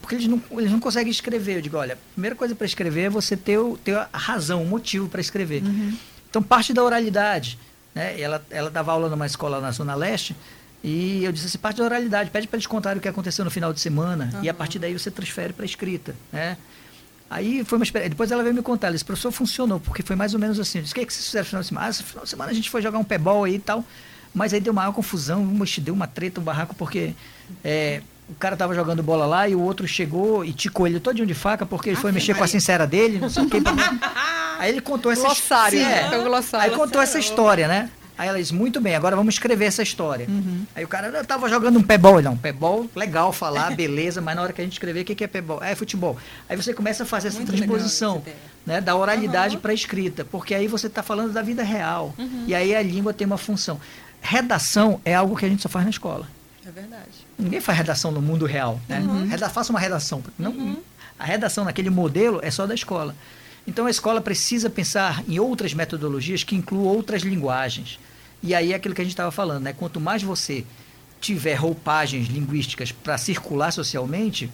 Porque 0.00 0.16
eles 0.16 0.26
não, 0.26 0.42
eles 0.52 0.70
não 0.70 0.80
conseguem 0.80 1.10
escrever. 1.10 1.56
Eu 1.56 1.62
digo, 1.62 1.76
olha, 1.76 1.94
a 1.94 2.12
primeira 2.12 2.36
coisa 2.36 2.54
para 2.54 2.66
escrever 2.66 3.02
é 3.02 3.10
você 3.10 3.36
ter, 3.36 3.58
o, 3.58 3.76
ter 3.76 3.96
a 3.96 4.08
razão, 4.12 4.62
o 4.62 4.66
motivo 4.66 5.08
para 5.08 5.20
escrever. 5.20 5.62
Uhum. 5.62 5.96
Então, 6.28 6.42
parte 6.42 6.72
da 6.72 6.82
oralidade. 6.82 7.58
Né? 7.94 8.20
Ela, 8.20 8.44
ela 8.50 8.70
dava 8.70 8.92
aula 8.92 9.08
numa 9.08 9.26
escola 9.26 9.60
na 9.60 9.70
Zona 9.70 9.94
Leste 9.94 10.36
e 10.82 11.24
eu 11.24 11.32
disse 11.32 11.46
assim, 11.46 11.58
parte 11.58 11.78
da 11.78 11.84
oralidade, 11.84 12.30
pede 12.30 12.46
para 12.46 12.56
eles 12.56 12.66
contarem 12.66 12.98
o 12.98 13.02
que 13.02 13.08
aconteceu 13.08 13.44
no 13.44 13.50
final 13.50 13.72
de 13.72 13.80
semana 13.80 14.30
uhum. 14.34 14.44
e 14.44 14.48
a 14.48 14.54
partir 14.54 14.78
daí 14.78 14.92
você 14.92 15.10
transfere 15.10 15.52
para 15.52 15.64
a 15.64 15.66
escrita. 15.66 16.14
Né? 16.32 16.56
Aí 17.30 17.64
foi 17.64 17.78
uma 17.78 17.84
experiência. 17.84 18.10
Depois 18.10 18.30
ela 18.30 18.42
veio 18.42 18.54
me 18.54 18.62
contar, 18.62 18.86
ela 18.86 18.94
disse, 18.94 19.04
professor, 19.04 19.30
funcionou, 19.30 19.80
porque 19.80 20.02
foi 20.02 20.16
mais 20.16 20.32
ou 20.34 20.40
menos 20.40 20.58
assim. 20.58 20.78
Eu 20.78 20.82
disse, 20.82 20.92
o 20.92 20.94
que, 20.94 21.00
é 21.02 21.04
que 21.04 21.12
vocês 21.12 21.26
fizeram 21.26 21.44
no 21.44 21.48
final 21.48 21.62
de 21.62 21.68
semana? 21.68 21.86
Ah, 21.86 21.88
no 21.88 21.94
final 21.94 22.24
de 22.24 22.30
semana 22.30 22.50
a 22.50 22.54
gente 22.54 22.70
foi 22.70 22.80
jogar 22.80 22.98
um 22.98 23.04
pebol 23.04 23.44
aí 23.44 23.56
e 23.56 23.58
tal. 23.58 23.84
Mas 24.38 24.54
aí 24.54 24.60
deu 24.60 24.72
maior 24.72 24.92
confusão, 24.92 25.44
deu 25.78 25.92
uma 25.92 26.06
treta, 26.06 26.40
um 26.40 26.44
barraco, 26.44 26.72
porque 26.76 27.12
é, 27.64 28.00
o 28.28 28.34
cara 28.36 28.56
tava 28.56 28.72
jogando 28.72 29.02
bola 29.02 29.26
lá 29.26 29.48
e 29.48 29.54
o 29.56 29.60
outro 29.60 29.86
chegou 29.88 30.44
e 30.44 30.52
ticou 30.52 30.86
ele 30.86 31.00
todinho 31.00 31.26
de 31.26 31.34
faca 31.34 31.66
porque 31.66 31.88
ele 31.90 31.96
foi 31.96 32.12
mexer 32.12 32.34
com 32.34 32.44
a 32.44 32.46
sincera 32.46 32.86
dele, 32.86 33.18
não 33.18 33.28
sei 33.28 33.42
o 33.42 33.50
que. 33.50 33.56
aí 34.60 34.70
ele 34.70 34.80
contou 34.80 35.10
essa 35.10 35.22
glossário, 35.22 35.80
né? 35.80 36.10
é, 36.12 36.18
glossário. 36.22 36.70
Aí 36.70 36.78
contou 36.78 37.02
essa 37.02 37.18
história, 37.18 37.66
né? 37.66 37.90
Aí 38.16 38.28
ela 38.28 38.38
disse, 38.38 38.54
muito 38.54 38.80
bem, 38.80 38.94
agora 38.94 39.16
vamos 39.16 39.34
escrever 39.34 39.64
essa 39.66 39.82
história. 39.82 40.26
Uhum. 40.28 40.64
Aí 40.74 40.84
o 40.84 40.88
cara, 40.88 41.08
eu 41.08 41.24
tava 41.24 41.48
jogando 41.48 41.78
um 41.78 41.82
pebol. 41.82 42.20
Não, 42.22 42.36
pebol, 42.36 42.88
legal 42.94 43.32
falar, 43.32 43.74
beleza, 43.74 44.20
mas 44.20 44.36
na 44.36 44.42
hora 44.42 44.52
que 44.52 44.60
a 44.60 44.64
gente 44.64 44.72
escrever, 44.72 45.02
o 45.02 45.04
que, 45.04 45.14
que 45.14 45.24
é 45.24 45.28
pebol? 45.28 45.62
É 45.62 45.74
futebol. 45.74 46.16
Aí 46.48 46.56
você 46.56 46.74
começa 46.74 47.04
a 47.04 47.06
fazer 47.06 47.28
essa 47.28 47.38
muito 47.38 47.52
transposição 47.52 48.22
né, 48.66 48.80
da 48.80 48.96
oralidade 48.96 49.54
uhum. 49.54 49.62
para 49.62 49.70
a 49.70 49.74
escrita, 49.74 50.24
porque 50.24 50.52
aí 50.52 50.66
você 50.66 50.88
está 50.88 51.02
falando 51.02 51.32
da 51.32 51.42
vida 51.42 51.62
real. 51.62 52.12
Uhum. 52.18 52.44
E 52.48 52.56
aí 52.56 52.74
a 52.74 52.82
língua 52.82 53.14
tem 53.14 53.24
uma 53.24 53.38
função 53.38 53.80
redação 54.20 55.00
é 55.04 55.14
algo 55.14 55.36
que 55.36 55.44
a 55.44 55.48
gente 55.48 55.62
só 55.62 55.68
faz 55.68 55.84
na 55.84 55.90
escola. 55.90 56.28
É 56.66 56.70
verdade. 56.70 57.26
Ninguém 57.38 57.60
faz 57.60 57.78
redação 57.78 58.10
no 58.10 58.20
mundo 58.20 58.44
real. 58.44 58.80
Né? 58.88 59.00
Uhum. 59.00 59.38
faça 59.48 59.72
uma 59.72 59.80
redação. 59.80 60.22
Não, 60.38 60.50
uhum. 60.50 60.76
A 61.18 61.24
redação 61.24 61.64
naquele 61.64 61.90
modelo 61.90 62.40
é 62.42 62.50
só 62.50 62.66
da 62.66 62.74
escola. 62.74 63.14
Então 63.66 63.86
a 63.86 63.90
escola 63.90 64.20
precisa 64.20 64.70
pensar 64.70 65.22
em 65.28 65.38
outras 65.38 65.74
metodologias 65.74 66.42
que 66.42 66.56
incluam 66.56 66.86
outras 66.86 67.22
linguagens. 67.22 67.98
E 68.42 68.54
aí 68.54 68.72
é 68.72 68.76
aquilo 68.76 68.94
que 68.94 69.00
a 69.00 69.04
gente 69.04 69.12
estava 69.12 69.30
falando, 69.30 69.64
né? 69.64 69.72
Quanto 69.72 70.00
mais 70.00 70.22
você 70.22 70.64
tiver 71.20 71.54
roupagens 71.54 72.28
linguísticas 72.28 72.92
para 72.92 73.18
circular 73.18 73.72
socialmente, 73.72 74.50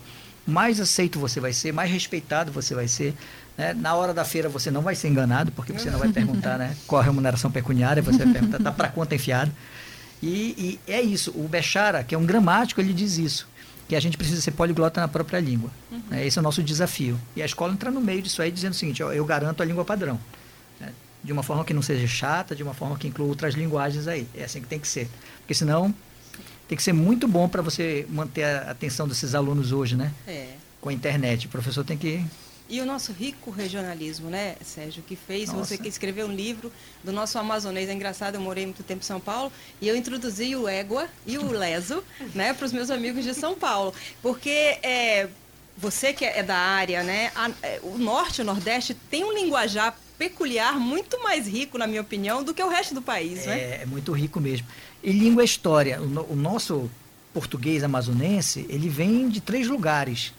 mais 0.46 0.80
aceito 0.80 1.18
você 1.18 1.38
vai 1.38 1.52
ser, 1.52 1.72
mais 1.72 1.90
respeitado 1.90 2.50
você 2.50 2.74
vai 2.74 2.88
ser. 2.88 3.14
Né? 3.56 3.72
Na 3.74 3.94
hora 3.94 4.12
da 4.12 4.24
feira 4.24 4.48
você 4.48 4.70
não 4.70 4.82
vai 4.82 4.94
ser 4.94 5.08
enganado, 5.08 5.52
porque 5.52 5.72
você 5.72 5.90
não 5.90 5.98
vai 5.98 6.10
perguntar 6.10 6.58
né, 6.58 6.76
qual 6.86 7.00
a 7.00 7.04
remuneração 7.04 7.50
pecuniária, 7.50 8.02
você 8.02 8.18
vai 8.24 8.32
perguntar, 8.32 8.58
está 8.58 8.72
para 8.72 8.88
conta 8.88 9.14
enfiada. 9.14 9.52
E, 10.22 10.80
e, 10.86 10.90
é 10.90 11.00
isso, 11.00 11.30
o 11.32 11.46
Bechara, 11.46 12.02
que 12.02 12.14
é 12.14 12.18
um 12.18 12.24
gramático, 12.24 12.80
ele 12.80 12.92
diz 12.92 13.18
isso, 13.18 13.46
que 13.86 13.94
a 13.94 14.00
gente 14.00 14.16
precisa 14.16 14.40
ser 14.40 14.52
poliglota 14.52 15.00
na 15.00 15.08
própria 15.08 15.38
língua. 15.38 15.70
Uhum. 15.92 16.02
Né? 16.10 16.26
Esse 16.26 16.38
é 16.38 16.40
o 16.40 16.42
nosso 16.42 16.62
desafio. 16.62 17.20
E 17.36 17.42
a 17.42 17.44
escola 17.44 17.72
entra 17.72 17.90
no 17.90 18.00
meio 18.00 18.22
disso 18.22 18.40
aí, 18.40 18.50
dizendo 18.50 18.72
o 18.72 18.76
seguinte, 18.76 19.02
ó, 19.02 19.12
eu 19.12 19.24
garanto 19.24 19.62
a 19.62 19.66
língua 19.66 19.84
padrão. 19.84 20.18
Né? 20.80 20.90
De 21.22 21.32
uma 21.32 21.42
forma 21.42 21.64
que 21.64 21.74
não 21.74 21.82
seja 21.82 22.06
chata, 22.06 22.56
de 22.56 22.62
uma 22.62 22.72
forma 22.72 22.96
que 22.96 23.06
inclua 23.06 23.28
outras 23.28 23.54
linguagens 23.54 24.08
aí. 24.08 24.26
É 24.34 24.44
assim 24.44 24.62
que 24.62 24.66
tem 24.66 24.80
que 24.80 24.88
ser. 24.88 25.08
Porque 25.40 25.52
senão 25.52 25.94
tem 26.66 26.76
que 26.76 26.82
ser 26.82 26.94
muito 26.94 27.28
bom 27.28 27.46
para 27.46 27.60
você 27.60 28.06
manter 28.08 28.44
a 28.44 28.70
atenção 28.70 29.06
desses 29.06 29.34
alunos 29.34 29.72
hoje, 29.72 29.94
né? 29.94 30.10
É. 30.26 30.54
Com 30.80 30.88
a 30.88 30.92
internet. 30.92 31.46
O 31.46 31.50
professor 31.50 31.84
tem 31.84 31.98
que 31.98 32.24
e 32.68 32.80
o 32.80 32.86
nosso 32.86 33.12
rico 33.12 33.50
regionalismo, 33.50 34.30
né, 34.30 34.56
Sérgio, 34.62 35.02
que 35.02 35.14
fez 35.14 35.52
Nossa. 35.52 35.64
você 35.64 35.78
que 35.78 35.88
escreveu 35.88 36.26
um 36.26 36.32
livro 36.32 36.72
do 37.02 37.12
nosso 37.12 37.38
amazonês. 37.38 37.88
É 37.88 37.92
engraçado, 37.92 38.36
eu 38.36 38.40
morei 38.40 38.64
muito 38.64 38.82
tempo 38.82 39.00
em 39.00 39.06
São 39.06 39.20
Paulo 39.20 39.52
e 39.80 39.88
eu 39.88 39.94
introduzi 39.94 40.56
o 40.56 40.66
égua 40.66 41.08
e 41.26 41.36
o 41.36 41.50
leso, 41.50 42.02
né, 42.34 42.54
para 42.54 42.64
os 42.64 42.72
meus 42.72 42.90
amigos 42.90 43.22
de 43.22 43.34
São 43.34 43.54
Paulo. 43.54 43.92
Porque 44.22 44.78
é, 44.82 45.28
você 45.76 46.14
que 46.14 46.24
é 46.24 46.42
da 46.42 46.56
área, 46.56 47.02
né, 47.02 47.30
a, 47.34 47.50
é, 47.62 47.80
o 47.82 47.98
norte 47.98 48.38
e 48.38 48.42
o 48.42 48.44
nordeste 48.44 48.94
tem 48.94 49.24
um 49.24 49.32
linguajar 49.32 49.98
peculiar 50.16 50.78
muito 50.78 51.22
mais 51.22 51.46
rico, 51.46 51.76
na 51.76 51.86
minha 51.86 52.00
opinião, 52.00 52.42
do 52.42 52.54
que 52.54 52.62
o 52.62 52.68
resto 52.68 52.94
do 52.94 53.02
país, 53.02 53.46
é, 53.46 53.46
né? 53.46 53.82
É 53.82 53.86
muito 53.86 54.12
rico 54.12 54.40
mesmo. 54.40 54.66
E 55.02 55.12
língua 55.12 55.42
é 55.42 55.44
história. 55.44 56.00
O, 56.00 56.32
o 56.32 56.36
nosso 56.36 56.90
português 57.34 57.82
amazonense, 57.82 58.64
ele 58.70 58.88
vem 58.88 59.28
de 59.28 59.40
três 59.40 59.66
lugares 59.66 60.32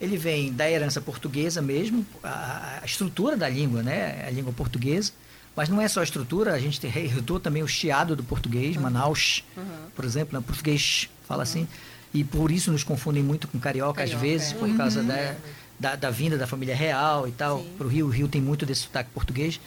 ele 0.00 0.16
vem 0.16 0.52
da 0.52 0.68
herança 0.68 1.00
portuguesa 1.00 1.60
mesmo, 1.60 2.06
a, 2.22 2.80
a, 2.82 2.86
estrutura 2.86 3.36
da 3.36 3.48
língua, 3.48 3.82
né? 3.82 4.24
A 4.26 4.30
língua 4.30 4.52
portuguesa. 4.52 5.12
Mas 5.54 5.68
não 5.68 5.80
é 5.80 5.88
só 5.88 6.00
a 6.00 6.04
estrutura, 6.04 6.54
a 6.54 6.58
gente 6.58 6.84
herdou 6.86 7.38
também 7.38 7.62
o 7.62 7.68
chiado 7.68 8.16
do 8.16 8.22
português, 8.22 8.76
uhum. 8.76 8.82
Manaus, 8.82 9.44
uhum. 9.56 9.64
por 9.94 10.04
exemplo, 10.04 10.38
né? 10.38 10.44
português 10.46 11.10
fala 11.26 11.40
uhum. 11.40 11.42
assim. 11.42 11.68
E 12.14 12.24
por 12.24 12.50
isso 12.50 12.72
nos 12.72 12.82
confundem 12.82 13.22
muito 13.22 13.46
com 13.46 13.58
carioca, 13.58 13.94
carioca 13.94 14.16
às 14.16 14.22
vezes, 14.22 14.52
é. 14.52 14.54
por 14.54 14.74
causa 14.76 15.00
uhum. 15.00 15.06
da, 15.06 15.36
da, 15.78 15.96
da, 15.96 16.10
vinda 16.10 16.38
da 16.38 16.46
família 16.46 16.74
real 16.74 17.28
e 17.28 17.32
tal. 17.32 17.62
Para 17.76 17.86
o 17.86 17.90
Rio, 17.90 18.06
o 18.06 18.08
Rio 18.08 18.26
tem 18.26 18.40
muito 18.40 18.64
desse 18.64 18.82
sotaque 18.82 19.10
português. 19.10 19.60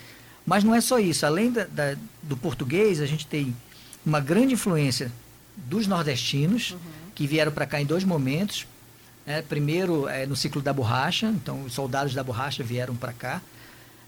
Mas 0.45 0.63
não 0.63 0.73
é 0.73 0.81
só 0.81 0.99
isso. 0.99 1.25
Além 1.25 1.51
da, 1.51 1.65
da, 1.65 1.95
do 2.21 2.35
português, 2.35 2.99
a 2.99 3.05
gente 3.05 3.27
tem 3.27 3.55
uma 4.05 4.19
grande 4.19 4.53
influência 4.55 5.11
dos 5.55 5.85
nordestinos, 5.85 6.71
uhum. 6.71 6.79
que 7.13 7.27
vieram 7.27 7.51
para 7.51 7.65
cá 7.65 7.79
em 7.79 7.85
dois 7.85 8.03
momentos. 8.03 8.65
É, 9.25 9.41
primeiro 9.41 10.07
é, 10.07 10.25
no 10.25 10.35
ciclo 10.35 10.61
da 10.61 10.73
borracha, 10.73 11.27
então 11.27 11.63
os 11.63 11.73
soldados 11.73 12.13
da 12.13 12.23
borracha 12.23 12.61
vieram 12.61 12.95
para 12.95 13.13
cá. 13.13 13.41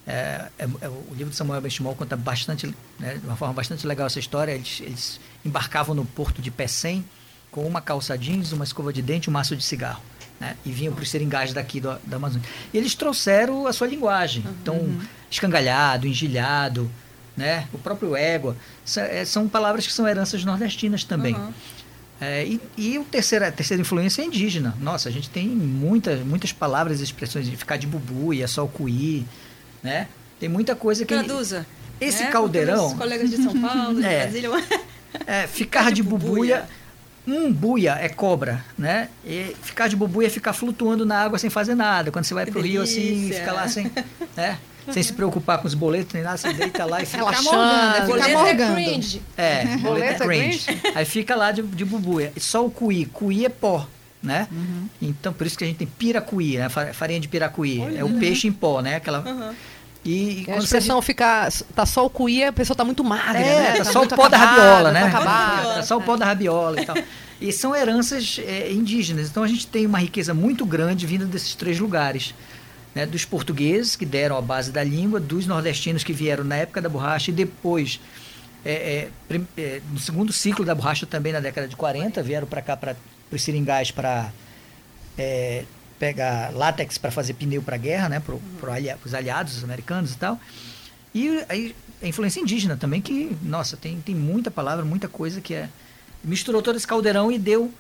É, 0.08 0.50
é, 0.60 0.68
é, 0.82 0.90
o 0.90 1.14
livro 1.16 1.32
de 1.32 1.36
Samuel 1.36 1.62
Benchimol 1.62 1.96
conta 1.96 2.16
bastante, 2.16 2.74
né, 3.00 3.16
de 3.16 3.26
uma 3.26 3.36
forma 3.36 3.54
bastante 3.54 3.88
legal 3.88 4.08
essa 4.08 4.20
história. 4.20 4.52
Eles, 4.52 4.82
eles 4.82 5.20
embarcavam 5.44 5.96
no 5.96 6.06
porto 6.06 6.42
de 6.42 6.52
Pecém 6.52 7.04
com 7.50 7.66
uma 7.66 7.82
calça 7.82 8.18
jeans, 8.18 8.52
uma 8.52 8.66
escova 8.66 8.92
de 8.92 9.02
dente, 9.02 9.30
um 9.30 9.34
maço 9.34 9.56
de 9.56 9.64
cigarro. 9.64 10.02
Né, 10.38 10.58
e 10.66 10.72
vinham 10.72 10.94
para 10.94 11.02
os 11.02 11.10
seringais 11.10 11.54
daqui 11.54 11.80
do, 11.80 11.98
da 12.04 12.18
Amazônia. 12.18 12.46
E 12.74 12.78
eles 12.78 12.94
trouxeram 12.94 13.66
a 13.68 13.72
sua 13.72 13.88
linguagem. 13.88 14.44
Uhum. 14.46 14.56
Então, 14.62 14.98
escangalhado, 15.32 16.06
engilhado, 16.06 16.92
né, 17.38 17.70
o 17.72 17.78
próprio 17.78 18.18
égua. 18.18 18.56
É, 18.98 19.24
são 19.24 19.48
palavras 19.48 19.88
que 19.88 19.94
são 19.94 20.06
heranças 20.06 20.44
nordestinas 20.44 21.06
também. 21.06 21.36
Uhum. 21.36 21.54
É, 22.20 22.46
e, 22.46 22.62
e 22.78 22.98
o 22.98 23.04
terceira, 23.04 23.48
a 23.48 23.52
terceira 23.52 23.82
influência 23.82 24.22
é 24.22 24.26
indígena. 24.26 24.76
Nossa, 24.80 25.10
a 25.10 25.12
gente 25.12 25.30
tem 25.30 25.48
muitas, 25.48 26.20
muitas 26.22 26.52
palavras 26.52 27.02
e 27.02 27.04
expressões 27.04 27.46
de 27.46 27.56
ficar 27.56 27.78
de 27.78 27.86
bubu, 27.86 28.34
é 28.34 28.48
só 28.48 28.64
o 28.64 28.68
cuí, 28.68 29.26
né? 29.84 30.08
Tem 30.40 30.48
muita 30.48 30.76
coisa 30.76 31.06
que... 31.06 31.14
Traduza. 31.14 31.66
Esse 32.00 32.24
é, 32.24 32.28
caldeirão... 32.28 32.88
Os 32.88 32.94
colegas 32.94 33.30
de 33.30 33.38
São 33.38 33.60
Paulo, 33.60 34.00
de 34.00 34.06
é, 34.08 34.22
Brasília... 34.22 34.50
É, 35.26 35.48
ficar 35.48 35.90
de, 35.90 35.96
de 35.96 36.04
bubuia... 36.04 36.66
Um 37.28 37.52
buia 37.52 37.98
é 38.00 38.08
cobra, 38.08 38.64
né? 38.78 39.10
E 39.26 39.56
ficar 39.64 39.88
de 39.88 39.96
bubuia 39.96 40.28
é 40.28 40.30
ficar 40.30 40.54
flutuando 40.54 41.08
na 41.08 41.24
água 41.24 41.40
sem 41.40 41.50
fazer 41.50 41.74
nada. 41.74 42.12
Quando 42.12 42.24
você 42.24 42.36
vai 42.36 42.46
pro 42.46 42.62
rio 42.62 42.84
assim, 42.84 43.32
fica 43.34 43.52
lá 43.52 43.68
sem, 43.68 43.92
né? 44.38 44.60
sem 44.92 45.04
se 45.04 45.14
preocupar 45.14 45.60
com 45.60 45.68
os 45.68 45.74
boletos 45.74 46.14
nem 46.14 46.24
nada, 46.24 46.38
você 46.38 46.54
deita 46.54 46.86
lá 46.86 47.02
e 47.02 47.06
fica 47.06 47.18
relaxando. 47.18 48.08
Boleto 48.08 48.46
é 48.46 48.74
cringe. 48.74 49.22
É, 49.38 49.66
boleto 49.78 50.24
é 50.24 50.28
cringe. 50.28 50.66
Aí 50.94 51.06
fica 51.06 51.36
lá 51.36 51.52
de, 51.52 51.62
de 51.62 51.86
bubuia. 51.86 52.32
Só 52.38 52.66
o 52.66 52.72
cuí. 52.72 53.06
Cuí 53.06 53.46
é 53.46 53.50
pó, 53.50 53.88
né? 54.22 54.48
Uhum. 54.52 54.88
Então, 55.02 55.34
por 55.34 55.48
isso 55.48 55.58
que 55.58 55.64
a 55.64 55.68
gente 55.68 55.78
tem 55.78 55.88
piracuí, 55.88 56.58
né? 56.58 56.70
Farinha 56.70 57.20
de 57.20 57.28
piracuí. 57.28 57.80
Olha, 57.80 58.00
é 58.00 58.04
o 58.04 58.14
peixe 58.20 58.48
em 58.48 58.52
pó, 58.52 58.82
né? 58.82 58.96
Aquela... 58.96 59.20
Uhum. 59.20 59.54
E, 60.06 60.46
e 60.48 60.52
a 60.52 60.58
expressão 60.58 60.98
gente... 60.98 61.06
fica. 61.06 61.50
Tá 61.74 61.84
só 61.84 62.06
o 62.06 62.10
cuí, 62.12 62.44
a 62.44 62.54
pessoa 62.54 62.78
tá 62.78 62.86
muito 62.86 63.04
magra, 63.04 63.40
é, 63.40 63.44
né? 63.44 63.72
Tá, 63.72 63.86
tá 63.86 63.92
só 63.92 64.04
o 64.04 64.08
pó 64.08 64.30
da 64.30 64.38
rabiola, 64.38 64.92
né? 64.92 65.10
Tá, 65.10 65.20
tá 65.20 65.84
só 65.84 65.98
o 65.98 66.02
pó 66.02 66.16
da 66.16 66.26
rabiola 66.26 66.80
e 66.80 66.86
tal. 66.86 66.96
E 67.42 67.52
são 67.52 67.76
heranças 67.76 68.40
é, 68.46 68.72
indígenas. 68.72 69.30
Então 69.30 69.42
a 69.42 69.48
gente 69.48 69.66
tem 69.66 69.86
uma 69.88 69.98
riqueza 69.98 70.32
muito 70.32 70.64
grande 70.64 71.08
vindo 71.08 71.26
desses 71.26 71.56
três 71.56 71.80
lugares 71.80 72.36
né, 72.96 73.06
dos 73.06 73.26
portugueses, 73.26 73.98
que 73.98 74.06
deram 74.06 74.38
a 74.38 74.42
base 74.42 74.72
da 74.72 74.84
língua, 74.84 75.20
dos 75.20 75.46
nordestinos 75.46 76.04
que 76.04 76.14
vieram 76.14 76.46
na 76.46 76.56
época 76.56 76.82
da 76.82 76.88
borracha 76.88 77.30
e 77.30 77.34
depois, 77.34 78.00
é, 78.64 79.10
é, 79.30 79.42
é, 79.58 79.82
no 79.92 80.00
segundo 80.00 80.32
ciclo 80.32 80.64
da 80.64 80.74
borracha, 80.74 81.06
também 81.06 81.34
na 81.34 81.42
década 81.42 81.68
de 81.68 81.76
40, 81.76 82.24
vieram 82.24 82.48
para 82.48 82.62
cá, 82.62 82.78
para 82.78 82.96
os 83.30 83.42
seringais, 83.42 83.92
para 83.92 84.32
é, 85.18 85.66
pegar 86.00 86.54
látex 86.54 86.98
para 86.98 87.12
fazer 87.12 87.34
pneu 87.34 87.62
para 87.62 87.76
a 87.76 87.80
guerra, 87.80 88.08
né, 88.08 88.22
para 88.22 88.98
os 89.04 89.14
aliados 89.14 89.62
americanos 89.64 90.14
e 90.14 90.18
tal. 90.18 90.40
E 91.14 91.44
aí, 91.50 91.76
a 92.02 92.08
influência 92.08 92.40
indígena 92.40 92.78
também, 92.78 93.02
que, 93.02 93.36
nossa, 93.42 93.76
tem, 93.76 94.00
tem 94.02 94.16
muita 94.16 94.50
palavra, 94.50 94.86
muita 94.86 95.08
coisa 95.08 95.42
que 95.42 95.54
é. 95.54 95.70
Misturou 96.24 96.62
todo 96.62 96.76
esse 96.76 96.88
caldeirão 96.88 97.32
e 97.32 97.38
deu 97.38 97.72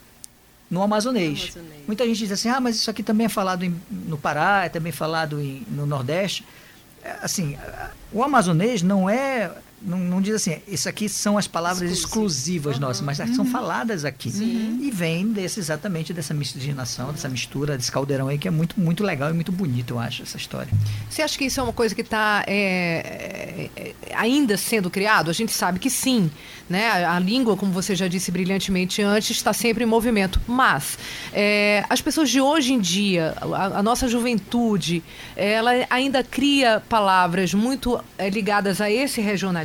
no 0.75 0.83
amazonês. 0.83 1.53
amazonês. 1.55 1.83
Muita 1.87 2.05
gente 2.05 2.17
diz 2.17 2.31
assim, 2.33 2.49
ah, 2.49 2.59
mas 2.59 2.75
isso 2.75 2.91
aqui 2.91 3.01
também 3.01 3.25
é 3.25 3.29
falado 3.29 3.63
em, 3.63 3.73
no 3.89 4.17
Pará, 4.17 4.65
é 4.65 4.69
também 4.69 4.91
falado 4.91 5.41
em, 5.41 5.65
no 5.71 5.85
Nordeste. 5.85 6.45
É, 7.01 7.15
assim, 7.21 7.57
o 8.11 8.21
amazonês 8.21 8.81
não 8.81 9.09
é 9.09 9.49
não, 9.81 9.99
não, 9.99 10.21
diz 10.21 10.35
assim, 10.35 10.57
isso 10.67 10.89
aqui 10.89 11.07
são 11.07 11.37
as 11.37 11.47
palavras 11.47 11.91
exclusivas 11.91 12.75
uhum. 12.75 12.81
nossas, 12.81 13.01
mas 13.01 13.19
uhum. 13.19 13.35
são 13.35 13.45
faladas 13.45 14.05
aqui. 14.05 14.31
Sim. 14.31 14.79
E 14.81 14.89
vem 14.89 15.31
desse, 15.31 15.59
exatamente 15.59 16.13
dessa 16.13 16.33
miscigenação, 16.33 17.11
dessa 17.11 17.29
mistura, 17.29 17.77
desse 17.77 17.91
caldeirão 17.91 18.27
aí, 18.27 18.37
que 18.37 18.47
é 18.47 18.51
muito, 18.51 18.79
muito 18.79 19.03
legal 19.03 19.29
e 19.29 19.33
muito 19.33 19.51
bonito, 19.51 19.95
eu 19.95 19.99
acho, 19.99 20.23
essa 20.23 20.37
história. 20.37 20.71
Você 21.09 21.21
acha 21.21 21.37
que 21.37 21.45
isso 21.45 21.59
é 21.59 21.63
uma 21.63 21.73
coisa 21.73 21.93
que 21.93 22.01
está 22.01 22.43
é, 22.47 23.69
é, 23.75 23.93
ainda 24.15 24.57
sendo 24.57 24.89
criado? 24.89 25.29
A 25.29 25.33
gente 25.33 25.51
sabe 25.51 25.77
que 25.77 25.89
sim. 25.89 26.31
Né? 26.67 26.87
A, 26.89 27.15
a, 27.15 27.19
língua, 27.19 27.55
como 27.55 27.71
você 27.71 27.95
já 27.95 28.07
disse 28.07 28.31
brilhantemente 28.31 29.01
antes, 29.03 29.31
está 29.37 29.53
sempre 29.53 29.83
em 29.83 29.87
movimento. 29.87 30.41
Mas 30.47 30.97
é, 31.31 31.85
as 31.89 32.01
pessoas 32.01 32.29
de 32.29 32.41
hoje 32.41 32.73
em 32.73 32.79
dia, 32.79 33.35
a, 33.39 33.79
a 33.79 33.83
nossa 33.83 34.07
juventude, 34.07 35.03
ela 35.35 35.71
ainda 35.91 36.23
cria 36.23 36.81
palavras 36.89 37.53
muito 37.53 38.03
é, 38.17 38.29
ligadas 38.31 38.81
a 38.81 38.89
esse 38.89 39.21
regionalismo 39.21 39.64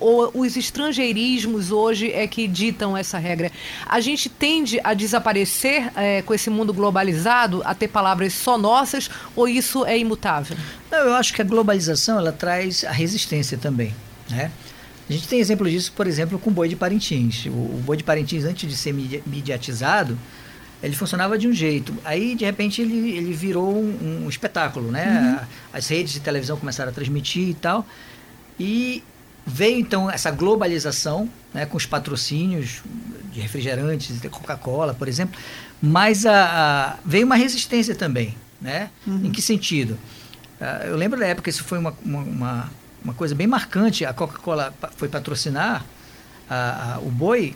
ou 0.00 0.30
os 0.34 0.56
estrangeirismos 0.56 1.70
hoje 1.70 2.12
é 2.12 2.26
que 2.26 2.46
ditam 2.46 2.96
essa 2.96 3.18
regra? 3.18 3.50
A 3.86 4.00
gente 4.00 4.28
tende 4.28 4.80
a 4.84 4.94
desaparecer 4.94 5.90
é, 5.96 6.22
com 6.22 6.34
esse 6.34 6.50
mundo 6.50 6.72
globalizado, 6.72 7.62
a 7.64 7.74
ter 7.74 7.88
palavras 7.88 8.32
só 8.32 8.58
nossas, 8.58 9.10
ou 9.34 9.48
isso 9.48 9.84
é 9.84 9.98
imutável? 9.98 10.56
Não, 10.90 10.98
eu 10.98 11.14
acho 11.14 11.32
que 11.34 11.42
a 11.42 11.44
globalização 11.44 12.18
ela 12.18 12.32
traz 12.32 12.84
a 12.84 12.92
resistência 12.92 13.58
também, 13.58 13.94
né? 14.30 14.50
A 15.08 15.12
gente 15.12 15.26
tem 15.26 15.40
exemplo 15.40 15.68
disso, 15.68 15.90
por 15.92 16.06
exemplo, 16.06 16.38
com 16.38 16.50
o 16.50 16.52
boi 16.52 16.68
de 16.68 16.76
Parintins. 16.76 17.46
O, 17.46 17.50
o 17.50 17.82
boi 17.84 17.96
de 17.96 18.04
Parintins, 18.04 18.44
antes 18.44 18.68
de 18.68 18.76
ser 18.76 18.92
mediatizado, 18.92 20.18
ele 20.82 20.94
funcionava 20.94 21.38
de 21.38 21.48
um 21.48 21.52
jeito. 21.52 21.94
Aí, 22.04 22.34
de 22.34 22.44
repente, 22.44 22.82
ele, 22.82 23.16
ele 23.16 23.32
virou 23.32 23.74
um, 23.74 24.24
um 24.24 24.28
espetáculo, 24.28 24.90
né? 24.90 25.38
Uhum. 25.40 25.46
As 25.72 25.88
redes 25.88 26.12
de 26.12 26.20
televisão 26.20 26.56
começaram 26.58 26.90
a 26.90 26.94
transmitir 26.94 27.48
e 27.48 27.54
tal. 27.54 27.86
E 28.60 29.02
Veio 29.50 29.80
então 29.80 30.10
essa 30.10 30.30
globalização, 30.30 31.28
né, 31.54 31.64
com 31.64 31.78
os 31.78 31.86
patrocínios 31.86 32.82
de 33.32 33.40
refrigerantes, 33.40 34.20
de 34.20 34.28
Coca-Cola, 34.28 34.92
por 34.92 35.08
exemplo, 35.08 35.40
mas 35.80 36.26
a, 36.26 36.34
a, 36.34 36.96
veio 37.04 37.24
uma 37.24 37.36
resistência 37.36 37.94
também. 37.94 38.36
Né? 38.60 38.90
Uhum. 39.06 39.24
Em 39.24 39.30
que 39.30 39.40
sentido? 39.40 39.98
Uh, 40.60 40.88
eu 40.88 40.96
lembro 40.96 41.18
da 41.18 41.26
época, 41.26 41.48
isso 41.48 41.64
foi 41.64 41.78
uma, 41.78 41.94
uma, 42.04 42.68
uma 43.02 43.14
coisa 43.14 43.34
bem 43.34 43.46
marcante. 43.46 44.04
A 44.04 44.12
Coca-Cola 44.12 44.74
foi 44.96 45.08
patrocinar 45.08 45.84
a, 46.50 46.94
a, 46.94 46.98
o 46.98 47.10
boi, 47.10 47.54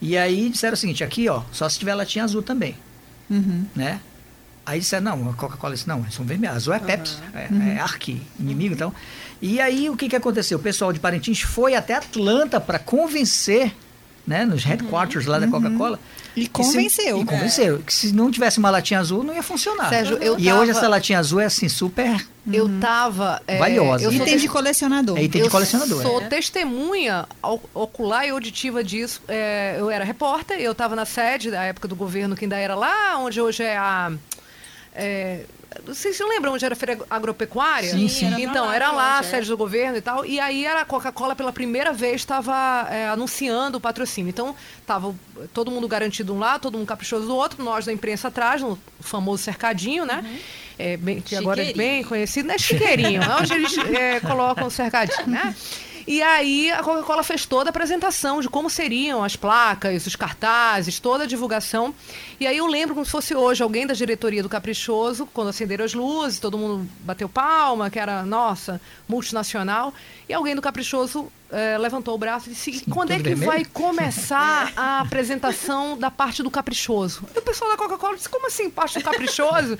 e 0.00 0.16
aí 0.16 0.48
disseram 0.48 0.74
o 0.74 0.76
seguinte: 0.76 1.04
aqui, 1.04 1.28
ó, 1.28 1.42
só 1.52 1.68
se 1.68 1.78
tiver 1.78 1.94
latinha 1.94 2.24
azul 2.24 2.42
também. 2.42 2.76
Uhum. 3.28 3.66
Né? 3.74 4.00
Aí 4.64 4.80
disseram, 4.80 5.16
não, 5.16 5.30
a 5.30 5.34
Coca-Cola 5.34 5.74
disse, 5.74 5.86
não, 5.86 6.10
são 6.10 6.24
vermelhos, 6.24 6.56
azul 6.56 6.72
é 6.72 6.78
Pepsi, 6.78 7.16
uhum. 7.16 7.38
é, 7.38 7.48
uhum. 7.50 7.62
é 7.72 7.80
Arqui, 7.80 8.22
inimigo, 8.40 8.74
então. 8.74 8.94
E 9.40 9.60
aí 9.60 9.90
o 9.90 9.96
que, 9.96 10.08
que 10.08 10.16
aconteceu? 10.16 10.58
O 10.58 10.62
pessoal 10.62 10.92
de 10.92 11.00
Parintins 11.00 11.40
foi 11.40 11.74
até 11.74 11.94
Atlanta 11.94 12.60
para 12.60 12.78
convencer 12.78 13.72
né, 14.26 14.44
nos 14.44 14.64
headquarters 14.64 15.26
lá 15.26 15.38
da 15.38 15.46
Coca-Cola. 15.46 15.98
E 16.34 16.48
convenceu. 16.48 17.16
Se, 17.16 17.22
e 17.22 17.24
convenceu. 17.24 17.78
Que 17.80 17.92
se 17.92 18.12
não 18.12 18.30
tivesse 18.30 18.58
uma 18.58 18.70
latinha 18.70 18.98
azul, 18.98 19.22
não 19.22 19.34
ia 19.34 19.42
funcionar. 19.42 19.88
Sérgio, 19.88 20.16
eu 20.16 20.38
e 20.38 20.46
tava... 20.46 20.60
hoje 20.60 20.70
essa 20.70 20.88
latinha 20.88 21.18
azul 21.18 21.40
é 21.40 21.44
assim, 21.44 21.68
super. 21.68 22.26
Eu 22.50 22.68
tava. 22.80 23.40
É, 23.46 23.58
valiosa. 23.58 24.04
Eu 24.04 24.12
item 24.12 24.36
de 24.36 24.48
colecionador. 24.48 25.16
É 25.16 25.22
item 25.22 25.42
de 25.42 25.50
colecionador. 25.50 26.02
Eu 26.02 26.02
sou 26.02 26.20
é. 26.20 26.28
testemunha 26.28 27.26
ocular 27.72 28.26
e 28.26 28.30
auditiva 28.30 28.82
disso. 28.82 29.22
É, 29.28 29.76
eu 29.78 29.90
era 29.90 30.04
repórter, 30.04 30.58
eu 30.58 30.72
estava 30.72 30.96
na 30.96 31.04
sede 31.04 31.50
da 31.50 31.62
época 31.62 31.86
do 31.86 31.94
governo, 31.94 32.34
que 32.34 32.44
ainda 32.44 32.58
era 32.58 32.74
lá, 32.74 33.18
onde 33.18 33.40
hoje 33.40 33.62
é 33.62 33.76
a. 33.76 34.12
É, 34.92 35.44
vocês 35.86 36.16
se 36.16 36.24
lembram 36.24 36.52
onde 36.52 36.64
era 36.64 36.74
a 36.74 36.76
feira 36.76 36.98
agropecuária? 37.10 37.90
Sim, 37.90 38.08
sim. 38.08 38.26
Era 38.26 38.40
então, 38.40 38.72
era 38.72 38.92
lá, 38.92 39.18
a 39.18 39.22
sede 39.22 39.48
do 39.48 39.56
governo 39.56 39.96
e 39.96 40.00
tal. 40.00 40.24
E 40.24 40.38
aí 40.38 40.64
era 40.64 40.80
a 40.80 40.84
Coca-Cola 40.84 41.34
pela 41.34 41.52
primeira 41.52 41.92
vez 41.92 42.16
estava 42.16 42.86
é, 42.90 43.08
anunciando 43.08 43.78
o 43.78 43.80
patrocínio. 43.80 44.30
Então, 44.30 44.54
estava 44.80 45.14
todo 45.52 45.70
mundo 45.70 45.88
garantido 45.88 46.34
um 46.34 46.38
lado, 46.38 46.62
todo 46.62 46.78
mundo 46.78 46.86
caprichoso 46.86 47.26
do 47.26 47.34
outro, 47.34 47.62
nós 47.62 47.84
da 47.86 47.92
imprensa 47.92 48.28
atrás, 48.28 48.62
no 48.62 48.78
famoso 49.00 49.42
cercadinho, 49.42 50.04
né? 50.04 50.22
Uhum. 50.24 50.38
É, 50.76 50.96
bem, 50.96 51.20
que 51.20 51.36
agora 51.36 51.62
é 51.62 51.72
bem 51.72 52.02
conhecido, 52.02 52.48
né? 52.48 52.58
Chiqueirinho, 52.58 53.22
é 53.22 53.36
onde 53.40 53.52
eles 53.52 53.78
é, 53.78 54.20
colocam 54.20 54.66
o 54.66 54.70
cercadinho, 54.70 55.28
né? 55.28 55.54
E 56.06 56.22
aí 56.22 56.70
a 56.70 56.82
Coca-Cola 56.82 57.22
fez 57.22 57.46
toda 57.46 57.68
a 57.68 57.72
apresentação 57.72 58.40
de 58.40 58.48
como 58.48 58.68
seriam 58.68 59.24
as 59.24 59.36
placas, 59.36 60.06
os 60.06 60.14
cartazes, 60.14 61.00
toda 61.00 61.24
a 61.24 61.26
divulgação. 61.26 61.94
E 62.38 62.46
aí 62.46 62.58
eu 62.58 62.66
lembro 62.66 62.94
como 62.94 63.06
se 63.06 63.10
fosse 63.10 63.34
hoje 63.34 63.62
alguém 63.62 63.86
da 63.86 63.94
diretoria 63.94 64.42
do 64.42 64.48
Caprichoso, 64.48 65.26
quando 65.32 65.48
acenderam 65.48 65.84
as 65.84 65.94
luzes, 65.94 66.38
todo 66.38 66.58
mundo 66.58 66.86
bateu 67.00 67.28
palma, 67.28 67.88
que 67.88 67.98
era, 67.98 68.22
nossa, 68.22 68.80
multinacional. 69.08 69.94
E 70.28 70.34
alguém 70.34 70.54
do 70.54 70.60
Caprichoso 70.60 71.32
eh, 71.54 71.78
levantou 71.78 72.14
o 72.14 72.18
braço 72.18 72.48
e 72.48 72.52
disse: 72.52 72.72
Sim, 72.72 72.90
quando 72.90 73.12
é 73.12 73.16
que 73.16 73.22
vermelho? 73.22 73.50
vai 73.50 73.64
começar 73.72 74.72
a 74.76 75.00
apresentação 75.00 75.96
da 75.96 76.10
parte 76.10 76.42
do 76.42 76.50
Caprichoso? 76.50 77.24
E 77.34 77.38
o 77.38 77.42
pessoal 77.42 77.70
da 77.70 77.76
Coca-Cola 77.76 78.16
disse: 78.16 78.28
como 78.28 78.46
assim, 78.46 78.68
parte 78.68 78.98
do 78.98 79.04
Caprichoso? 79.04 79.78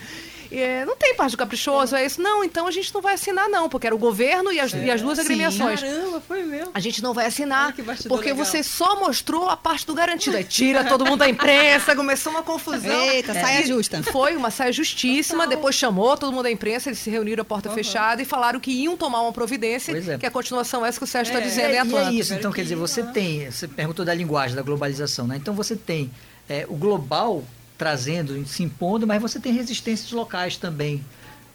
É, 0.51 0.85
não 0.87 0.97
tem 0.97 1.14
parte 1.14 1.33
do 1.33 1.39
caprichoso, 1.39 1.97
é 1.97 2.07
isso. 2.07 2.20
Não, 2.20 2.45
então 2.45 2.66
a 2.66 2.70
gente 2.70 2.93
não 2.95 3.01
vai 3.01 3.14
assinar, 3.14 3.49
não, 3.49 3.68
porque 3.68 3.87
era 3.87 3.95
o 3.95 3.99
governo 3.99 4.53
e 4.53 4.61
as, 4.61 4.72
é. 4.72 4.85
e 4.85 4.91
as 4.91 5.03
duas 5.03 5.18
agremiações. 5.18 5.81
Caramba, 5.81 6.20
foi 6.20 6.43
mesmo. 6.45 6.70
A 6.75 6.81
gente 6.81 7.03
não 7.03 7.12
vai 7.12 7.27
assinar, 7.27 7.75
porque 8.09 8.31
legal. 8.31 8.45
você 8.45 8.62
só 8.62 8.99
mostrou 9.01 9.49
a 9.49 9.57
parte 9.57 9.87
do 9.87 9.95
garantido. 9.95 10.37
Aí 10.37 10.45
tira 10.45 10.85
todo 10.85 11.05
mundo 11.05 11.18
da 11.18 11.29
imprensa, 11.29 11.95
começou 11.97 12.33
uma 12.33 12.43
confusão. 12.43 13.11
Eita, 13.11 13.33
é. 13.33 13.41
saia 13.41 13.66
justa. 13.66 14.03
Foi 14.03 14.37
uma 14.37 14.51
saia 14.51 14.72
justíssima, 14.72 15.45
Total. 15.45 15.57
depois 15.57 15.75
chamou 15.75 16.16
todo 16.16 16.33
mundo 16.33 16.45
da 16.45 16.51
imprensa, 16.51 16.89
eles 16.89 16.99
se 16.99 17.11
reuniram 17.11 17.43
a 17.43 17.45
porta 17.45 17.68
uhum. 17.68 17.75
fechada 17.75 18.22
e 18.22 18.25
falaram 18.25 18.61
que 18.61 18.70
iam 18.70 18.97
tomar 18.97 19.20
uma 19.22 19.33
providência, 19.33 19.93
é. 19.97 20.18
que 20.18 20.27
a 20.27 20.31
continuação 20.31 20.85
é 20.85 20.89
essa 20.89 20.99
que 20.99 21.05
o 21.05 21.07
Sérgio 21.07 21.33
está 21.33 21.45
é. 21.45 21.49
dizendo 21.49 21.64
é, 21.67 21.85
e 21.85 21.97
é 21.97 22.12
isso, 22.12 22.35
então 22.35 22.53
quer 22.53 22.62
dizer, 22.62 22.77
você 22.77 23.03
tem, 23.03 23.51
você 23.51 23.67
perguntou 23.69 24.05
da 24.05 24.15
linguagem, 24.15 24.57
da 24.57 24.62
globalização, 24.62 25.27
né? 25.27 25.37
Então 25.37 25.55
você 25.55 25.77
tem 25.77 26.11
é, 26.49 26.67
o 26.69 26.77
global 26.77 27.45
trazendo, 27.77 28.47
se 28.47 28.62
impondo, 28.62 29.07
mas 29.07 29.21
você 29.21 29.41
tem 29.41 29.53
resistências 29.53 30.12
locais 30.12 30.57
também, 30.57 31.05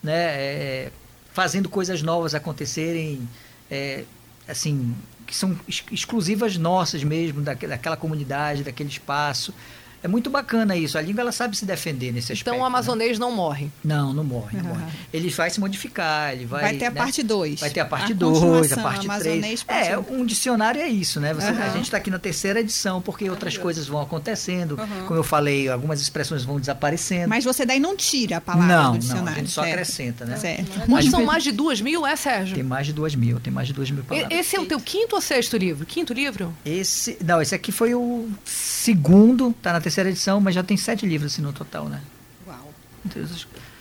né? 0.03 0.14
É, 0.14 0.91
fazendo 1.34 1.70
coisas 1.70 2.01
novas 2.01 2.36
acontecerem, 2.36 3.28
é, 3.70 4.03
assim, 4.47 4.95
que 5.26 5.36
são 5.36 5.57
exclusivas 5.91 6.57
nossas 6.57 7.03
mesmo, 7.03 7.41
daquela 7.41 7.95
comunidade, 7.95 8.64
daquele 8.64 8.89
espaço. 8.89 9.53
É 10.02 10.08
muito 10.08 10.30
bacana 10.30 10.76
isso. 10.76 10.97
A 10.97 11.02
língua 11.02 11.22
ela 11.22 11.32
sabe 11.32 11.58
se 11.58 11.66
defender 11.66 12.12
nesse 12.12 12.32
aspecto. 12.32 12.50
Então 12.50 12.62
o 12.62 12.66
amazonês 12.66 13.20
né? 13.20 13.26
não 13.26 13.32
morre. 13.32 13.70
Não, 13.84 14.14
não 14.14 14.24
morre, 14.24 14.58
não 14.58 14.70
morre. 14.70 14.84
Ele 15.14 15.30
vai 15.30 15.50
se 15.50 15.60
modificar, 15.60 16.34
ele 16.34 16.45
vai. 16.45 16.62
Vai 16.62 16.76
ter 16.76 16.86
a 16.86 16.91
né? 16.91 16.97
parte 16.97 17.24
2. 17.24 17.60
Vai 17.60 17.70
ter 17.70 17.80
a 17.80 17.86
parte 17.86 18.14
2, 18.14 18.72
a, 18.72 18.76
a 18.76 18.84
parte 18.84 19.08
3. 19.08 19.66
É, 19.68 19.97
um 19.97 20.26
dicionário 20.26 20.80
é 20.80 20.88
isso, 20.88 21.20
né? 21.20 21.34
Você, 21.34 21.47
uhum. 21.47 21.64
A 21.64 21.70
gente 21.70 21.86
está 21.86 21.97
aqui 21.97 22.12
na 22.12 22.20
terceira 22.20 22.60
edição, 22.60 23.02
porque 23.02 23.30
outras 23.30 23.58
coisas 23.58 23.88
vão 23.88 24.02
acontecendo. 24.02 24.78
Uhum. 24.80 25.06
Como 25.08 25.20
eu 25.20 25.24
falei, 25.24 25.68
algumas 25.68 26.02
expressões 26.02 26.43
vão 26.43 26.60
desaparecendo. 26.60 27.28
Mas 27.28 27.43
você 27.43 27.66
daí 27.66 27.80
não 27.80 27.95
tira 27.95 28.38
a 28.38 28.41
palavra 28.41 28.84
não, 28.84 28.91
do 28.93 29.00
dicionário. 29.00 29.26
Não, 29.26 29.34
a 29.34 29.39
gente 29.39 29.52
só 29.52 29.62
certo. 29.62 29.74
acrescenta, 29.74 30.26
né? 30.26 30.38
Certo. 30.38 30.82
Mas 30.88 31.06
são 31.06 31.26
mais 31.26 31.43
de 31.43 31.52
duas 31.52 31.82
mil, 31.82 32.06
é, 32.06 32.16
Sérgio? 32.16 32.56
Tem 32.56 32.64
mais 32.64 32.86
de 32.86 32.93
duas 32.93 33.16
mil, 33.16 33.39
tem 33.39 33.52
mais 33.52 33.68
de 33.68 33.74
duas 33.74 33.89
mil 33.89 34.04
palavras. 34.04 34.32
Esse 34.32 34.56
é 34.56 34.60
o 34.60 34.66
teu 34.66 34.80
quinto 34.80 35.16
ou 35.16 35.22
sexto 35.22 35.58
livro? 35.58 35.86
Quinto 35.86 36.14
livro? 36.14 36.54
Esse. 36.64 37.18
Não, 37.24 37.41
esse 37.41 37.56
aqui 37.56 37.72
foi 37.72 37.95
o 37.95 38.30
segundo, 38.45 39.54
tá 39.62 39.74
na 39.74 39.82
terceira 39.82 39.88
edição, 39.97 40.39
mas 40.39 40.55
já 40.55 40.63
tem 40.63 40.77
sete 40.77 41.05
livros 41.05 41.33
assim, 41.33 41.41
no 41.41 41.53
total, 41.53 41.87
né? 41.89 42.01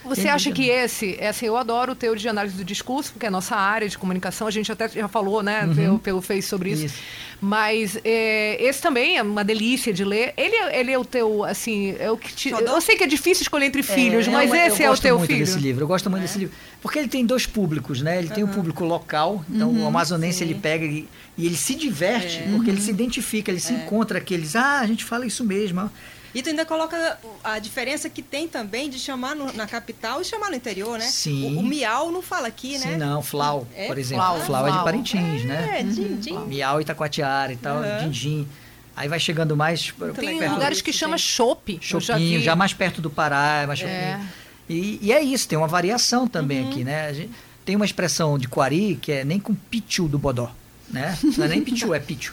Você 0.05 0.29
acha 0.29 0.51
que 0.51 0.69
esse, 0.69 1.16
é 1.19 1.29
assim, 1.29 1.47
eu 1.47 1.57
adoro 1.57 1.93
o 1.93 1.95
teu 1.95 2.14
de 2.14 2.29
análise 2.29 2.57
do 2.57 2.64
discurso, 2.64 3.12
porque 3.12 3.27
é 3.27 3.29
a 3.29 3.33
nossa 3.33 3.55
área 3.55 3.89
de 3.89 3.99
comunicação, 3.99 4.47
a 4.47 4.51
gente 4.51 4.71
até 4.73 4.89
já 4.89 5.09
falou, 5.09 5.43
né, 5.43 5.64
uhum. 5.64 5.75
pelo, 5.75 5.99
pelo 5.99 6.23
Face 6.23 6.49
sobre 6.49 6.71
isso. 6.71 6.87
isso. 6.87 6.99
Mas 7.41 7.99
é, 8.05 8.61
esse 8.61 8.81
também 8.81 9.16
é 9.16 9.23
uma 9.23 9.45
delícia 9.45 9.93
de 9.93 10.05
ler. 10.05 10.33
Ele, 10.37 10.57
ele 10.73 10.91
é 10.91 10.99
o 10.99 11.05
teu, 11.05 11.45
assim, 11.45 11.95
é 11.99 12.11
o 12.11 12.16
que 12.16 12.33
te, 12.33 12.51
eu 12.51 12.81
sei 12.81 12.97
que 12.97 13.05
é 13.05 13.07
difícil 13.07 13.43
escolher 13.43 13.66
entre 13.66 13.83
filhos, 13.83 14.27
é, 14.27 14.31
mas 14.31 14.51
não, 14.51 14.57
esse 14.57 14.83
é 14.83 14.91
o 14.91 14.97
teu 14.97 15.21
filho. 15.21 15.35
Eu 15.35 15.39
gosto 15.39 15.39
muito 15.39 15.39
desse 15.39 15.59
livro, 15.59 15.85
eu 15.85 15.89
gosto 15.89 16.11
muito 16.11 16.23
é. 16.23 16.27
desse 16.27 16.39
livro. 16.39 16.55
Porque 16.81 16.99
ele 16.99 17.09
tem 17.09 17.25
dois 17.25 17.47
públicos, 17.47 18.03
né? 18.03 18.19
Ele 18.19 18.29
uhum. 18.29 18.35
tem 18.35 18.45
o 18.45 18.49
público 18.49 18.85
local, 18.85 19.45
então 19.49 19.69
uhum, 19.69 19.85
o 19.85 19.87
amazonense 19.87 20.39
sim. 20.39 20.45
ele 20.45 20.55
pega 20.55 20.85
e, 20.85 21.07
e, 21.37 21.47
ele 21.47 21.57
se 21.57 21.75
diverte, 21.75 22.39
é. 22.39 22.49
porque 22.51 22.71
ele 22.71 22.81
se 22.81 22.91
identifica, 22.91 23.51
ele 23.53 23.61
se 23.61 23.73
é. 23.73 23.77
encontra 23.77 24.19
aqueles, 24.19 24.57
ah, 24.57 24.81
a 24.81 24.87
gente 24.87 25.05
fala 25.05 25.25
isso 25.27 25.45
mesmo, 25.45 25.89
e 26.35 26.43
tu 26.43 26.51
ainda 26.51 26.64
coloca 26.64 27.18
a 27.43 27.59
diferença 27.59 28.09
que 28.11 28.22
tem 28.22 28.47
também 28.47 28.91
de 28.91 28.99
chamar 28.99 29.35
no, 29.35 29.53
na 29.53 29.66
capital 29.66 30.20
e 30.20 30.24
chamar 30.24 30.51
no 30.51 30.57
interior, 30.57 30.99
né? 30.99 31.07
Sim. 31.07 31.57
O, 31.57 31.61
o 31.61 31.62
miau 31.62 32.11
não 32.11 32.20
fala 32.20 32.49
aqui, 32.49 32.72
né? 32.79 32.93
Sim, 32.93 32.97
não. 32.97 33.22
Flau, 33.22 33.66
é, 33.74 33.87
por 33.87 33.99
exemplo. 33.99 34.24
Flau, 34.24 34.41
flau, 34.43 34.68
é 34.68 34.72
de 34.72 34.85
Parintins, 34.85 35.43
é, 35.43 35.45
né? 35.47 35.81
É, 35.81 35.83
din, 35.83 36.16
din. 36.16 36.33
Uhum. 36.33 36.47
Miau, 36.47 36.81
Itacoatiara 36.81 37.53
e 37.53 37.57
tal, 37.57 37.79
uhum. 37.79 37.99
Dindim. 38.05 38.49
Aí 38.95 39.09
vai 39.09 39.20
chegando 39.20 39.57
mais... 39.57 39.95
Tem 40.16 40.49
lugares 40.49 40.83
que 40.83 40.93
chama 40.93 41.16
chope. 41.16 41.79
Chopinho, 41.81 42.41
já, 42.41 42.47
já, 42.47 42.57
mais 42.57 42.74
perto 42.74 43.01
do 43.01 43.09
Pará. 43.09 43.64
Mais 43.66 43.81
é. 43.81 44.20
E, 44.68 44.99
e, 45.01 45.12
é 45.12 45.22
isso, 45.22 45.49
tem 45.49 45.57
uma 45.57 45.68
variação 45.68 46.26
também 46.26 46.62
uhum. 46.62 46.70
aqui, 46.70 46.85
né? 46.85 47.14
Gente, 47.14 47.31
tem 47.64 47.76
uma 47.76 47.85
expressão 47.85 48.39
de 48.39 48.49
Quari 48.49 48.99
que 49.01 49.12
é 49.12 49.24
nem 49.24 49.39
com 49.39 49.55
pitiu 49.55 50.09
do 50.09 50.18
bodó, 50.18 50.51
né? 50.91 51.16
Não 51.37 51.45
é 51.45 51.49
nem 51.49 51.62
pitiu, 51.62 51.95
é 51.95 52.01
pitiu. 52.01 52.33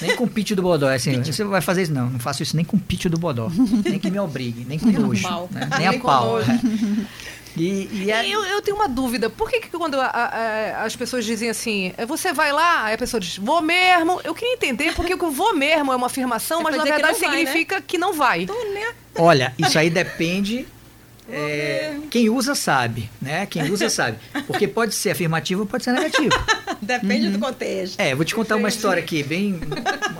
Nem 0.00 0.16
com 0.16 0.26
pitch 0.26 0.52
do 0.52 0.62
Bodó. 0.62 0.88
É 0.90 0.96
assim, 0.96 1.22
você 1.22 1.44
vai 1.44 1.60
fazer 1.60 1.82
isso? 1.82 1.92
Não, 1.92 2.10
não 2.10 2.18
faço 2.18 2.42
isso 2.42 2.56
nem 2.56 2.64
com 2.64 2.78
pitch 2.78 3.06
do 3.06 3.18
Bodó. 3.18 3.50
Nem 3.84 3.98
que 3.98 4.10
me 4.10 4.18
obrigue, 4.18 4.64
nem 4.64 4.78
com 4.78 4.86
nojo. 4.86 5.28
Né? 5.50 5.68
Nem, 5.70 5.78
nem 5.78 5.88
a 5.88 6.00
pau. 6.00 6.40
É. 6.40 6.44
E, 7.56 7.88
e 8.06 8.12
a... 8.12 8.26
eu, 8.26 8.44
eu, 8.44 8.60
tenho 8.60 8.76
uma 8.76 8.88
dúvida. 8.88 9.30
Por 9.30 9.48
que, 9.48 9.60
que 9.60 9.68
quando 9.68 10.00
a, 10.00 10.06
a, 10.06 10.84
as 10.84 10.96
pessoas 10.96 11.24
dizem 11.24 11.48
assim, 11.48 11.92
você 12.06 12.32
vai 12.32 12.52
lá, 12.52 12.84
aí 12.84 12.94
a 12.94 12.98
pessoa 12.98 13.20
diz, 13.20 13.38
vou 13.38 13.62
mesmo. 13.62 14.20
Eu 14.24 14.34
queria 14.34 14.54
entender 14.54 14.92
porque 14.94 15.14
o 15.14 15.30
vou 15.30 15.54
mesmo 15.54 15.92
é 15.92 15.96
uma 15.96 16.06
afirmação, 16.06 16.60
é 16.60 16.62
mas 16.64 16.76
na 16.76 16.84
verdade 16.84 17.14
que 17.14 17.20
significa 17.20 17.76
vai, 17.76 17.80
né? 17.80 17.84
que 17.86 17.98
não 17.98 18.12
vai. 18.12 18.46
Olha, 19.16 19.54
isso 19.56 19.78
aí 19.78 19.88
depende 19.88 20.66
é, 21.28 21.98
quem 22.10 22.28
usa 22.28 22.54
sabe, 22.54 23.10
né? 23.20 23.46
Quem 23.46 23.70
usa 23.70 23.88
sabe. 23.90 24.18
Porque 24.46 24.68
pode 24.68 24.94
ser 24.94 25.10
afirmativo 25.10 25.64
pode 25.64 25.84
ser 25.84 25.92
negativo. 25.92 26.30
Depende 26.80 27.26
uhum. 27.26 27.32
do 27.32 27.38
contexto. 27.38 27.98
É, 27.98 28.14
vou 28.14 28.24
te 28.24 28.34
contar 28.34 28.56
uma 28.56 28.68
história 28.68 29.02
aqui, 29.02 29.22
bem 29.22 29.58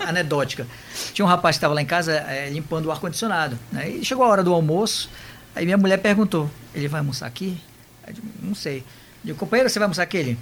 anedótica. 0.05 0.65
Tinha 1.13 1.25
um 1.25 1.29
rapaz 1.29 1.55
que 1.55 1.57
estava 1.59 1.73
lá 1.73 1.81
em 1.81 1.85
casa 1.85 2.13
é, 2.13 2.49
limpando 2.49 2.87
o 2.87 2.91
ar-condicionado. 2.91 3.57
Né? 3.71 3.89
E 3.89 4.05
chegou 4.05 4.25
a 4.25 4.27
hora 4.29 4.43
do 4.43 4.53
almoço, 4.53 5.09
aí 5.55 5.63
minha 5.65 5.77
mulher 5.77 5.97
perguntou: 5.97 6.49
ele 6.73 6.87
vai 6.87 6.99
almoçar 6.99 7.27
aqui? 7.27 7.61
Eu 8.07 8.13
digo, 8.13 8.27
não 8.41 8.55
sei. 8.55 8.77
Eu 8.77 8.83
digo, 9.25 9.37
companheiro, 9.37 9.69
você 9.69 9.77
vai 9.77 9.85
almoçar 9.85 10.03
aqui? 10.03 10.17
Ele, 10.17 10.37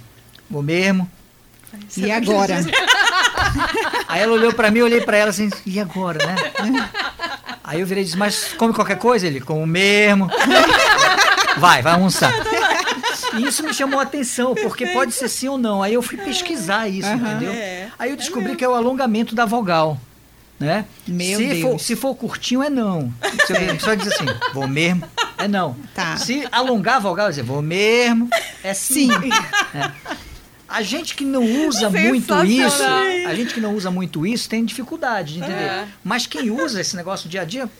vou 0.48 0.62
mesmo. 0.62 1.10
E 1.96 2.10
agora? 2.10 2.54
Aí 4.08 4.22
ela 4.22 4.32
olhou 4.32 4.52
para 4.52 4.70
mim, 4.70 4.78
eu 4.78 4.84
olhei 4.86 5.00
para 5.00 5.16
ela 5.16 5.30
assim, 5.30 5.50
e 5.66 5.80
agora, 5.80 6.24
né? 6.24 6.36
Aí 7.64 7.80
eu 7.80 7.86
virei 7.86 8.02
e 8.02 8.04
disse, 8.04 8.18
mas 8.18 8.52
come 8.52 8.74
qualquer 8.74 8.98
coisa? 8.98 9.26
Ele, 9.26 9.40
como 9.40 9.66
mesmo. 9.66 10.28
Vai, 11.56 11.82
vai 11.82 11.92
almoçar. 11.92 12.32
E 13.38 13.46
isso 13.46 13.62
me 13.62 13.72
chamou 13.72 14.00
a 14.00 14.02
atenção, 14.02 14.56
porque 14.56 14.88
pode 14.88 15.12
ser 15.12 15.28
sim 15.28 15.46
ou 15.46 15.56
não. 15.56 15.84
Aí 15.84 15.94
eu 15.94 16.02
fui 16.02 16.18
pesquisar 16.18 16.88
isso, 16.88 17.08
uhum. 17.08 17.14
entendeu? 17.14 17.52
É. 17.52 17.88
Aí 17.96 18.10
eu 18.10 18.16
descobri 18.16 18.52
é 18.52 18.56
que 18.56 18.64
é 18.64 18.68
o 18.68 18.74
alongamento 18.74 19.36
da 19.36 19.44
vogal. 19.44 20.00
Né? 20.58 20.84
Meu 21.06 21.38
se 21.38 21.46
Deus. 21.46 21.60
For, 21.60 21.80
se 21.80 21.96
for 21.96 22.14
curtinho, 22.16 22.62
é 22.62 22.68
não. 22.68 23.12
Se 23.46 23.52
a 23.52 23.56
pessoa 23.74 23.96
diz 23.96 24.08
assim, 24.08 24.24
vou 24.52 24.66
mesmo, 24.66 25.04
é 25.38 25.46
não. 25.46 25.76
Tá. 25.94 26.16
Se 26.16 26.46
alongar 26.50 26.96
a 26.96 27.00
vogal, 27.00 27.28
dizer 27.28 27.42
vou 27.42 27.62
mesmo, 27.62 28.28
é 28.62 28.74
sim. 28.74 29.10
É. 29.74 29.90
A 30.74 30.82
gente 30.82 31.14
que 31.14 31.24
não 31.24 31.42
usa 31.68 31.88
muito 31.88 32.44
isso, 32.44 32.82
a 33.28 33.34
gente 33.34 33.54
que 33.54 33.60
não 33.60 33.74
usa 33.74 33.90
muito 33.90 34.26
isso 34.26 34.48
tem 34.48 34.64
dificuldade 34.64 35.34
de 35.34 35.38
entender. 35.38 35.62
É. 35.62 35.88
Mas 36.02 36.26
quem 36.26 36.50
usa 36.50 36.80
esse 36.80 36.96
negócio 36.96 37.28
dia 37.28 37.42
a 37.42 37.44
dia 37.44 37.70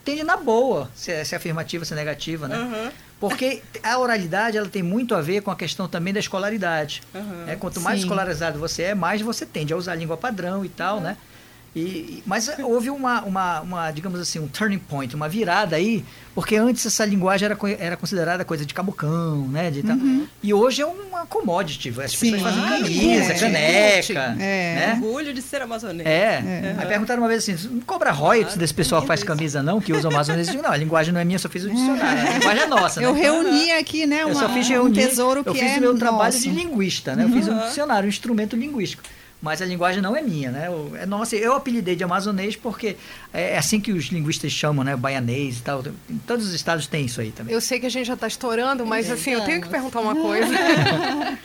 entende 0.00 0.22
na 0.22 0.36
boa 0.36 0.88
se 0.94 1.10
é, 1.10 1.24
se 1.24 1.34
é 1.34 1.38
afirmativa, 1.38 1.84
se 1.84 1.92
é 1.92 1.96
negativa, 1.96 2.46
né? 2.46 2.56
Uhum. 2.56 2.90
Porque 3.20 3.62
a 3.82 3.98
oralidade 3.98 4.56
ela 4.56 4.68
tem 4.68 4.82
muito 4.82 5.14
a 5.14 5.20
ver 5.20 5.42
com 5.42 5.50
a 5.50 5.56
questão 5.56 5.88
também 5.88 6.14
da 6.14 6.20
escolaridade. 6.20 7.02
Uhum. 7.12 7.48
É, 7.48 7.56
quanto 7.56 7.80
mais 7.80 7.98
Sim. 7.98 8.04
escolarizado 8.04 8.58
você 8.58 8.84
é, 8.84 8.94
mais 8.94 9.20
você 9.20 9.44
tende 9.44 9.72
a 9.72 9.76
usar 9.76 9.92
a 9.92 9.96
língua 9.96 10.16
padrão 10.16 10.64
e 10.64 10.68
tal, 10.68 10.98
uhum. 10.98 11.02
né? 11.02 11.16
E, 11.78 12.22
mas 12.26 12.50
houve 12.58 12.90
uma, 12.90 13.22
uma, 13.22 13.60
uma, 13.60 13.90
digamos 13.90 14.18
assim, 14.18 14.40
um 14.40 14.48
turning 14.48 14.78
point, 14.78 15.14
uma 15.14 15.28
virada 15.28 15.76
aí, 15.76 16.04
porque 16.34 16.56
antes 16.56 16.84
essa 16.84 17.04
linguagem 17.04 17.46
era, 17.46 17.56
era 17.78 17.96
considerada 17.96 18.44
coisa 18.44 18.66
de 18.66 18.74
cabocão, 18.74 19.46
né? 19.48 19.70
De 19.70 19.80
uhum. 19.80 20.26
E 20.42 20.52
hoje 20.52 20.82
é 20.82 20.86
uma 20.86 21.24
commodity. 21.26 21.88
As 22.00 22.12
Sim. 22.12 22.32
pessoas 22.32 22.54
fazem 22.54 22.68
camisa, 22.68 23.32
é. 23.32 23.38
caneca. 23.38 24.36
É. 24.40 24.74
Né? 24.74 25.00
Orgulho 25.02 25.32
de 25.32 25.40
ser 25.40 25.62
amazonense. 25.62 26.08
É. 26.08 26.42
é. 26.42 26.76
Aí 26.78 26.86
perguntaram 26.86 27.22
uma 27.22 27.28
vez 27.28 27.48
assim: 27.48 27.68
não 27.68 27.80
cobra 27.80 28.10
royalties 28.10 28.56
desse 28.56 28.74
pessoal 28.74 29.00
que 29.00 29.06
faz 29.06 29.22
camisa, 29.22 29.62
não, 29.62 29.80
que 29.80 29.92
usa 29.92 30.08
amazonense? 30.08 30.56
Não, 30.56 30.70
a 30.70 30.76
linguagem 30.76 31.12
não 31.12 31.20
é 31.20 31.24
minha, 31.24 31.38
só 31.38 31.48
fiz 31.48 31.64
o 31.64 31.70
dicionário. 31.70 32.28
A 32.28 32.38
linguagem 32.38 32.62
é 32.62 32.66
nossa. 32.66 33.02
Eu 33.02 33.14
né? 33.14 33.20
reuni 33.20 33.70
aqui, 33.72 34.06
né? 34.06 34.24
Uma, 34.24 34.32
eu 34.32 34.38
só 34.38 34.48
fiz 34.48 34.68
reunir, 34.68 34.90
um 34.90 35.08
tesouro 35.08 35.42
que 35.44 35.50
Eu 35.50 35.54
fiz 35.54 35.72
é 35.72 35.78
o 35.78 35.80
meu 35.80 35.96
trabalho 35.96 36.38
de 36.38 36.50
linguista, 36.50 37.14
né? 37.14 37.24
Eu 37.24 37.30
fiz 37.30 37.46
um 37.46 37.58
dicionário, 37.60 38.06
um 38.06 38.08
instrumento 38.08 38.56
linguístico 38.56 39.02
mas 39.40 39.62
a 39.62 39.66
linguagem 39.66 40.02
não 40.02 40.16
é 40.16 40.22
minha, 40.22 40.50
né? 40.50 40.68
É 41.00 41.06
nossa, 41.06 41.36
eu 41.36 41.54
apelidei 41.54 41.94
de 41.94 42.02
amazonês 42.02 42.56
porque 42.56 42.96
é, 43.32 43.52
é 43.54 43.58
assim 43.58 43.80
que 43.80 43.92
os 43.92 44.06
linguistas 44.06 44.50
chamam, 44.50 44.84
né? 44.84 44.96
Baianês 44.96 45.58
e 45.58 45.62
tal. 45.62 45.84
Em 46.10 46.18
todos 46.18 46.48
os 46.48 46.54
estados 46.54 46.86
tem 46.86 47.04
isso 47.04 47.20
aí 47.20 47.30
também. 47.30 47.54
Eu 47.54 47.60
sei 47.60 47.78
que 47.78 47.86
a 47.86 47.90
gente 47.90 48.06
já 48.06 48.14
está 48.14 48.26
estourando, 48.26 48.84
mas 48.84 49.10
assim, 49.10 49.30
eu 49.30 49.44
tenho 49.44 49.60
que 49.60 49.68
perguntar 49.68 50.00
uma 50.00 50.14
coisa. 50.14 50.52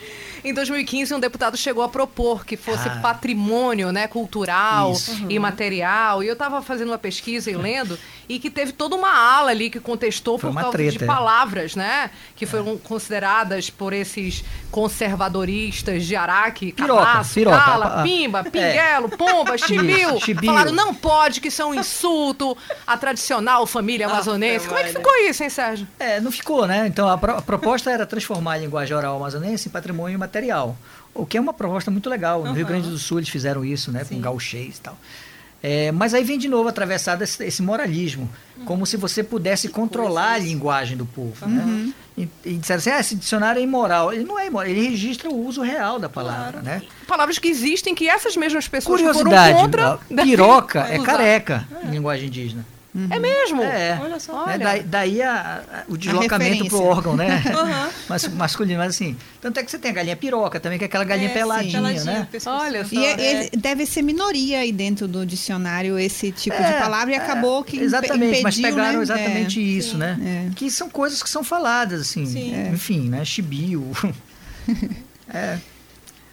Em 0.44 0.54
2015, 0.54 1.14
um 1.14 1.20
deputado 1.22 1.56
chegou 1.56 1.84
a 1.84 1.88
propor 1.88 2.46
que 2.46 2.58
fosse 2.58 2.90
ah. 2.90 3.00
patrimônio 3.02 3.94
né, 3.94 4.08
cultural 4.08 4.92
Isso. 4.92 5.26
e 5.30 5.40
material. 5.40 6.22
E 6.22 6.28
eu 6.28 6.34
estava 6.34 6.62
fazendo 6.62 6.90
uma 6.90 6.98
pesquisa 6.98 7.50
e 7.50 7.56
lendo, 7.56 7.98
e 8.30 8.40
que 8.40 8.50
teve 8.50 8.72
toda 8.72 8.96
uma 8.96 9.12
ala 9.12 9.52
ali 9.52 9.70
que 9.70 9.80
contestou 9.80 10.38
Foi 10.38 10.52
por 10.52 10.56
causa 10.56 10.72
treta, 10.72 11.00
de 11.00 11.06
palavras, 11.06 11.76
né? 11.76 12.12
Que 12.36 12.46
foram 12.46 12.74
é. 12.74 12.78
consideradas 12.84 13.70
por 13.70 13.94
esses 13.94 14.44
conservadoristas 14.72 16.06
de 16.06 16.16
Araque, 16.16 16.72
cabaço, 16.72 17.34
piroca, 17.34 17.58
cala, 17.58 18.04
pimba, 18.04 18.40
é. 18.40 18.44
pinguelo, 18.44 19.10
é. 19.12 19.18
pomba, 19.18 19.58
chibiu. 19.58 20.20
Falaram, 20.46 20.72
não 20.72 20.94
pode, 20.94 21.42
que 21.42 21.48
isso 21.48 21.62
é 21.62 21.66
um 21.66 21.74
insulto 21.74 22.58
à 22.86 22.98
tradicional 22.98 23.66
família 23.66 24.08
amazonense. 24.08 24.68
Como 24.68 24.80
é 24.80 24.84
que 24.84 24.92
ficou 24.92 25.16
isso, 25.28 25.44
hein, 25.44 25.50
Sérgio? 25.50 25.88
É, 26.00 26.20
não 26.20 26.32
ficou, 26.32 26.68
né? 26.68 26.88
Então, 26.88 27.08
a, 27.08 27.18
pro 27.18 27.38
a 27.38 27.42
proposta 27.42 27.90
era 27.90 28.06
transformar 28.06 28.54
a 28.54 28.58
linguagem 28.58 28.96
oral 28.96 29.16
amazonense 29.16 29.68
em 29.68 29.72
patrimônio 29.72 30.20
material 30.20 30.34
material. 30.44 30.78
O 31.14 31.26
que 31.26 31.38
é 31.38 31.42
uma 31.42 31.54
proposta 31.54 31.92
muito 31.92 32.10
legal. 32.10 32.42
No 32.42 32.50
uhum. 32.50 32.54
Rio 32.54 32.66
Grande 32.66 32.90
do 32.90 32.98
Sul 32.98 33.20
eles 33.20 33.30
fizeram 33.30 33.64
isso, 33.64 33.92
né? 33.92 34.04
Sim. 34.04 34.16
Com 34.16 34.22
gauchês 34.22 34.78
e 34.78 34.82
tal. 34.82 34.98
É, 35.66 35.94
mas 35.94 36.14
aí 36.14 36.26
vem 36.26 36.38
de 36.38 36.50
novo 36.50 36.68
atravessado 36.68 37.24
esse, 37.24 37.42
esse 37.42 37.62
moralismo, 37.62 38.30
uhum. 38.58 38.66
como 38.66 38.86
se 38.86 38.98
você 38.98 39.24
pudesse 39.24 39.70
que 39.70 39.74
controlar 39.74 40.34
a 40.34 40.38
linguagem 40.38 40.98
do 40.98 41.06
povo. 41.06 41.48
Né? 41.48 41.64
Uhum. 41.64 41.86
Né? 41.86 41.94
E, 42.18 42.30
e 42.44 42.58
disseram 42.58 42.80
assim, 42.80 42.90
ah, 42.90 43.00
esse 43.00 43.16
dicionário 43.16 43.60
é 43.60 43.64
imoral. 43.64 44.12
Ele 44.12 44.26
não 44.26 44.38
é 44.38 44.48
imoral, 44.48 44.70
ele 44.70 44.90
registra 44.90 45.30
o 45.30 45.48
uso 45.48 45.62
real 45.62 45.98
da 46.00 46.10
palavra, 46.10 46.62
claro. 46.62 46.66
né? 46.66 46.82
Palavras 47.08 47.40
que 47.40 47.48
existem, 47.48 47.96
que 47.96 48.10
essas 48.10 48.36
mesmas 48.36 48.68
pessoas 48.68 49.00
Curiosidade, 49.00 49.54
foram 49.54 49.98
contra... 49.98 50.00
piroca 50.24 50.82
é 50.92 51.00
careca 51.00 51.66
é. 51.82 51.88
em 51.88 51.92
linguagem 51.92 52.28
indígena. 52.28 52.66
Uhum. 52.96 53.08
É 53.10 53.20
mesmo? 53.20 53.64
É. 53.64 54.00
Olha 54.02 54.20
só. 54.20 54.46
Né? 54.46 54.58
Daí, 54.60 54.84
daí 54.84 55.22
a, 55.22 55.64
a, 55.68 55.84
o 55.88 55.98
deslocamento 55.98 56.66
pro 56.68 56.84
órgão, 56.84 57.16
né? 57.16 57.42
Uhum. 57.54 57.90
Mas, 58.10 58.28
masculino, 58.28 58.80
mas 58.80 58.96
assim. 58.96 59.16
Tanto 59.40 59.60
é 59.60 59.64
que 59.64 59.72
você 59.72 59.80
tem 59.80 59.92
a 59.92 59.94
galinha 59.94 60.16
piroca 60.16 60.60
também, 60.60 60.78
que 60.78 60.84
é 60.84 60.88
aquela 60.88 61.04
galinha 61.04 61.30
é, 61.30 61.34
peladinha, 61.34 61.72
peladinha, 61.72 62.04
né? 62.04 62.28
Olha 62.46 62.86
só. 62.86 62.94
E 62.96 63.06
é, 63.06 63.50
deve 63.56 63.86
ser 63.86 64.02
minoria 64.02 64.60
aí 64.60 64.72
dentro 64.72 65.08
do 65.08 65.26
dicionário 65.26 65.98
esse 65.98 66.32
tipo 66.32 66.58
de 66.58 66.64
é, 66.64 66.80
palavra 66.80 67.14
e 67.14 67.16
acabou 67.16 67.62
é, 67.62 67.64
que 67.64 67.80
Exatamente, 67.80 68.26
impediu, 68.26 68.44
mas 68.44 68.60
pegaram 68.60 68.98
né? 68.98 69.04
exatamente 69.04 69.60
é. 69.60 69.64
isso, 69.64 69.98
né? 69.98 70.52
Que 70.56 70.70
são 70.70 70.90
coisas 70.90 71.24
que 71.24 71.30
são 71.30 71.44
faladas, 71.44 72.02
assim. 72.02 72.24
Enfim, 72.74 73.10
né? 73.10 73.24
Chibio. 73.24 73.92
é. 75.34 75.58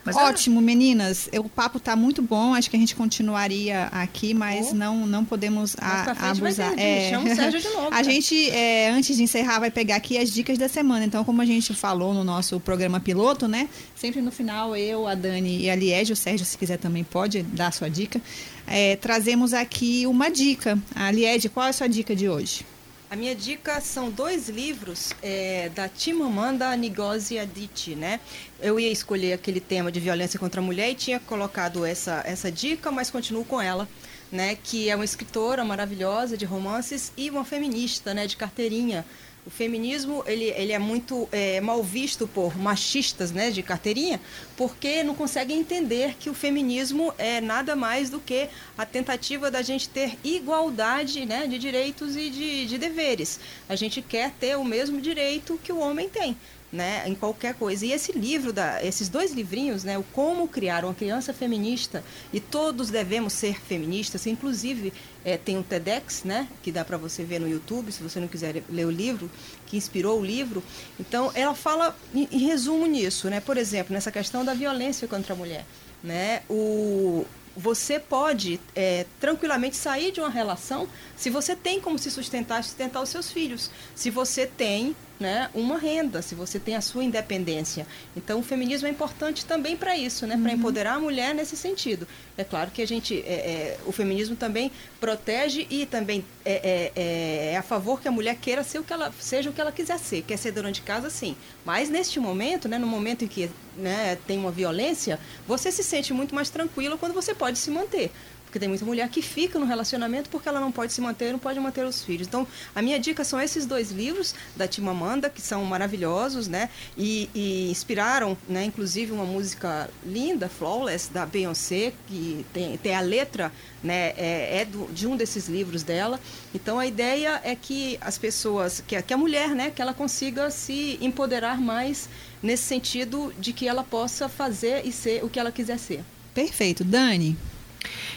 Mas 0.04 0.16
Ótimo, 0.16 0.60
meninas. 0.60 1.28
O 1.34 1.48
papo 1.48 1.78
está 1.78 1.94
muito 1.94 2.22
bom. 2.22 2.54
Acho 2.54 2.70
que 2.70 2.76
a 2.76 2.78
gente 2.78 2.96
continuaria 2.96 3.86
aqui, 3.92 4.32
mas 4.32 4.70
oh. 4.70 4.74
não, 4.74 5.06
não 5.06 5.24
podemos 5.24 5.76
a, 5.78 6.30
abusar. 6.30 6.78
É... 6.78 7.10
Chama 7.10 7.30
o 7.30 7.34
Sérgio 7.34 7.60
de 7.60 7.68
novo. 7.76 7.88
a 7.90 8.02
gente, 8.02 8.50
é, 8.50 8.90
antes 8.90 9.16
de 9.16 9.22
encerrar, 9.22 9.60
vai 9.60 9.70
pegar 9.70 9.96
aqui 9.96 10.16
as 10.16 10.30
dicas 10.30 10.56
da 10.56 10.68
semana. 10.68 11.04
Então, 11.04 11.22
como 11.22 11.42
a 11.42 11.44
gente 11.44 11.74
falou 11.74 12.14
no 12.14 12.24
nosso 12.24 12.58
programa 12.58 12.98
piloto, 12.98 13.46
né? 13.46 13.68
Sempre 13.94 14.22
no 14.22 14.32
final, 14.32 14.74
eu, 14.74 15.06
a 15.06 15.14
Dani 15.14 15.62
e 15.62 15.70
a 15.70 15.74
Liege, 15.74 16.12
o 16.12 16.16
Sérgio, 16.16 16.46
se 16.46 16.56
quiser 16.56 16.78
também 16.78 17.04
pode 17.04 17.42
dar 17.42 17.68
a 17.68 17.72
sua 17.72 17.90
dica. 17.90 18.20
É, 18.66 18.96
trazemos 18.96 19.52
aqui 19.52 20.06
uma 20.06 20.30
dica. 20.30 20.78
A 20.94 21.10
Liege, 21.10 21.48
qual 21.50 21.66
é 21.66 21.70
a 21.70 21.72
sua 21.72 21.88
dica 21.88 22.16
de 22.16 22.28
hoje? 22.28 22.64
A 23.10 23.16
minha 23.16 23.34
dica 23.34 23.80
são 23.80 24.08
dois 24.08 24.48
livros 24.48 25.12
é, 25.20 25.68
da 25.70 25.88
Timamanda 25.88 26.76
Ngozi 26.76 27.40
Adichie, 27.40 27.96
né? 27.96 28.20
Eu 28.60 28.78
ia 28.78 28.88
escolher 28.88 29.32
aquele 29.32 29.58
tema 29.58 29.90
de 29.90 29.98
violência 29.98 30.38
contra 30.38 30.60
a 30.60 30.64
mulher 30.64 30.90
e 30.90 30.94
tinha 30.94 31.18
colocado 31.18 31.84
essa, 31.84 32.22
essa 32.24 32.52
dica, 32.52 32.92
mas 32.92 33.10
continuo 33.10 33.44
com 33.44 33.60
ela, 33.60 33.88
né? 34.30 34.56
Que 34.62 34.88
é 34.88 34.94
uma 34.94 35.04
escritora 35.04 35.64
maravilhosa 35.64 36.36
de 36.36 36.44
romances 36.44 37.12
e 37.16 37.28
uma 37.30 37.44
feminista, 37.44 38.14
né? 38.14 38.28
De 38.28 38.36
carteirinha, 38.36 39.04
o 39.50 39.52
feminismo 39.52 40.22
ele, 40.26 40.44
ele 40.44 40.72
é 40.72 40.78
muito 40.78 41.28
é, 41.32 41.60
mal 41.60 41.82
visto 41.82 42.28
por 42.28 42.56
machistas 42.56 43.32
né, 43.32 43.50
de 43.50 43.64
carteirinha, 43.64 44.20
porque 44.56 45.02
não 45.02 45.14
conseguem 45.14 45.58
entender 45.58 46.14
que 46.20 46.30
o 46.30 46.34
feminismo 46.34 47.12
é 47.18 47.40
nada 47.40 47.74
mais 47.74 48.08
do 48.08 48.20
que 48.20 48.48
a 48.78 48.86
tentativa 48.86 49.50
da 49.50 49.60
gente 49.60 49.88
ter 49.88 50.16
igualdade 50.22 51.26
né, 51.26 51.48
de 51.48 51.58
direitos 51.58 52.14
e 52.14 52.30
de, 52.30 52.66
de 52.66 52.78
deveres. 52.78 53.40
A 53.68 53.74
gente 53.74 54.00
quer 54.00 54.30
ter 54.38 54.56
o 54.56 54.64
mesmo 54.64 55.00
direito 55.00 55.58
que 55.62 55.72
o 55.72 55.80
homem 55.80 56.08
tem 56.08 56.36
né, 56.72 57.02
em 57.06 57.14
qualquer 57.14 57.54
coisa. 57.54 57.84
E 57.84 57.92
esse 57.92 58.12
livro, 58.12 58.52
da, 58.52 58.82
esses 58.84 59.08
dois 59.08 59.32
livrinhos, 59.32 59.82
né, 59.84 59.98
o 59.98 60.02
Como 60.02 60.46
Criar 60.46 60.84
uma 60.84 60.94
Criança 60.94 61.32
Feminista, 61.32 62.04
e 62.32 62.40
todos 62.40 62.90
devemos 62.90 63.32
ser 63.32 63.60
feministas, 63.60 64.26
inclusive 64.26 64.92
é, 65.24 65.36
tem 65.36 65.58
um 65.58 65.62
TEDx, 65.62 66.22
né, 66.24 66.48
que 66.62 66.70
dá 66.70 66.84
para 66.84 66.96
você 66.96 67.24
ver 67.24 67.40
no 67.40 67.48
YouTube, 67.48 67.90
se 67.90 68.02
você 68.02 68.20
não 68.20 68.28
quiser 68.28 68.62
ler 68.68 68.86
o 68.86 68.90
livro, 68.90 69.30
que 69.66 69.76
inspirou 69.76 70.20
o 70.20 70.24
livro. 70.24 70.62
Então, 70.98 71.30
ela 71.34 71.54
fala 71.54 71.96
em, 72.14 72.28
em 72.30 72.38
resumo 72.38 72.86
nisso, 72.86 73.28
né, 73.28 73.40
por 73.40 73.56
exemplo, 73.56 73.92
nessa 73.92 74.12
questão 74.12 74.44
da 74.44 74.54
violência 74.54 75.08
contra 75.08 75.34
a 75.34 75.36
mulher. 75.36 75.64
Né, 76.02 76.42
o, 76.48 77.26
você 77.56 77.98
pode 77.98 78.58
é, 78.74 79.04
tranquilamente 79.18 79.76
sair 79.76 80.12
de 80.12 80.20
uma 80.20 80.30
relação 80.30 80.88
se 81.14 81.28
você 81.28 81.54
tem 81.54 81.78
como 81.80 81.98
se 81.98 82.10
sustentar, 82.10 82.64
sustentar 82.64 83.02
os 83.02 83.08
seus 83.08 83.30
filhos, 83.30 83.70
se 83.94 84.08
você 84.08 84.46
tem 84.46 84.96
né, 85.20 85.50
uma 85.54 85.78
renda, 85.78 86.22
se 86.22 86.34
você 86.34 86.58
tem 86.58 86.74
a 86.74 86.80
sua 86.80 87.04
independência. 87.04 87.86
Então, 88.16 88.40
o 88.40 88.42
feminismo 88.42 88.88
é 88.88 88.90
importante 88.90 89.44
também 89.44 89.76
para 89.76 89.96
isso, 89.96 90.26
né, 90.26 90.34
uhum. 90.34 90.42
para 90.42 90.52
empoderar 90.52 90.94
a 90.94 90.98
mulher 90.98 91.34
nesse 91.34 91.56
sentido. 91.56 92.08
É 92.38 92.42
claro 92.42 92.70
que 92.70 92.80
a 92.80 92.86
gente, 92.86 93.22
é, 93.26 93.32
é, 93.32 93.78
o 93.84 93.92
feminismo 93.92 94.34
também 94.34 94.72
protege 94.98 95.66
e 95.68 95.84
também 95.84 96.24
é, 96.42 96.52
é, 96.52 96.92
é, 96.96 97.52
é, 97.52 97.56
a 97.56 97.62
favor 97.62 98.00
que 98.00 98.08
a 98.08 98.10
mulher 98.10 98.36
queira 98.36 98.64
ser 98.64 98.78
o 98.78 98.82
que 98.82 98.92
ela 98.92 99.12
seja 99.20 99.50
o 99.50 99.52
que 99.52 99.60
ela 99.60 99.70
quiser 99.70 99.98
ser. 99.98 100.22
Quer 100.22 100.38
ser 100.38 100.52
dona 100.52 100.72
de 100.72 100.80
casa, 100.80 101.10
sim. 101.10 101.36
Mas 101.64 101.90
neste 101.90 102.18
momento, 102.18 102.66
né, 102.66 102.78
no 102.78 102.86
momento 102.86 103.24
em 103.24 103.28
que 103.28 103.50
né, 103.76 104.16
tem 104.26 104.38
uma 104.38 104.50
violência, 104.50 105.20
você 105.46 105.70
se 105.70 105.84
sente 105.84 106.14
muito 106.14 106.34
mais 106.34 106.48
tranquilo 106.48 106.96
quando 106.96 107.12
você 107.12 107.34
pode 107.34 107.58
se 107.58 107.70
manter. 107.70 108.10
Porque 108.50 108.58
tem 108.58 108.68
muita 108.68 108.84
mulher 108.84 109.08
que 109.08 109.22
fica 109.22 109.60
no 109.60 109.64
relacionamento 109.64 110.28
porque 110.28 110.48
ela 110.48 110.58
não 110.58 110.72
pode 110.72 110.92
se 110.92 111.00
manter, 111.00 111.30
não 111.30 111.38
pode 111.38 111.60
manter 111.60 111.86
os 111.86 112.02
filhos. 112.02 112.26
Então, 112.26 112.44
a 112.74 112.82
minha 112.82 112.98
dica 112.98 113.22
são 113.22 113.40
esses 113.40 113.64
dois 113.64 113.92
livros 113.92 114.34
da 114.56 114.66
Timamanda, 114.66 115.30
que 115.30 115.40
são 115.40 115.64
maravilhosos, 115.64 116.48
né? 116.48 116.68
E, 116.98 117.30
e 117.32 117.70
inspiraram, 117.70 118.36
né, 118.48 118.64
inclusive, 118.64 119.12
uma 119.12 119.24
música 119.24 119.88
linda, 120.04 120.48
Flawless, 120.48 121.12
da 121.12 121.24
Beyoncé, 121.24 121.92
que 122.08 122.44
tem, 122.52 122.76
tem 122.76 122.92
a 122.92 123.00
letra, 123.00 123.52
né, 123.84 124.14
é, 124.16 124.62
é 124.62 124.64
do, 124.64 124.92
de 124.92 125.06
um 125.06 125.16
desses 125.16 125.46
livros 125.46 125.84
dela. 125.84 126.18
Então, 126.52 126.76
a 126.76 126.88
ideia 126.88 127.40
é 127.44 127.54
que 127.54 127.98
as 128.00 128.18
pessoas, 128.18 128.82
que, 128.84 129.00
que 129.00 129.14
a 129.14 129.16
mulher, 129.16 129.50
né, 129.50 129.70
que 129.70 129.80
ela 129.80 129.94
consiga 129.94 130.50
se 130.50 130.98
empoderar 131.00 131.60
mais 131.60 132.08
nesse 132.42 132.64
sentido 132.64 133.32
de 133.38 133.52
que 133.52 133.68
ela 133.68 133.84
possa 133.84 134.28
fazer 134.28 134.84
e 134.84 134.90
ser 134.90 135.24
o 135.24 135.28
que 135.28 135.38
ela 135.38 135.52
quiser 135.52 135.78
ser. 135.78 136.02
Perfeito. 136.34 136.82
Dani? 136.82 137.36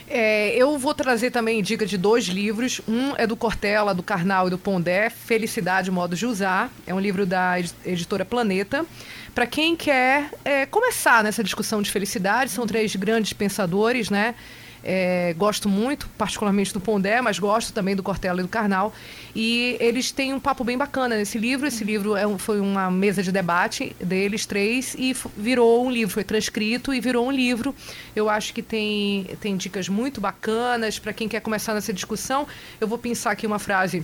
É, 0.08 0.56
eu 0.56 0.78
vou 0.78 0.94
trazer 0.94 1.32
também 1.32 1.62
dica 1.62 1.86
de 1.86 1.98
dois 1.98 2.26
livros. 2.26 2.82
Um 2.88 3.16
é 3.18 3.26
do 3.26 3.36
Cortella, 3.36 3.94
do 3.94 4.04
Karnal 4.04 4.48
e 4.48 4.50
do 4.50 4.58
Pondé, 4.58 5.10
Felicidade, 5.10 5.90
Modo 5.90 6.16
de 6.16 6.26
Usar. 6.26 6.72
É 6.86 6.94
um 6.94 7.00
livro 7.00 7.26
da 7.26 7.60
editora 7.86 8.26
Planeta. 8.26 8.86
Para 9.34 9.48
quem 9.48 9.76
quer 9.76 10.30
é, 10.46 10.66
começar 10.66 11.24
nessa 11.24 11.44
discussão 11.44 11.82
de 11.82 11.90
felicidade, 11.90 12.52
são 12.52 12.68
três 12.68 12.96
grandes 12.96 13.34
pensadores, 13.34 14.10
né? 14.10 14.36
É, 14.84 15.34
gosto 15.38 15.70
muito, 15.70 16.10
particularmente 16.18 16.74
do 16.74 16.80
Pondé, 16.80 17.22
mas 17.22 17.40
gosto 17.40 17.72
também 17.72 17.96
do 17.96 18.04
Cortella 18.04 18.42
e 18.42 18.44
do 18.44 18.50
Karnal. 18.50 18.94
E 19.34 19.78
eles 19.80 20.12
têm 20.12 20.34
um 20.34 20.40
papo 20.40 20.64
bem 20.64 20.78
bacana 20.78 21.16
nesse 21.16 21.38
livro. 21.38 21.66
Esse 21.66 21.84
livro 21.84 22.16
é 22.16 22.28
um, 22.28 22.38
foi 22.38 22.60
uma 22.60 22.92
mesa 22.92 23.24
de 23.24 23.32
debate 23.32 23.96
deles 24.00 24.46
três 24.46 24.94
e 24.98 25.16
virou 25.38 25.86
um 25.86 25.92
livro, 25.92 26.14
foi 26.14 26.24
transcrito 26.24 26.94
e 26.94 27.00
virou 27.00 27.28
um 27.28 27.32
livro. 27.32 27.74
Eu 28.16 28.30
acho 28.30 28.54
que 28.54 28.62
tem, 28.62 29.26
tem 29.40 29.56
dicas 29.56 29.88
muito 29.88 30.20
bacanas 30.20 31.00
para 31.00 31.14
quem 31.14 31.30
quer 31.30 31.40
começar 31.40 31.74
nessa 31.74 31.94
discussão. 31.94 32.46
Eu 32.82 32.88
vou 32.88 32.98
pensar 32.98 33.32
aqui 33.32 33.48
uma 33.48 33.60
frase 33.60 34.04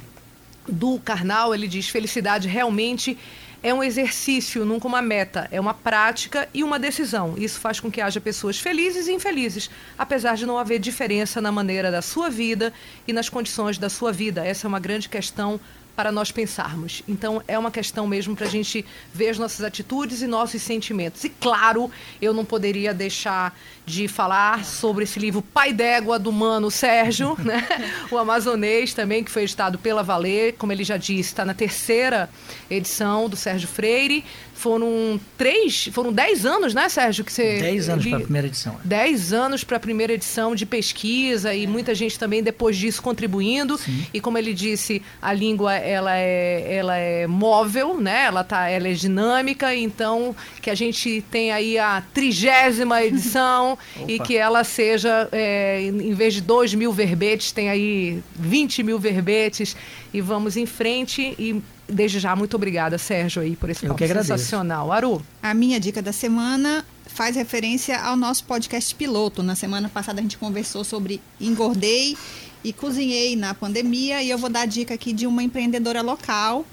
do 0.68 1.00
Karnal, 1.00 1.54
ele 1.54 1.68
diz: 1.68 1.90
felicidade 1.90 2.48
realmente 2.48 3.18
é 3.62 3.74
um 3.74 3.84
exercício, 3.84 4.64
nunca 4.66 4.88
uma 4.88 5.02
meta, 5.02 5.48
é 5.52 5.60
uma 5.60 5.74
prática 5.74 6.48
e 6.54 6.64
uma 6.64 6.80
decisão. 6.80 7.36
Isso 7.38 7.60
faz 7.60 7.80
com 7.80 7.92
que 7.92 8.02
haja 8.02 8.22
pessoas 8.22 8.60
felizes 8.60 9.08
e 9.08 9.14
infelizes, 9.14 9.70
apesar 9.98 10.36
de 10.36 10.46
não 10.46 10.58
haver 10.58 10.80
diferença 10.80 11.42
na 11.42 11.52
maneira 11.52 11.92
da 11.92 12.02
sua 12.02 12.30
vida 12.30 12.74
e 13.08 13.14
nas 13.14 13.30
condições 13.30 13.78
da 13.78 13.90
sua 13.90 14.12
vida. 14.12 14.46
Essa 14.46 14.66
é 14.66 14.70
uma 14.70 14.80
grande 14.80 15.10
questão 15.10 15.60
para 16.00 16.14
nós 16.14 16.32
pensarmos. 16.32 17.04
Então, 17.10 17.44
é 17.46 17.60
uma 17.60 17.70
questão 17.70 18.08
mesmo 18.08 18.34
para 18.34 18.48
a 18.48 18.50
gente 18.50 18.86
ver 19.14 19.32
as 19.32 19.38
nossas 19.38 19.66
atitudes 19.66 20.22
e 20.22 20.28
nossos 20.28 20.62
sentimentos. 20.62 21.26
E, 21.26 21.30
claro, 21.30 21.92
eu 22.22 22.34
não 22.34 22.46
poderia 22.46 22.94
deixar 22.94 23.54
de 23.86 24.08
falar 24.08 24.64
sobre 24.64 25.04
esse 25.04 25.20
livro 25.20 25.42
Pai 25.42 25.74
d'Égua 25.74 26.18
do 26.18 26.32
Mano 26.32 26.72
Sérgio, 26.72 27.36
né? 27.44 27.68
o 28.10 28.18
amazonês 28.18 28.94
também, 28.94 29.24
que 29.24 29.32
foi 29.32 29.44
editado 29.44 29.78
pela 29.78 30.02
Valer, 30.04 30.54
como 30.58 30.72
ele 30.72 30.86
já 30.86 30.96
disse, 30.96 31.32
está 31.32 31.44
na 31.44 31.54
terceira 31.54 32.30
edição 32.70 33.28
do 33.28 33.36
Sérgio 33.36 33.68
Freire. 33.68 34.24
Foram 34.54 35.20
três, 35.38 35.90
foram 35.94 36.12
dez 36.12 36.46
anos, 36.46 36.74
né, 36.74 36.90
Sérgio? 36.90 37.24
Que 37.24 37.32
você 37.32 37.60
dez 37.60 37.88
anos 37.88 38.06
para 38.06 38.18
a 38.18 38.22
primeira 38.22 38.48
edição. 38.48 38.74
É. 38.74 38.88
Dez 38.88 39.32
anos 39.32 39.64
para 39.64 39.78
a 39.78 39.80
primeira 39.80 40.14
edição 40.14 40.54
de 40.54 40.66
pesquisa 40.66 41.54
e 41.54 41.66
muita 41.66 41.96
gente 41.96 42.20
também 42.20 42.44
depois 42.44 42.76
disso 42.76 43.02
contribuindo. 43.02 43.78
Sim. 43.78 44.06
E 44.14 44.20
como 44.20 44.38
ele 44.38 44.54
disse, 44.54 45.02
a 45.22 45.32
língua 45.32 45.76
ela 45.90 46.16
é, 46.16 46.76
ela 46.76 46.96
é 46.96 47.26
móvel, 47.26 48.00
né? 48.00 48.26
Ela 48.26 48.44
tá, 48.44 48.70
ela 48.70 48.88
é 48.88 48.94
dinâmica. 48.94 49.74
Então 49.76 50.36
que 50.62 50.70
a 50.70 50.76
gente 50.76 51.24
tem 51.32 51.52
aí 51.52 51.78
a 51.78 52.04
trigésima 52.14 53.04
edição 53.04 53.78
e 54.08 54.20
que 54.20 54.38
ela 54.38 54.64
seja, 54.64 55.28
é, 55.32 55.82
em 55.82 56.14
vez 56.14 56.34
de 56.36 56.42
dois 56.42 56.74
mil 56.74 56.94
verbetes, 56.94 57.52
tem 57.52 57.70
aí 57.70 58.22
20 58.36 58.84
mil 58.84 59.00
verbetes 59.00 59.76
e 60.14 60.22
vamos 60.22 60.56
em 60.58 60.66
frente 60.66 61.36
e 61.40 61.62
Desde 61.92 62.20
já, 62.20 62.36
muito 62.36 62.56
obrigada, 62.56 63.00
Sérgio, 63.00 63.42
aí, 63.42 63.56
por 63.56 63.68
esse 63.68 63.88
papo 63.88 63.98
sensacional. 64.08 64.92
Aru? 64.92 65.22
A 65.42 65.56
minha 65.56 65.80
dica 65.80 66.04
da 66.04 66.14
semana 66.14 66.86
faz 67.08 67.36
referência 67.36 68.00
ao 68.00 68.16
nosso 68.16 68.44
podcast 68.44 68.94
piloto. 68.94 69.42
Na 69.42 69.56
semana 69.56 69.90
passada 69.90 70.20
a 70.20 70.22
gente 70.22 70.38
conversou 70.38 70.84
sobre 70.84 71.20
engordei 71.42 72.16
e 72.64 72.74
cozinhei 72.74 73.36
na 73.36 73.54
pandemia 73.54 74.22
e 74.22 74.30
eu 74.30 74.38
vou 74.38 74.50
dar 74.50 74.62
a 74.62 74.66
dica 74.66 74.94
aqui 74.94 75.14
de 75.14 75.26
uma 75.26 75.44
empreendedora 75.44 76.02
local 76.02 76.66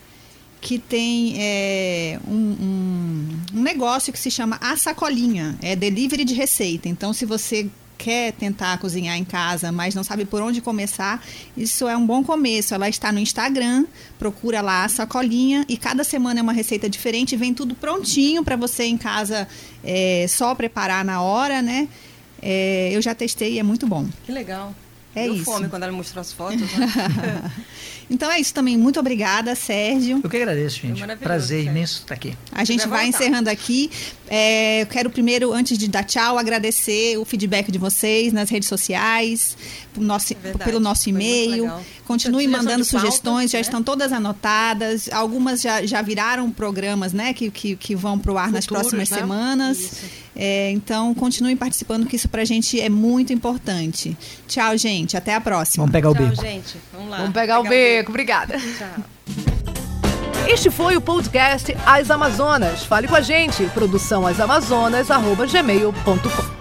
que 0.60 0.78
tem 0.78 1.34
é, 1.38 2.18
um, 2.26 2.32
um, 2.32 3.28
um 3.54 3.62
negócio 3.62 4.12
que 4.12 4.18
se 4.18 4.30
chama 4.30 4.58
A 4.60 4.76
Sacolinha, 4.76 5.56
é 5.62 5.76
delivery 5.76 6.24
de 6.24 6.34
receita. 6.34 6.88
Então, 6.88 7.12
se 7.12 7.24
você 7.24 7.68
quer 7.96 8.32
tentar 8.32 8.78
cozinhar 8.78 9.16
em 9.16 9.24
casa, 9.24 9.72
mas 9.72 9.94
não 9.94 10.04
sabe 10.04 10.24
por 10.24 10.42
onde 10.42 10.60
começar, 10.60 11.24
isso 11.56 11.88
é 11.88 11.96
um 11.96 12.04
bom 12.04 12.22
começo. 12.22 12.74
Ela 12.74 12.88
está 12.88 13.10
no 13.10 13.18
Instagram, 13.18 13.86
procura 14.18 14.60
lá 14.60 14.84
a 14.84 14.88
sacolinha 14.88 15.64
e 15.68 15.76
cada 15.76 16.04
semana 16.04 16.40
é 16.40 16.42
uma 16.42 16.52
receita 16.52 16.88
diferente, 16.88 17.36
vem 17.36 17.54
tudo 17.54 17.74
prontinho 17.74 18.44
para 18.44 18.56
você 18.56 18.84
em 18.84 18.98
casa 18.98 19.48
é, 19.84 20.26
só 20.28 20.54
preparar 20.54 21.04
na 21.04 21.22
hora, 21.22 21.62
né? 21.62 21.88
É, 22.42 22.90
eu 22.92 23.00
já 23.00 23.14
testei 23.14 23.54
e 23.54 23.58
é 23.58 23.62
muito 23.62 23.86
bom. 23.86 24.06
Que 24.24 24.32
legal. 24.32 24.74
É 25.16 25.24
Deu 25.24 25.34
isso. 25.34 25.44
fome 25.46 25.66
quando 25.70 25.82
ela 25.84 25.92
mostrou 25.92 26.20
as 26.20 26.30
fotos. 26.30 26.60
Né? 26.60 27.50
então 28.10 28.30
é 28.30 28.38
isso 28.38 28.52
também. 28.52 28.76
Muito 28.76 29.00
obrigada, 29.00 29.54
Sérgio. 29.54 30.20
Eu 30.22 30.28
que 30.28 30.36
agradeço, 30.36 30.78
gente. 30.78 31.02
É 31.02 31.16
Prazer 31.16 31.56
Sérgio. 31.56 31.70
imenso 31.72 32.00
estar 32.00 32.14
aqui. 32.14 32.36
A 32.52 32.64
gente 32.64 32.86
vai 32.86 33.08
encerrando 33.08 33.48
aqui. 33.48 33.90
É, 34.28 34.82
eu 34.82 34.86
quero 34.86 35.08
primeiro, 35.08 35.54
antes 35.54 35.78
de 35.78 35.88
dar 35.88 36.04
tchau, 36.04 36.36
agradecer 36.36 37.16
o 37.16 37.24
feedback 37.24 37.72
de 37.72 37.78
vocês 37.78 38.30
nas 38.30 38.50
redes 38.50 38.68
sociais, 38.68 39.56
nosso, 40.00 40.32
é 40.32 40.52
pelo 40.64 40.80
nosso 40.80 41.08
e-mail. 41.08 41.70
Continue 42.06 42.46
mandando 42.46 42.84
sugestões, 42.84 43.50
já 43.50 43.58
né? 43.58 43.62
estão 43.62 43.82
todas 43.82 44.12
anotadas. 44.12 45.08
Algumas 45.12 45.60
já, 45.60 45.84
já 45.84 46.02
viraram 46.02 46.50
programas 46.50 47.12
né, 47.12 47.32
que, 47.32 47.50
que, 47.50 47.76
que 47.76 47.94
vão 47.94 48.18
para 48.18 48.32
o 48.32 48.38
ar 48.38 48.46
Futuros, 48.46 48.54
nas 48.54 48.66
próximas 48.66 49.10
né? 49.10 49.18
semanas. 49.18 50.02
É, 50.34 50.70
então, 50.70 51.14
continuem 51.14 51.56
participando, 51.56 52.06
que 52.06 52.16
isso 52.16 52.28
para 52.28 52.42
a 52.42 52.44
gente 52.44 52.80
é 52.80 52.88
muito 52.88 53.32
importante. 53.32 54.16
Tchau, 54.46 54.76
gente. 54.76 55.16
Até 55.16 55.34
a 55.34 55.40
próxima. 55.40 55.82
Vamos 55.82 55.92
pegar 55.92 56.10
o 56.10 56.14
Tchau, 56.14 56.28
beco. 56.28 56.42
gente. 56.42 56.76
Vamos 56.92 57.10
lá. 57.10 57.16
Vamos 57.18 57.32
pegar, 57.32 57.56
pegar 57.56 57.60
o, 57.60 57.62
beco. 57.62 57.74
o 57.74 57.78
beco. 57.78 58.10
Obrigada. 58.10 58.58
Tchau. 58.58 59.04
Este 60.48 60.70
foi 60.70 60.96
o 60.96 61.00
podcast 61.00 61.76
As 61.84 62.10
Amazonas. 62.10 62.84
Fale 62.84 63.08
com 63.08 63.16
a 63.16 63.20
gente. 63.20 63.64
Produção 63.74 64.26
asamazonas.gmail.com 64.26 66.55